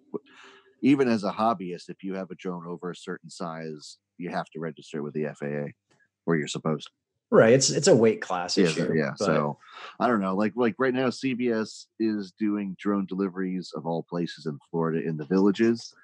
even 0.83 1.09
as 1.09 1.23
a 1.25 1.31
hobbyist, 1.31 1.89
if 1.89 2.03
you 2.03 2.15
have 2.15 2.31
a 2.31 2.35
drone 2.35 2.67
over 2.67 2.91
a 2.91 2.97
certain 2.97 3.31
size, 3.31 3.99
you 4.19 4.31
have 4.31 4.51
to 4.51 4.61
register 4.61 5.03
with 5.03 5.15
the 5.15 5.27
FAA, 5.39 5.71
where 6.25 6.37
you're 6.37 6.49
supposed. 6.49 6.91
Right. 7.33 7.53
It's 7.55 7.71
it's 7.71 7.89
a 7.89 7.97
weight 7.97 8.21
class 8.21 8.57
Yeah, 8.59 8.67
issue. 8.67 8.93
yeah. 8.95 9.13
but- 9.19 9.25
So 9.25 9.59
I 9.99 10.07
don't 10.07 10.21
know. 10.21 10.35
Like 10.37 10.53
like 10.55 10.75
right 10.79 10.93
now, 10.95 11.09
CVS 11.09 11.87
is 11.99 12.33
doing 12.39 12.77
drone 12.79 13.07
deliveries 13.07 13.73
of 13.75 13.87
all 13.87 14.03
places 14.03 14.47
in 14.47 14.59
Florida 14.71 15.01
in 15.07 15.17
the 15.17 15.25
villages, 15.25 15.95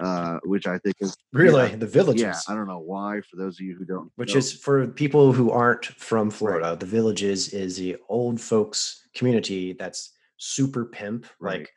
uh, 0.00 0.38
which 0.44 0.66
I 0.66 0.78
think 0.78 0.96
is 1.00 1.14
really, 1.32 1.68
yeah, 1.70 1.76
the 1.76 1.86
villages. 1.86 2.22
Yeah, 2.22 2.38
I 2.48 2.54
don't 2.54 2.66
know 2.66 2.78
why. 2.78 3.20
For 3.30 3.36
those 3.36 3.56
of 3.60 3.66
you 3.66 3.76
who 3.76 3.84
don't, 3.84 4.10
which 4.16 4.32
know, 4.34 4.38
is 4.38 4.52
for 4.52 4.86
people 4.88 5.32
who 5.32 5.50
aren't 5.50 5.84
from 5.86 6.30
Florida, 6.30 6.74
the 6.78 6.86
villages 6.86 7.52
is 7.52 7.76
the 7.76 7.96
old 8.08 8.40
folks 8.40 9.06
community 9.14 9.74
that's 9.74 10.12
super 10.38 10.86
pimp. 10.86 11.26
Right. 11.38 11.60
Like 11.60 11.70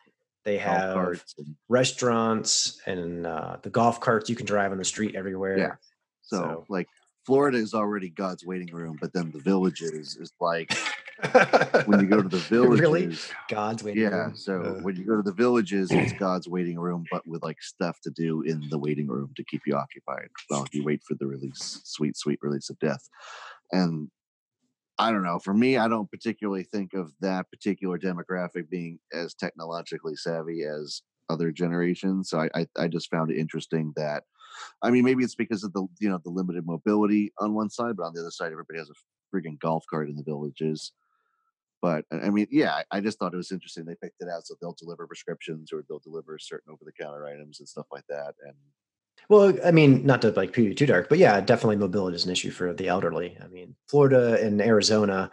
they 0.46 0.58
have 0.58 0.96
and- 0.98 1.56
restaurants 1.68 2.80
and 2.86 3.26
uh, 3.28 3.58
the 3.62 3.70
golf 3.70 4.00
carts 4.00 4.30
you 4.30 4.36
can 4.36 4.46
drive 4.46 4.72
on 4.72 4.78
the 4.78 4.86
street 4.86 5.16
everywhere. 5.16 5.80
so, 6.22 6.38
So- 6.38 6.66
like 6.70 6.88
Florida 7.26 7.58
is 7.58 7.74
already 7.74 8.10
God's 8.10 8.46
waiting 8.46 8.74
room, 8.74 8.98
but 9.02 9.14
then 9.14 9.32
the 9.32 9.40
villages 9.40 10.16
is 10.16 10.32
like 10.40 10.72
when 11.86 12.00
you 12.00 12.08
go 12.08 12.22
to 12.22 12.30
the 12.30 12.38
villages. 12.50 12.80
really 12.82 13.18
God's 13.50 13.84
waiting. 13.84 14.04
Yeah, 14.04 14.26
room. 14.26 14.36
so 14.36 14.54
Uh, 14.62 14.82
when 14.82 14.96
you 14.96 15.06
go 15.06 15.16
to 15.16 15.24
the 15.24 15.34
villages, 15.34 15.92
it's 15.92 16.14
God's 16.20 16.48
waiting 16.48 16.80
room, 16.80 17.06
but 17.12 17.26
with 17.28 17.44
like 17.44 17.62
stuff 17.62 18.00
to 18.04 18.12
do 18.12 18.42
in 18.44 18.62
the 18.70 18.78
waiting 18.78 19.08
room 19.08 19.32
to 19.36 19.44
keep 19.44 19.62
you 19.66 19.76
occupied 19.76 20.30
while 20.50 20.68
you 20.72 20.84
wait 20.84 21.02
for 21.08 21.16
the 21.20 21.26
release, 21.26 21.82
sweet, 21.84 22.16
sweet 22.16 22.40
release 22.42 22.70
of 22.70 22.78
death. 22.80 23.10
And 23.72 24.10
I 24.98 25.12
don't 25.12 25.24
know. 25.24 25.40
For 25.40 25.54
me, 25.54 25.78
I 25.78 25.88
don't 25.88 26.10
particularly 26.10 26.64
think 26.64 26.94
of 26.94 27.12
that 27.22 27.50
particular 27.50 27.98
demographic 27.98 28.70
being 28.70 29.00
as 29.14 29.34
technologically 29.34 30.16
savvy 30.16 30.64
as 30.64 31.02
other 31.30 31.52
generations. 31.52 32.30
So 32.30 32.40
I, 32.40 32.50
I, 32.56 32.68
I 32.78 32.88
just 32.88 33.10
found 33.10 33.32
it 33.32 33.38
interesting 33.38 33.94
that, 33.96 34.24
I 34.82 34.90
mean, 34.90 35.04
maybe 35.04 35.24
it's 35.24 35.36
because 35.36 35.64
of 35.64 35.74
the 35.74 35.86
you 36.00 36.10
know 36.10 36.20
the 36.24 36.30
limited 36.30 36.66
mobility 36.66 37.34
on 37.40 37.54
one 37.54 37.70
side, 37.70 37.98
but 37.98 38.04
on 38.04 38.14
the 38.14 38.22
other 38.22 38.32
side, 38.32 38.52
everybody 38.52 38.80
has 38.80 38.90
a 38.90 39.36
freaking 39.36 39.60
golf 39.60 39.84
cart 39.90 40.10
in 40.10 40.16
the 40.16 40.24
villages. 40.24 40.94
But 41.82 42.06
I 42.12 42.30
mean, 42.30 42.48
yeah, 42.52 42.82
I- 42.90 43.02
just 43.02 43.20
thought 43.20 43.34
it 43.34 43.38
was 43.38 43.52
interesting. 43.52 43.86
They 43.86 43.96
picked 44.02 44.22
it 44.22 44.30
out, 44.30 44.48
so 44.48 44.56
they'll 44.60 44.76
deliver 44.80 45.06
prescriptions 45.08 45.72
or 45.74 45.84
they'll 45.88 46.00
deliver 46.00 46.40
certain 46.40 46.72
over-the-counter 46.72 47.28
items 47.28 47.60
and 47.60 47.68
stuff 47.68 47.86
like 47.92 48.06
that. 48.10 48.34
And 48.46 48.56
Well, 49.30 49.54
I 49.64 49.72
mean, 49.72 50.06
not 50.06 50.22
to 50.22 50.32
like 50.32 50.56
you 50.58 50.74
too 50.74 50.86
dark, 50.86 51.10
but 51.10 51.18
yeah, 51.18 51.40
definitely 51.42 51.76
mobility 51.76 52.16
is 52.16 52.26
an 52.26 52.32
issue 52.32 52.50
for 52.52 52.74
the 52.74 52.88
elderly. 52.88 53.38
I 53.44 53.48
mean, 53.48 53.76
Florida 53.88 54.40
and 54.42 54.62
Arizona 54.62 55.30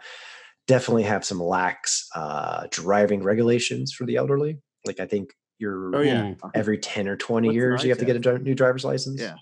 definitely 0.67 1.03
have 1.03 1.25
some 1.25 1.41
lax 1.41 2.07
uh, 2.13 2.67
driving 2.71 3.23
regulations 3.23 3.93
for 3.93 4.05
the 4.05 4.17
elderly. 4.17 4.59
Like, 4.85 4.99
I 4.99 5.05
think 5.05 5.33
you're 5.63 5.95
Oh, 5.95 6.01
yeah. 6.01 6.33
Mm. 6.33 6.51
every 6.53 6.77
10 6.77 7.07
or 7.07 7.15
20 7.15 7.47
What's 7.47 7.55
years, 7.55 7.83
you 7.83 7.89
have 7.89 7.99
to 7.99 8.05
get 8.05 8.25
a 8.25 8.39
new 8.39 8.53
driver's 8.55 8.85
license. 8.85 9.19
Yeah. 9.21 9.35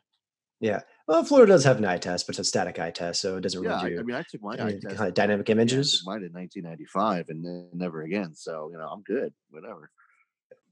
Yeah. 0.60 0.82
Well, 1.08 1.24
Florida 1.24 1.52
does 1.54 1.64
have 1.64 1.80
an 1.80 1.86
eye 1.86 1.98
test, 1.98 2.28
but 2.28 2.34
it's 2.34 2.40
a 2.40 2.44
static 2.44 2.78
eye 2.78 2.92
test. 2.92 3.20
So 3.22 3.38
it 3.38 3.42
doesn't 3.42 3.64
yeah, 3.64 3.82
really 3.82 3.94
I, 3.94 3.96
do 3.96 4.00
I 4.00 4.04
mean, 4.04 4.16
I 4.16 4.24
took 4.30 4.42
my 4.44 4.52
eye 4.56 4.70
any 4.70 4.80
test. 4.80 4.96
kind 4.98 5.08
of 5.10 5.14
dynamic 5.16 5.50
yeah, 5.50 5.54
I 5.54 5.58
took 5.58 5.62
images. 5.74 6.04
mine 6.06 6.24
in 6.24 6.32
1995 6.32 7.30
and 7.30 7.44
then 7.44 7.70
never 7.74 8.04
again. 8.04 8.36
So 8.36 8.70
you 8.72 8.78
know, 8.78 8.88
I'm 8.88 9.02
good. 9.02 9.34
Whatever. 9.50 9.90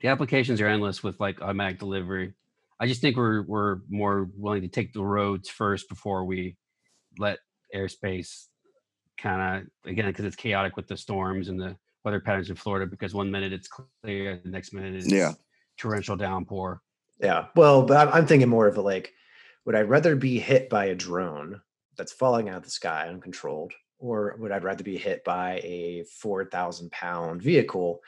the 0.01 0.07
applications 0.09 0.61
are 0.61 0.67
endless 0.67 1.01
with 1.03 1.19
like 1.19 1.41
automatic 1.41 1.79
delivery. 1.79 2.33
I 2.79 2.85
just 2.87 3.01
think 3.01 3.17
we're 3.17 3.41
we're 3.47 3.79
more 3.89 4.29
willing 4.37 4.61
to 4.61 4.67
take 4.67 4.93
the 4.93 5.03
roads 5.03 5.49
first 5.49 5.89
before 5.89 6.23
we 6.23 6.55
let 7.17 7.39
airspace 7.75 8.45
kind 9.17 9.41
of 9.63 9.89
again 9.91 10.05
because 10.05 10.23
it's 10.25 10.35
chaotic 10.35 10.77
with 10.77 10.87
the 10.87 10.95
storms 10.95 11.49
and 11.49 11.59
the 11.59 11.75
weather 12.03 12.19
patterns 12.19 12.49
in 12.49 12.55
Florida 12.55 12.85
because 12.85 13.13
one 13.13 13.31
minute 13.31 13.53
it's 13.53 13.67
clear, 13.67 14.39
the 14.43 14.49
next 14.49 14.73
minute 14.73 14.95
it's 14.95 15.11
Yeah. 15.11 15.33
torrential 15.77 16.15
downpour. 16.15 16.81
Yeah. 17.19 17.47
Well, 17.55 17.83
but 17.83 18.13
I'm, 18.13 18.25
thinking 18.25 18.49
more 18.49 18.67
of 18.67 18.77
a 18.77 18.81
like, 18.81 19.13
would 19.65 19.75
I 19.75 19.81
rather 19.81 20.15
be 20.15 20.39
hit 20.39 20.69
by 20.69 20.85
a 20.85 20.95
drone 20.95 21.61
that's 21.97 22.13
falling 22.13 22.49
out 22.49 22.57
of 22.57 22.63
the 22.63 22.69
sky 22.69 23.07
uncontrolled, 23.09 23.73
or 23.99 24.35
would 24.39 24.51
I 24.51 24.57
rather 24.57 24.83
be 24.83 24.97
hit 24.97 25.23
by 25.25 25.59
a 25.63 26.05
4,000 26.21 26.91
pound 26.91 27.41
vehicle 27.41 27.99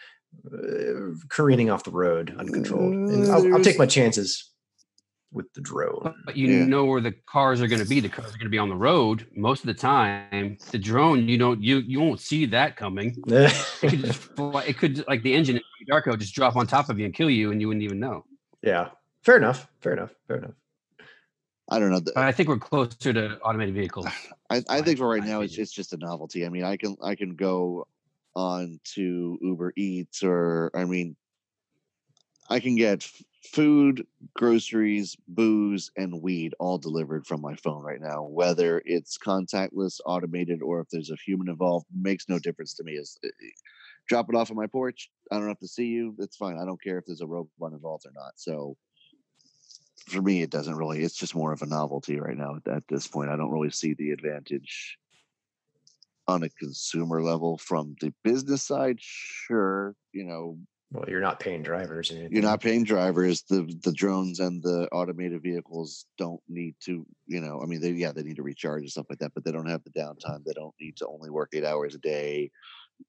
uh, 0.52 1.12
careening 1.28 1.70
off 1.70 1.84
the 1.84 1.92
road 1.92 2.34
uncontrolled? 2.38 2.94
And 2.94 3.30
I'll, 3.30 3.56
I'll 3.56 3.64
take 3.64 3.78
my 3.78 3.86
chances 3.86 4.51
with 5.34 5.52
the 5.54 5.62
drone. 5.62 6.14
but 6.26 6.36
you 6.36 6.48
Yeah. 6.48 6.66
know 6.66 6.86
where 6.86 7.02
the 7.02 7.14
cars 7.26 7.62
are 7.62 7.68
going 7.68 7.82
to 7.82 7.88
be. 7.88 8.00
The 8.00 8.10
cars 8.10 8.28
are 8.34 8.38
going 8.38 8.46
to 8.46 8.50
be 8.50 8.58
on 8.58 8.70
the 8.70 8.76
road 8.76 9.28
most 9.36 9.62
of 9.62 9.68
the 9.68 9.74
time. 9.74 10.58
The 10.72 10.78
drone, 10.80 11.28
you 11.28 11.38
don't 11.38 11.62
you 11.64 11.78
you 11.78 12.00
won't 12.02 12.20
see 12.20 12.46
that 12.48 12.76
coming. 12.76 13.16
It 13.28 13.54
could 13.80 14.00
just 14.02 14.20
fly, 14.36 14.64
it 14.66 14.78
could 14.78 15.06
like 15.08 15.24
the 15.24 15.34
engine 15.34 15.56
in 15.58 15.64
Darko 15.90 16.18
just 16.20 16.36
drop 16.36 16.56
on 16.56 16.68
top 16.68 16.90
of 16.90 17.00
you 17.00 17.06
and 17.06 17.14
kill 17.14 17.30
you, 17.30 17.52
and 17.52 17.62
you 17.62 17.68
wouldn't 17.68 17.84
even 17.84 18.00
know. 18.00 18.26
yeah. 18.62 18.90
Fair 19.24 19.38
enough. 19.38 19.68
Fair 19.82 19.94
enough. 19.94 20.10
Fair 20.28 20.38
enough. 20.38 20.56
I 21.70 21.78
don't 21.80 21.92
know. 21.92 22.00
the- 22.00 22.12
But 22.16 22.24
I 22.26 22.32
think 22.32 22.50
we're 22.50 22.58
closer 22.58 23.14
to 23.14 23.38
automated 23.42 23.76
vehicles. 23.76 24.08
I, 24.50 24.64
I 24.68 24.82
think 24.82 24.98
for 24.98 25.08
right 25.08 25.24
now 25.24 25.42
it's 25.42 25.58
it's 25.58 25.72
just 25.72 25.94
a 25.94 25.98
novelty. 25.98 26.44
I 26.46 26.50
mean, 26.50 26.64
I 26.64 26.76
can 26.76 26.98
I 27.04 27.16
can 27.16 27.36
go 27.36 27.88
on 28.36 28.80
to 28.96 29.38
Uber 29.42 29.74
Eats 29.78 30.24
or 30.24 30.72
I 30.74 30.86
mean, 30.86 31.16
I 32.50 32.60
can 32.60 32.76
get 32.76 33.04
f- 33.04 33.22
food, 33.42 34.06
groceries, 34.36 35.18
booze, 35.28 35.92
and 35.98 36.22
weed 36.22 36.54
all 36.60 36.78
delivered 36.78 37.26
from 37.26 37.42
my 37.42 37.56
phone 37.56 37.84
right 37.84 38.02
now. 38.02 38.24
Whether 38.24 38.82
it's 38.86 39.18
contactless, 39.18 40.00
automated, 40.06 40.62
or 40.62 40.82
if 40.82 40.90
there's 40.90 41.12
a 41.12 41.18
human 41.26 41.50
involved, 41.50 41.88
makes 41.94 42.30
no 42.30 42.40
difference 42.40 42.74
to 42.76 42.84
me. 42.84 42.94
Is 42.94 43.18
eh, 43.24 43.28
eh, 43.28 43.50
drop 44.08 44.30
it 44.30 44.36
off 44.36 44.52
on 44.52 44.58
my 44.58 44.68
porch. 44.68 45.10
I 45.32 45.38
don't 45.38 45.48
have 45.48 45.60
to 45.60 45.68
see 45.68 45.88
you. 45.88 46.16
It's 46.20 46.38
fine. 46.38 46.58
I 46.60 46.66
don't 46.66 46.82
care 46.82 46.98
if 46.98 47.06
there's 47.06 47.22
a 47.22 47.28
robot 47.28 47.74
involved 47.74 48.06
or 48.06 48.12
not. 48.14 48.34
So 48.36 48.78
for 50.08 50.22
me, 50.22 50.42
it 50.42 50.50
doesn't 50.50 50.76
really. 50.76 51.02
It's 51.02 51.16
just 51.16 51.36
more 51.36 51.54
of 51.54 51.62
a 51.62 51.68
novelty 51.68 52.20
right 52.20 52.38
now 52.38 52.58
at 52.72 52.88
this 52.88 53.08
point. 53.08 53.30
I 53.30 53.38
don't 53.38 53.52
really 53.52 53.72
see 53.72 53.94
the 53.94 54.12
advantage 54.12 54.98
on 56.28 56.44
a 56.44 56.50
consumer 56.50 57.22
level 57.22 57.58
from 57.58 57.96
the 58.02 58.14
business 58.24 58.64
side. 58.64 58.98
Sure, 59.00 59.96
you 60.12 60.24
know, 60.24 60.58
Well, 60.92 61.06
you're 61.08 61.22
not 61.22 61.40
paying 61.40 61.64
drivers. 61.64 62.12
You're 62.12 62.44
not 62.44 62.60
paying 62.60 62.84
drivers. 62.84 63.44
The 63.44 63.62
the 63.82 63.94
drones 63.94 64.42
and 64.42 64.62
the 64.62 64.90
automated 64.92 65.42
vehicles 65.42 66.06
don't 66.18 66.42
need 66.50 66.76
to. 66.82 67.06
You 67.28 67.40
know, 67.40 67.62
I 67.64 67.66
mean, 67.66 67.80
they 67.80 67.92
yeah, 67.92 68.12
they 68.12 68.24
need 68.24 68.36
to 68.36 68.44
recharge 68.44 68.82
and 68.82 68.92
stuff 68.92 69.06
like 69.10 69.20
that, 69.20 69.34
but 69.34 69.46
they 69.46 69.54
don't 69.54 69.70
have 69.70 69.84
the 69.86 70.00
downtime. 70.00 70.44
They 70.44 70.54
don't 70.54 70.76
need 70.82 70.98
to 70.98 71.08
only 71.08 71.30
work 71.30 71.52
eight 71.54 71.64
hours 71.64 71.96
a 71.96 72.00
day. 72.00 72.52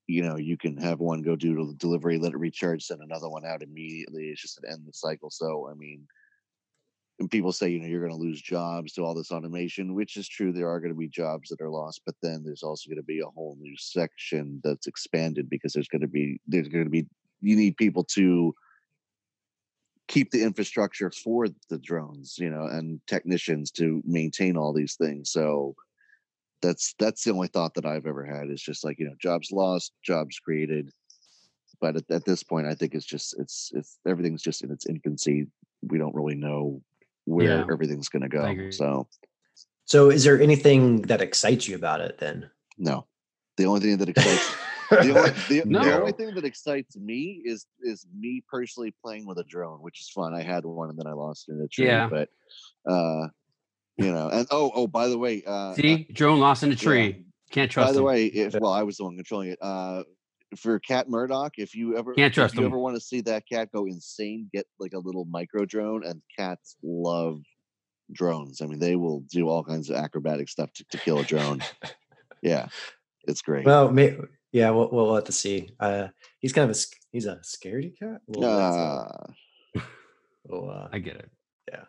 You 0.06 0.22
know, 0.22 0.36
you 0.36 0.56
can 0.56 0.76
have 0.76 1.00
one 1.00 1.22
go 1.22 1.34
do 1.34 1.66
the 1.66 1.74
delivery, 1.74 2.18
let 2.18 2.32
it 2.32 2.38
recharge, 2.38 2.84
send 2.84 3.02
another 3.02 3.28
one 3.28 3.44
out 3.44 3.62
immediately. 3.62 4.26
It's 4.26 4.42
just 4.42 4.58
an 4.62 4.70
endless 4.72 5.00
cycle. 5.00 5.30
So, 5.30 5.68
I 5.68 5.74
mean, 5.74 6.06
and 7.18 7.30
people 7.30 7.52
say, 7.52 7.68
you 7.68 7.80
know, 7.80 7.88
you're 7.88 8.00
going 8.00 8.12
to 8.12 8.16
lose 8.16 8.40
jobs 8.40 8.92
to 8.92 9.02
all 9.02 9.14
this 9.14 9.32
automation, 9.32 9.94
which 9.94 10.16
is 10.16 10.28
true. 10.28 10.52
There 10.52 10.68
are 10.68 10.80
going 10.80 10.92
to 10.92 10.98
be 10.98 11.08
jobs 11.08 11.48
that 11.48 11.60
are 11.60 11.68
lost, 11.68 12.02
but 12.06 12.14
then 12.22 12.42
there's 12.44 12.62
also 12.62 12.88
going 12.88 12.96
to 12.96 13.02
be 13.02 13.20
a 13.20 13.26
whole 13.26 13.56
new 13.60 13.74
section 13.76 14.60
that's 14.62 14.86
expanded 14.86 15.50
because 15.50 15.72
there's 15.72 15.88
going 15.88 16.02
to 16.02 16.08
be 16.08 16.40
there's 16.46 16.68
going 16.68 16.84
to 16.84 16.90
be 16.90 17.06
you 17.42 17.56
need 17.56 17.76
people 17.76 18.04
to 18.04 18.54
keep 20.08 20.30
the 20.30 20.42
infrastructure 20.42 21.10
for 21.10 21.48
the 21.70 21.78
drones, 21.78 22.36
you 22.38 22.50
know, 22.50 22.66
and 22.66 23.00
technicians 23.06 23.70
to 23.72 24.02
maintain 24.04 24.56
all 24.56 24.72
these 24.72 24.96
things. 24.96 25.30
So 25.30 25.74
that's 26.60 26.94
that's 26.98 27.24
the 27.24 27.32
only 27.32 27.48
thought 27.48 27.74
that 27.74 27.86
I've 27.86 28.06
ever 28.06 28.24
had 28.24 28.50
is 28.50 28.62
just 28.62 28.84
like, 28.84 28.98
you 28.98 29.06
know, 29.06 29.14
jobs 29.20 29.50
lost, 29.50 29.92
jobs 30.04 30.38
created. 30.38 30.90
But 31.80 31.96
at, 31.96 32.04
at 32.10 32.24
this 32.24 32.42
point, 32.42 32.66
I 32.66 32.74
think 32.74 32.94
it's 32.94 33.06
just 33.06 33.34
it's 33.38 33.72
it's 33.74 33.98
everything's 34.06 34.42
just 34.42 34.62
in 34.62 34.70
its 34.70 34.86
infancy. 34.86 35.46
We 35.82 35.98
don't 35.98 36.14
really 36.14 36.36
know 36.36 36.80
where 37.24 37.58
Yeah. 37.58 37.64
everything's 37.72 38.08
going 38.08 38.22
to 38.22 38.28
go. 38.28 38.70
So 38.70 39.08
So, 39.86 40.10
is 40.10 40.24
there 40.24 40.40
anything 40.40 41.02
that 41.02 41.20
excites 41.20 41.66
you 41.66 41.74
about 41.74 42.00
it 42.00 42.18
then? 42.18 42.50
no, 42.78 43.06
the 43.56 43.64
only 43.66 43.80
thing 43.80 43.96
that 43.98 44.08
excites 44.08 44.54
the 44.96 45.18
only, 45.18 45.30
the, 45.48 45.62
the 45.68 46.00
only 46.00 46.12
thing 46.12 46.34
that 46.34 46.44
excites 46.44 46.96
me 46.96 47.42
is 47.44 47.66
is 47.82 48.06
me 48.16 48.42
personally 48.48 48.94
playing 49.02 49.26
with 49.26 49.38
a 49.38 49.44
drone, 49.44 49.78
which 49.80 50.00
is 50.00 50.08
fun. 50.08 50.34
I 50.34 50.42
had 50.42 50.64
one 50.64 50.90
and 50.90 50.98
then 50.98 51.06
I 51.06 51.12
lost 51.12 51.48
it 51.48 51.52
in 51.52 51.60
a 51.60 51.68
tree. 51.68 51.86
Yeah. 51.86 52.08
But 52.08 52.28
uh, 52.90 53.28
you 53.96 54.12
know, 54.12 54.28
and 54.28 54.46
oh 54.50 54.70
oh 54.74 54.86
by 54.86 55.08
the 55.08 55.18
way, 55.18 55.42
uh, 55.46 55.74
See, 55.74 56.06
drone 56.12 56.40
lost 56.40 56.62
in 56.62 56.70
a 56.70 56.72
yeah. 56.72 56.78
tree. 56.78 57.24
Can't 57.50 57.70
trust 57.70 57.88
by 57.88 57.92
the 57.92 57.98
him. 57.98 58.04
way, 58.04 58.26
if 58.26 58.54
well, 58.58 58.72
I 58.72 58.82
was 58.82 58.96
the 58.96 59.04
one 59.04 59.16
controlling 59.16 59.50
it. 59.50 59.58
Uh, 59.60 60.04
for 60.56 60.78
Cat 60.80 61.08
Murdoch, 61.08 61.58
if 61.58 61.74
you 61.74 61.96
ever 61.96 62.14
Can't 62.14 62.32
trust 62.32 62.54
if 62.54 62.60
you 62.60 62.66
him. 62.66 62.72
ever 62.72 62.78
want 62.78 62.96
to 62.96 63.00
see 63.00 63.20
that 63.22 63.44
cat 63.50 63.70
go 63.72 63.86
insane, 63.86 64.50
get 64.52 64.66
like 64.78 64.92
a 64.92 64.98
little 64.98 65.24
micro 65.24 65.64
drone. 65.64 66.04
And 66.04 66.22
cats 66.36 66.76
love 66.82 67.42
drones. 68.12 68.60
I 68.60 68.66
mean, 68.66 68.78
they 68.78 68.96
will 68.96 69.20
do 69.20 69.48
all 69.48 69.64
kinds 69.64 69.90
of 69.90 69.96
acrobatic 69.96 70.48
stuff 70.48 70.72
to, 70.74 70.84
to 70.90 70.98
kill 70.98 71.18
a 71.18 71.24
drone. 71.24 71.62
yeah, 72.42 72.68
it's 73.24 73.42
great. 73.42 73.64
Well, 73.64 73.90
may, 73.90 74.16
yeah, 74.52 74.70
we'll, 74.70 74.88
we'll 74.90 75.14
have 75.14 75.24
to 75.24 75.32
see. 75.32 75.70
Uh, 75.80 76.08
he's 76.38 76.52
kind 76.52 76.70
of 76.70 76.76
a 76.76 76.80
he's 77.10 77.26
a 77.26 77.36
scaredy 77.42 77.98
cat. 77.98 78.20
Well, 78.26 78.58
that's 78.58 78.76
a 78.76 79.80
Uh, 79.80 79.82
little, 80.48 80.70
uh, 80.70 80.88
I 80.92 80.98
get 80.98 81.16
it. 81.16 81.30
Yeah. 81.70 81.84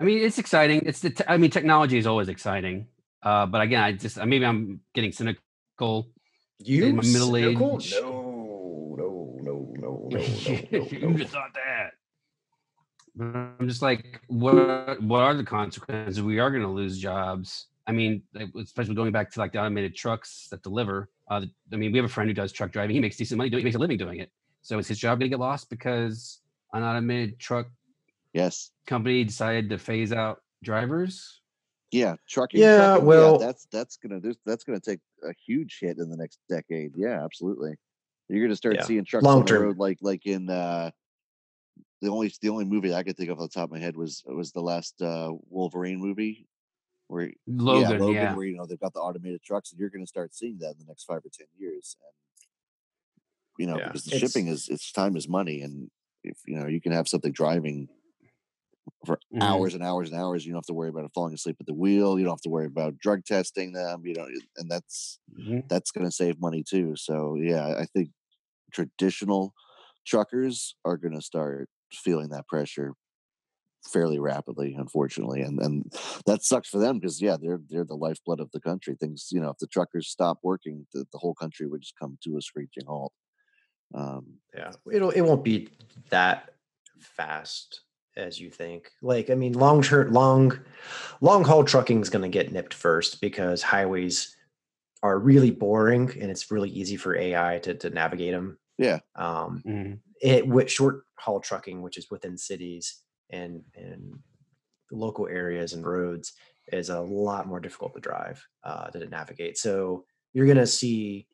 I 0.00 0.04
mean, 0.04 0.18
it's 0.18 0.38
exciting. 0.38 0.82
It's 0.86 1.00
the. 1.00 1.10
Te- 1.10 1.24
I 1.28 1.36
mean, 1.36 1.50
technology 1.50 1.98
is 1.98 2.06
always 2.06 2.28
exciting. 2.28 2.86
Uh, 3.22 3.46
but 3.46 3.60
again, 3.62 3.82
I 3.82 3.92
just 3.92 4.16
maybe 4.24 4.46
I'm 4.46 4.80
getting 4.94 5.10
cynical. 5.12 6.10
you 6.58 6.86
in 6.86 6.96
my 6.96 7.02
middle 7.02 7.32
cynical? 7.32 7.76
age. 7.80 7.94
No, 8.00 8.96
no, 8.96 9.38
no, 9.42 9.72
no, 9.76 10.08
no, 10.10 10.18
no, 10.18 10.18
no, 10.70 10.86
you 10.86 11.08
no. 11.08 11.18
just 11.18 11.32
thought 11.32 11.52
that. 11.54 11.90
I'm 13.20 13.66
just 13.68 13.82
like, 13.82 14.20
what? 14.28 15.02
What 15.02 15.22
are 15.22 15.34
the 15.34 15.42
consequences? 15.42 16.22
We 16.22 16.38
are 16.38 16.50
going 16.50 16.62
to 16.62 16.68
lose 16.68 16.98
jobs. 16.98 17.66
I 17.88 17.92
mean, 17.92 18.22
especially 18.60 18.94
going 18.94 19.12
back 19.12 19.30
to 19.32 19.40
like 19.40 19.52
the 19.52 19.58
automated 19.60 19.96
trucks 19.96 20.48
that 20.50 20.62
deliver. 20.62 21.08
Uh, 21.30 21.46
I 21.72 21.76
mean, 21.76 21.90
we 21.90 21.96
have 21.98 22.04
a 22.04 22.08
friend 22.08 22.28
who 22.28 22.34
does 22.34 22.52
truck 22.52 22.70
driving. 22.70 22.94
He 22.94 23.00
makes 23.00 23.16
decent 23.16 23.38
money. 23.38 23.48
doing- 23.48 23.62
He 23.62 23.64
makes 23.64 23.76
a 23.76 23.78
living 23.78 23.96
doing 23.96 24.20
it. 24.20 24.30
So 24.60 24.78
is 24.78 24.86
his 24.86 24.98
job 24.98 25.18
going 25.18 25.30
to 25.30 25.34
get 25.34 25.40
lost 25.40 25.70
because 25.70 26.40
an 26.74 26.82
automated 26.82 27.38
truck 27.40 27.66
yes. 28.34 28.72
company 28.86 29.24
decided 29.24 29.70
to 29.70 29.78
phase 29.78 30.12
out 30.12 30.42
drivers? 30.62 31.40
Yeah, 31.90 32.16
trucking. 32.28 32.60
Yeah, 32.60 32.76
trucking, 32.88 33.06
well- 33.06 33.38
that's 33.38 33.66
that's 33.72 33.96
gonna 33.96 34.20
that's 34.44 34.64
gonna 34.64 34.80
take 34.80 35.00
a 35.24 35.32
huge 35.46 35.78
hit 35.80 35.96
in 35.96 36.10
the 36.10 36.16
next 36.18 36.38
decade. 36.50 36.92
Yeah, 36.94 37.24
absolutely. 37.24 37.76
You're 38.28 38.44
gonna 38.44 38.56
start 38.56 38.74
Yeah, 38.76 38.84
seeing 38.84 39.06
trucks 39.06 39.24
long 39.24 39.38
on 39.38 39.44
the 39.46 39.48
term. 39.48 39.62
road 39.62 39.78
like 39.78 39.96
like 40.02 40.26
in 40.26 40.50
uh 40.50 40.90
the 42.02 42.08
only 42.10 42.30
the 42.42 42.50
only 42.50 42.66
movie 42.66 42.92
I 42.92 43.02
could 43.04 43.16
think 43.16 43.30
of 43.30 43.40
off 43.40 43.48
the 43.48 43.54
top 43.54 43.64
of 43.64 43.70
my 43.70 43.78
head 43.78 43.96
was 43.96 44.22
was 44.26 44.52
the 44.52 44.60
last 44.60 45.00
uh 45.00 45.32
Wolverine 45.48 45.98
movie 45.98 46.46
where 47.08 47.30
Logan, 47.46 47.90
yeah, 47.90 47.96
yeah. 47.96 48.04
Logan, 48.04 48.36
where 48.36 48.46
you 48.46 48.56
know 48.56 48.66
they've 48.66 48.78
got 48.80 48.92
the 48.94 49.00
automated 49.00 49.42
trucks, 49.42 49.70
and 49.72 49.80
you're 49.80 49.90
gonna 49.90 50.06
start 50.06 50.34
seeing 50.34 50.58
that 50.60 50.72
in 50.72 50.78
the 50.78 50.84
next 50.86 51.04
five 51.04 51.18
or 51.24 51.30
ten 51.32 51.46
years. 51.58 51.96
And 52.00 52.12
you 53.58 53.66
know, 53.66 53.78
Yeah, 53.78 53.86
because 53.88 54.04
the 54.04 54.14
it's- 54.14 54.30
shipping 54.32 54.46
is 54.48 54.68
it's 54.68 54.92
time 54.92 55.16
is 55.16 55.28
money, 55.28 55.60
and 55.62 55.90
if 56.22 56.38
you 56.46 56.58
know 56.58 56.66
you 56.66 56.80
can 56.80 56.92
have 56.92 57.08
something 57.08 57.32
driving 57.32 57.88
for 59.04 59.20
Mhm. 59.32 59.42
hours 59.42 59.74
and 59.74 59.82
hours 59.82 60.10
and 60.10 60.18
hours. 60.18 60.44
You 60.46 60.52
don't 60.52 60.58
have 60.60 60.66
to 60.66 60.74
worry 60.74 60.88
about 60.88 61.04
it 61.04 61.12
falling 61.14 61.34
asleep 61.34 61.56
at 61.60 61.66
the 61.66 61.74
wheel. 61.74 62.18
You 62.18 62.24
don't 62.24 62.32
have 62.34 62.40
to 62.42 62.48
worry 62.50 62.66
about 62.66 62.98
drug 62.98 63.24
testing 63.24 63.72
them. 63.72 64.06
You 64.06 64.14
know, 64.14 64.26
and 64.56 64.70
that's 64.70 65.18
Mhm. 65.38 65.68
that's 65.68 65.90
going 65.90 66.06
to 66.06 66.10
save 66.12 66.40
money 66.40 66.62
too. 66.62 66.96
So 66.96 67.36
yeah, 67.36 67.76
I 67.78 67.84
think 67.86 68.10
traditional 68.72 69.54
truckers 70.06 70.74
are 70.84 70.96
going 70.96 71.14
to 71.14 71.22
start 71.22 71.68
feeling 71.92 72.28
that 72.30 72.46
pressure 72.48 72.94
fairly 73.88 74.18
rapidly, 74.18 74.74
unfortunately, 74.74 75.40
and 75.42 75.58
and 75.60 75.92
that 76.26 76.42
sucks 76.44 76.68
for 76.68 76.78
them 76.78 76.98
because 76.98 77.20
yeah, 77.22 77.36
they're 77.40 77.60
they're 77.68 77.84
the 77.84 77.96
lifeblood 77.96 78.40
of 78.40 78.50
the 78.52 78.60
country. 78.60 78.96
Things 78.96 79.28
you 79.32 79.40
know, 79.40 79.50
if 79.50 79.58
the 79.58 79.66
truckers 79.66 80.08
stop 80.08 80.38
working, 80.42 80.86
the, 80.92 81.06
the 81.12 81.18
whole 81.18 81.34
country 81.34 81.66
would 81.66 81.82
just 81.82 81.98
come 81.98 82.18
to 82.24 82.36
a 82.36 82.42
screeching 82.42 82.86
halt. 82.86 83.12
Um, 83.94 84.40
Yeah, 84.54 84.72
it'll 84.90 85.10
it 85.10 85.20
won't 85.22 85.44
be 85.44 85.68
that 86.10 86.54
fast 86.98 87.82
as 88.16 88.40
you 88.40 88.50
think. 88.50 88.90
Like, 89.02 89.30
I 89.30 89.34
mean, 89.34 89.52
long 89.52 89.82
term, 89.82 90.12
long, 90.12 90.58
long 91.20 91.44
haul 91.44 91.64
trucking 91.64 92.00
is 92.00 92.10
going 92.10 92.22
to 92.22 92.28
get 92.28 92.52
nipped 92.52 92.74
first 92.74 93.20
because 93.20 93.62
highways 93.62 94.36
are 95.02 95.18
really 95.18 95.50
boring 95.50 96.10
and 96.20 96.30
it's 96.30 96.50
really 96.50 96.70
easy 96.70 96.96
for 96.96 97.16
AI 97.16 97.60
to 97.60 97.74
to 97.74 97.90
navigate 97.90 98.32
them. 98.32 98.58
yeah, 98.78 99.00
Um, 99.16 99.64
Mhm. 99.64 100.02
it 100.22 100.48
with 100.48 100.70
short 100.70 101.04
haul 101.18 101.40
trucking, 101.40 101.82
which 101.82 101.98
is 101.98 102.10
within 102.10 102.38
cities 102.38 103.04
and 103.30 103.62
and 103.74 104.18
local 104.90 105.28
areas 105.28 105.72
and 105.72 105.86
roads, 105.86 106.32
is 106.72 106.90
a 106.90 107.00
lot 107.00 107.46
more 107.46 107.60
difficult 107.60 107.94
to 107.94 108.00
drive 108.00 108.46
uh, 108.64 108.88
to 108.90 109.06
navigate. 109.06 109.58
So 109.58 110.04
you're 110.32 110.46
gonna 110.46 110.66
see 110.66 111.28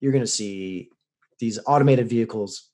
you're 0.00 0.12
gonna 0.12 0.26
see 0.26 0.90
these 1.38 1.58
automated 1.66 2.08
vehicles 2.08 2.70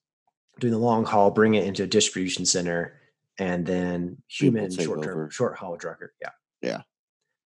doing 0.61 0.73
the 0.73 0.79
long 0.79 1.05
haul, 1.05 1.31
bring 1.31 1.55
it 1.55 1.65
into 1.65 1.83
a 1.83 1.87
distribution 1.87 2.47
center, 2.47 3.01
and 3.39 3.67
then 3.67 4.17
human 4.29 4.71
short 4.71 5.03
term 5.03 5.31
short 5.31 5.57
haul 5.57 5.77
trucker. 5.77 6.15
Yeah. 6.21 6.31
Yeah. 6.63 6.83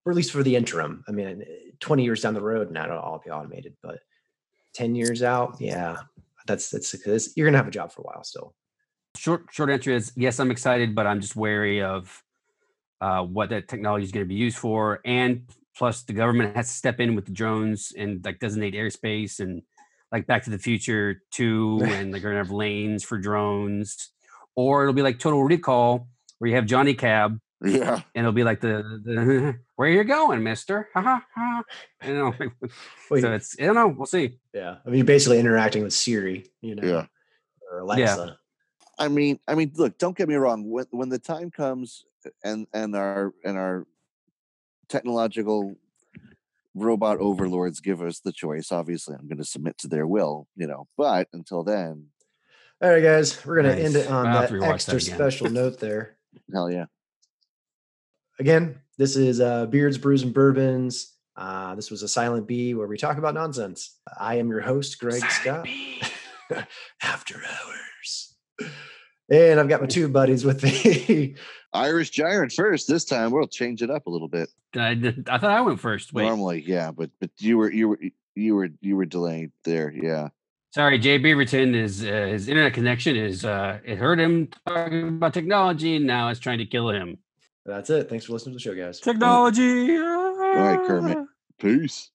Or 0.04 0.12
at 0.12 0.16
least 0.16 0.32
for 0.32 0.42
the 0.42 0.56
interim. 0.56 1.04
I 1.08 1.12
mean, 1.12 1.42
eh, 1.42 1.70
20 1.80 2.04
years 2.04 2.22
down 2.22 2.34
the 2.34 2.40
road, 2.40 2.70
now 2.70 2.84
it'll 2.84 2.98
all 2.98 3.20
be 3.22 3.30
automated, 3.30 3.76
but 3.82 4.00
10 4.74 4.94
years 4.94 5.22
out, 5.22 5.56
yeah, 5.60 5.98
that's 6.46 6.70
that's 6.70 6.92
because 6.92 7.36
you're 7.36 7.46
gonna 7.46 7.58
have 7.58 7.68
a 7.68 7.72
job 7.72 7.92
for 7.92 8.02
a 8.02 8.04
while 8.04 8.24
still. 8.24 8.54
Short 9.28 9.44
short 9.50 9.68
answer 9.68 9.90
is 9.90 10.10
yes, 10.16 10.40
I'm 10.40 10.50
excited, 10.50 10.94
but 10.94 11.06
I'm 11.06 11.20
just 11.20 11.36
wary 11.36 11.82
of 11.82 12.22
uh, 13.02 13.22
what 13.22 13.50
that 13.50 13.68
technology 13.68 14.04
is 14.04 14.10
going 14.10 14.24
to 14.24 14.28
be 14.28 14.34
used 14.34 14.56
for, 14.56 15.00
and 15.04 15.42
plus 15.76 16.02
the 16.04 16.14
government 16.14 16.56
has 16.56 16.68
to 16.68 16.72
step 16.72 16.98
in 16.98 17.14
with 17.14 17.26
the 17.26 17.32
drones 17.32 17.92
and 17.94 18.24
like 18.24 18.38
designate 18.38 18.72
airspace 18.72 19.40
and 19.40 19.60
like 20.10 20.26
Back 20.26 20.44
to 20.44 20.50
the 20.50 20.58
Future 20.58 21.20
two, 21.30 21.78
and 21.84 22.10
like, 22.10 22.22
they're 22.22 22.30
gonna 22.30 22.42
have 22.42 22.50
lanes 22.50 23.04
for 23.04 23.18
drones, 23.18 24.12
or 24.56 24.84
it'll 24.84 24.94
be 24.94 25.02
like 25.02 25.18
Total 25.18 25.44
Recall 25.44 26.08
where 26.38 26.48
you 26.48 26.56
have 26.56 26.64
Johnny 26.64 26.94
Cab 26.94 27.38
yeah. 27.62 28.00
and 28.14 28.24
it'll 28.24 28.32
be 28.32 28.44
like 28.44 28.60
the, 28.60 29.00
the 29.04 29.56
where 29.76 29.90
you 29.90 30.04
going, 30.04 30.42
Mister? 30.42 30.88
Ha 30.94 31.02
ha 31.02 31.26
ha. 31.34 31.62
You 32.06 32.14
know, 32.14 32.34
so 33.20 33.32
it's 33.34 33.56
I 33.60 33.66
don't 33.66 33.74
know. 33.74 33.88
We'll 33.88 34.06
see. 34.06 34.38
yeah. 34.54 34.76
I 34.86 34.88
mean, 34.88 34.98
you're 34.98 35.04
basically 35.04 35.38
interacting 35.38 35.82
with 35.82 35.92
Siri, 35.92 36.46
you 36.62 36.76
know, 36.76 36.88
Yeah. 36.88 37.06
or 37.70 37.80
Alexa. 37.80 38.38
I 38.98 39.08
mean, 39.08 39.38
I 39.46 39.54
mean, 39.54 39.72
look, 39.76 39.98
don't 39.98 40.16
get 40.16 40.28
me 40.28 40.34
wrong. 40.34 40.68
When 40.68 40.86
when 40.90 41.08
the 41.08 41.18
time 41.18 41.50
comes 41.50 42.04
and 42.42 42.66
and 42.72 42.96
our 42.96 43.32
and 43.44 43.56
our 43.56 43.86
technological 44.88 45.76
robot 46.74 47.18
overlords 47.18 47.80
give 47.80 48.02
us 48.02 48.20
the 48.20 48.32
choice, 48.32 48.72
obviously 48.72 49.14
I'm 49.14 49.28
going 49.28 49.38
to 49.38 49.44
submit 49.44 49.78
to 49.78 49.88
their 49.88 50.06
will, 50.06 50.48
you 50.56 50.66
know. 50.66 50.88
But 50.96 51.28
until 51.32 51.62
then, 51.62 52.06
All 52.82 52.90
right, 52.90 53.02
guys, 53.02 53.44
we're 53.44 53.56
gonna 53.56 53.74
end 53.74 53.96
it 53.96 54.08
on 54.08 54.26
I'll 54.26 54.40
that 54.42 54.48
to 54.48 54.54
rewatch 54.54 54.86
that 54.86 54.94
extra 54.94 55.00
special 55.00 55.50
note 55.50 55.78
there. 55.78 56.16
hell 56.52 56.70
yeah. 56.70 56.86
Again, 58.40 58.80
this 58.98 59.16
is 59.16 59.40
uh, 59.40 59.66
Beards, 59.66 59.98
Brews, 59.98 60.22
and 60.22 60.32
Bourbons. 60.32 61.14
Uh, 61.36 61.74
this 61.76 61.90
was 61.90 62.02
a 62.02 62.08
Silent 62.08 62.46
B 62.46 62.74
where 62.74 62.86
we 62.88 62.96
talk 62.96 63.16
about 63.16 63.34
nonsense. 63.34 63.96
I 64.18 64.36
am 64.36 64.48
your 64.48 64.60
host, 64.60 64.98
Greg 64.98 65.22
Scott. 65.22 65.68
After 67.02 67.36
hours. 67.36 68.34
And 69.30 69.60
I've 69.60 69.68
got 69.68 69.80
my 69.82 69.86
two 69.86 70.08
buddies 70.08 70.44
with 70.44 70.62
me. 70.62 71.34
Irish 71.74 72.10
Giant 72.10 72.52
first. 72.52 72.88
This 72.88 73.04
time 73.04 73.30
we'll 73.30 73.46
change 73.46 73.82
it 73.82 73.90
up 73.90 74.06
a 74.06 74.10
little 74.10 74.28
bit. 74.28 74.48
I, 74.74 74.94
did- 74.94 75.28
I 75.28 75.36
thought 75.38 75.50
I 75.50 75.60
went 75.60 75.80
first. 75.80 76.12
Wait, 76.14 76.24
Normally, 76.24 76.64
yeah, 76.66 76.90
but 76.90 77.10
but 77.20 77.30
you 77.38 77.58
were 77.58 77.70
you 77.70 77.88
were 77.88 77.98
you 78.34 78.54
were 78.54 78.68
you 78.80 78.96
were 78.96 79.04
delayed 79.04 79.50
there. 79.64 79.92
Yeah. 79.94 80.28
sorry. 80.72 80.98
Jay 80.98 81.18
Beaverton 81.18 81.74
is 81.74 82.02
uh, 82.04 82.26
his 82.30 82.48
internet 82.48 82.72
connection 82.72 83.16
is 83.16 83.44
uh, 83.44 83.80
it 83.84 83.98
hurt 83.98 84.18
him 84.18 84.48
talking 84.66 85.08
about 85.08 85.34
technology, 85.34 85.96
and 85.96 86.06
now 86.06 86.28
it's 86.30 86.40
trying 86.40 86.58
to 86.58 86.66
kill 86.66 86.88
him. 86.90 87.18
That's 87.66 87.90
it. 87.90 88.08
Thanks 88.08 88.24
for 88.24 88.32
listening 88.32 88.54
to 88.54 88.56
the 88.56 88.60
show, 88.62 88.74
guys. 88.74 88.98
Technology. 88.98 89.94
All 89.94 90.38
right, 90.38 90.78
Kermit. 90.86 91.18
Peace. 91.58 92.10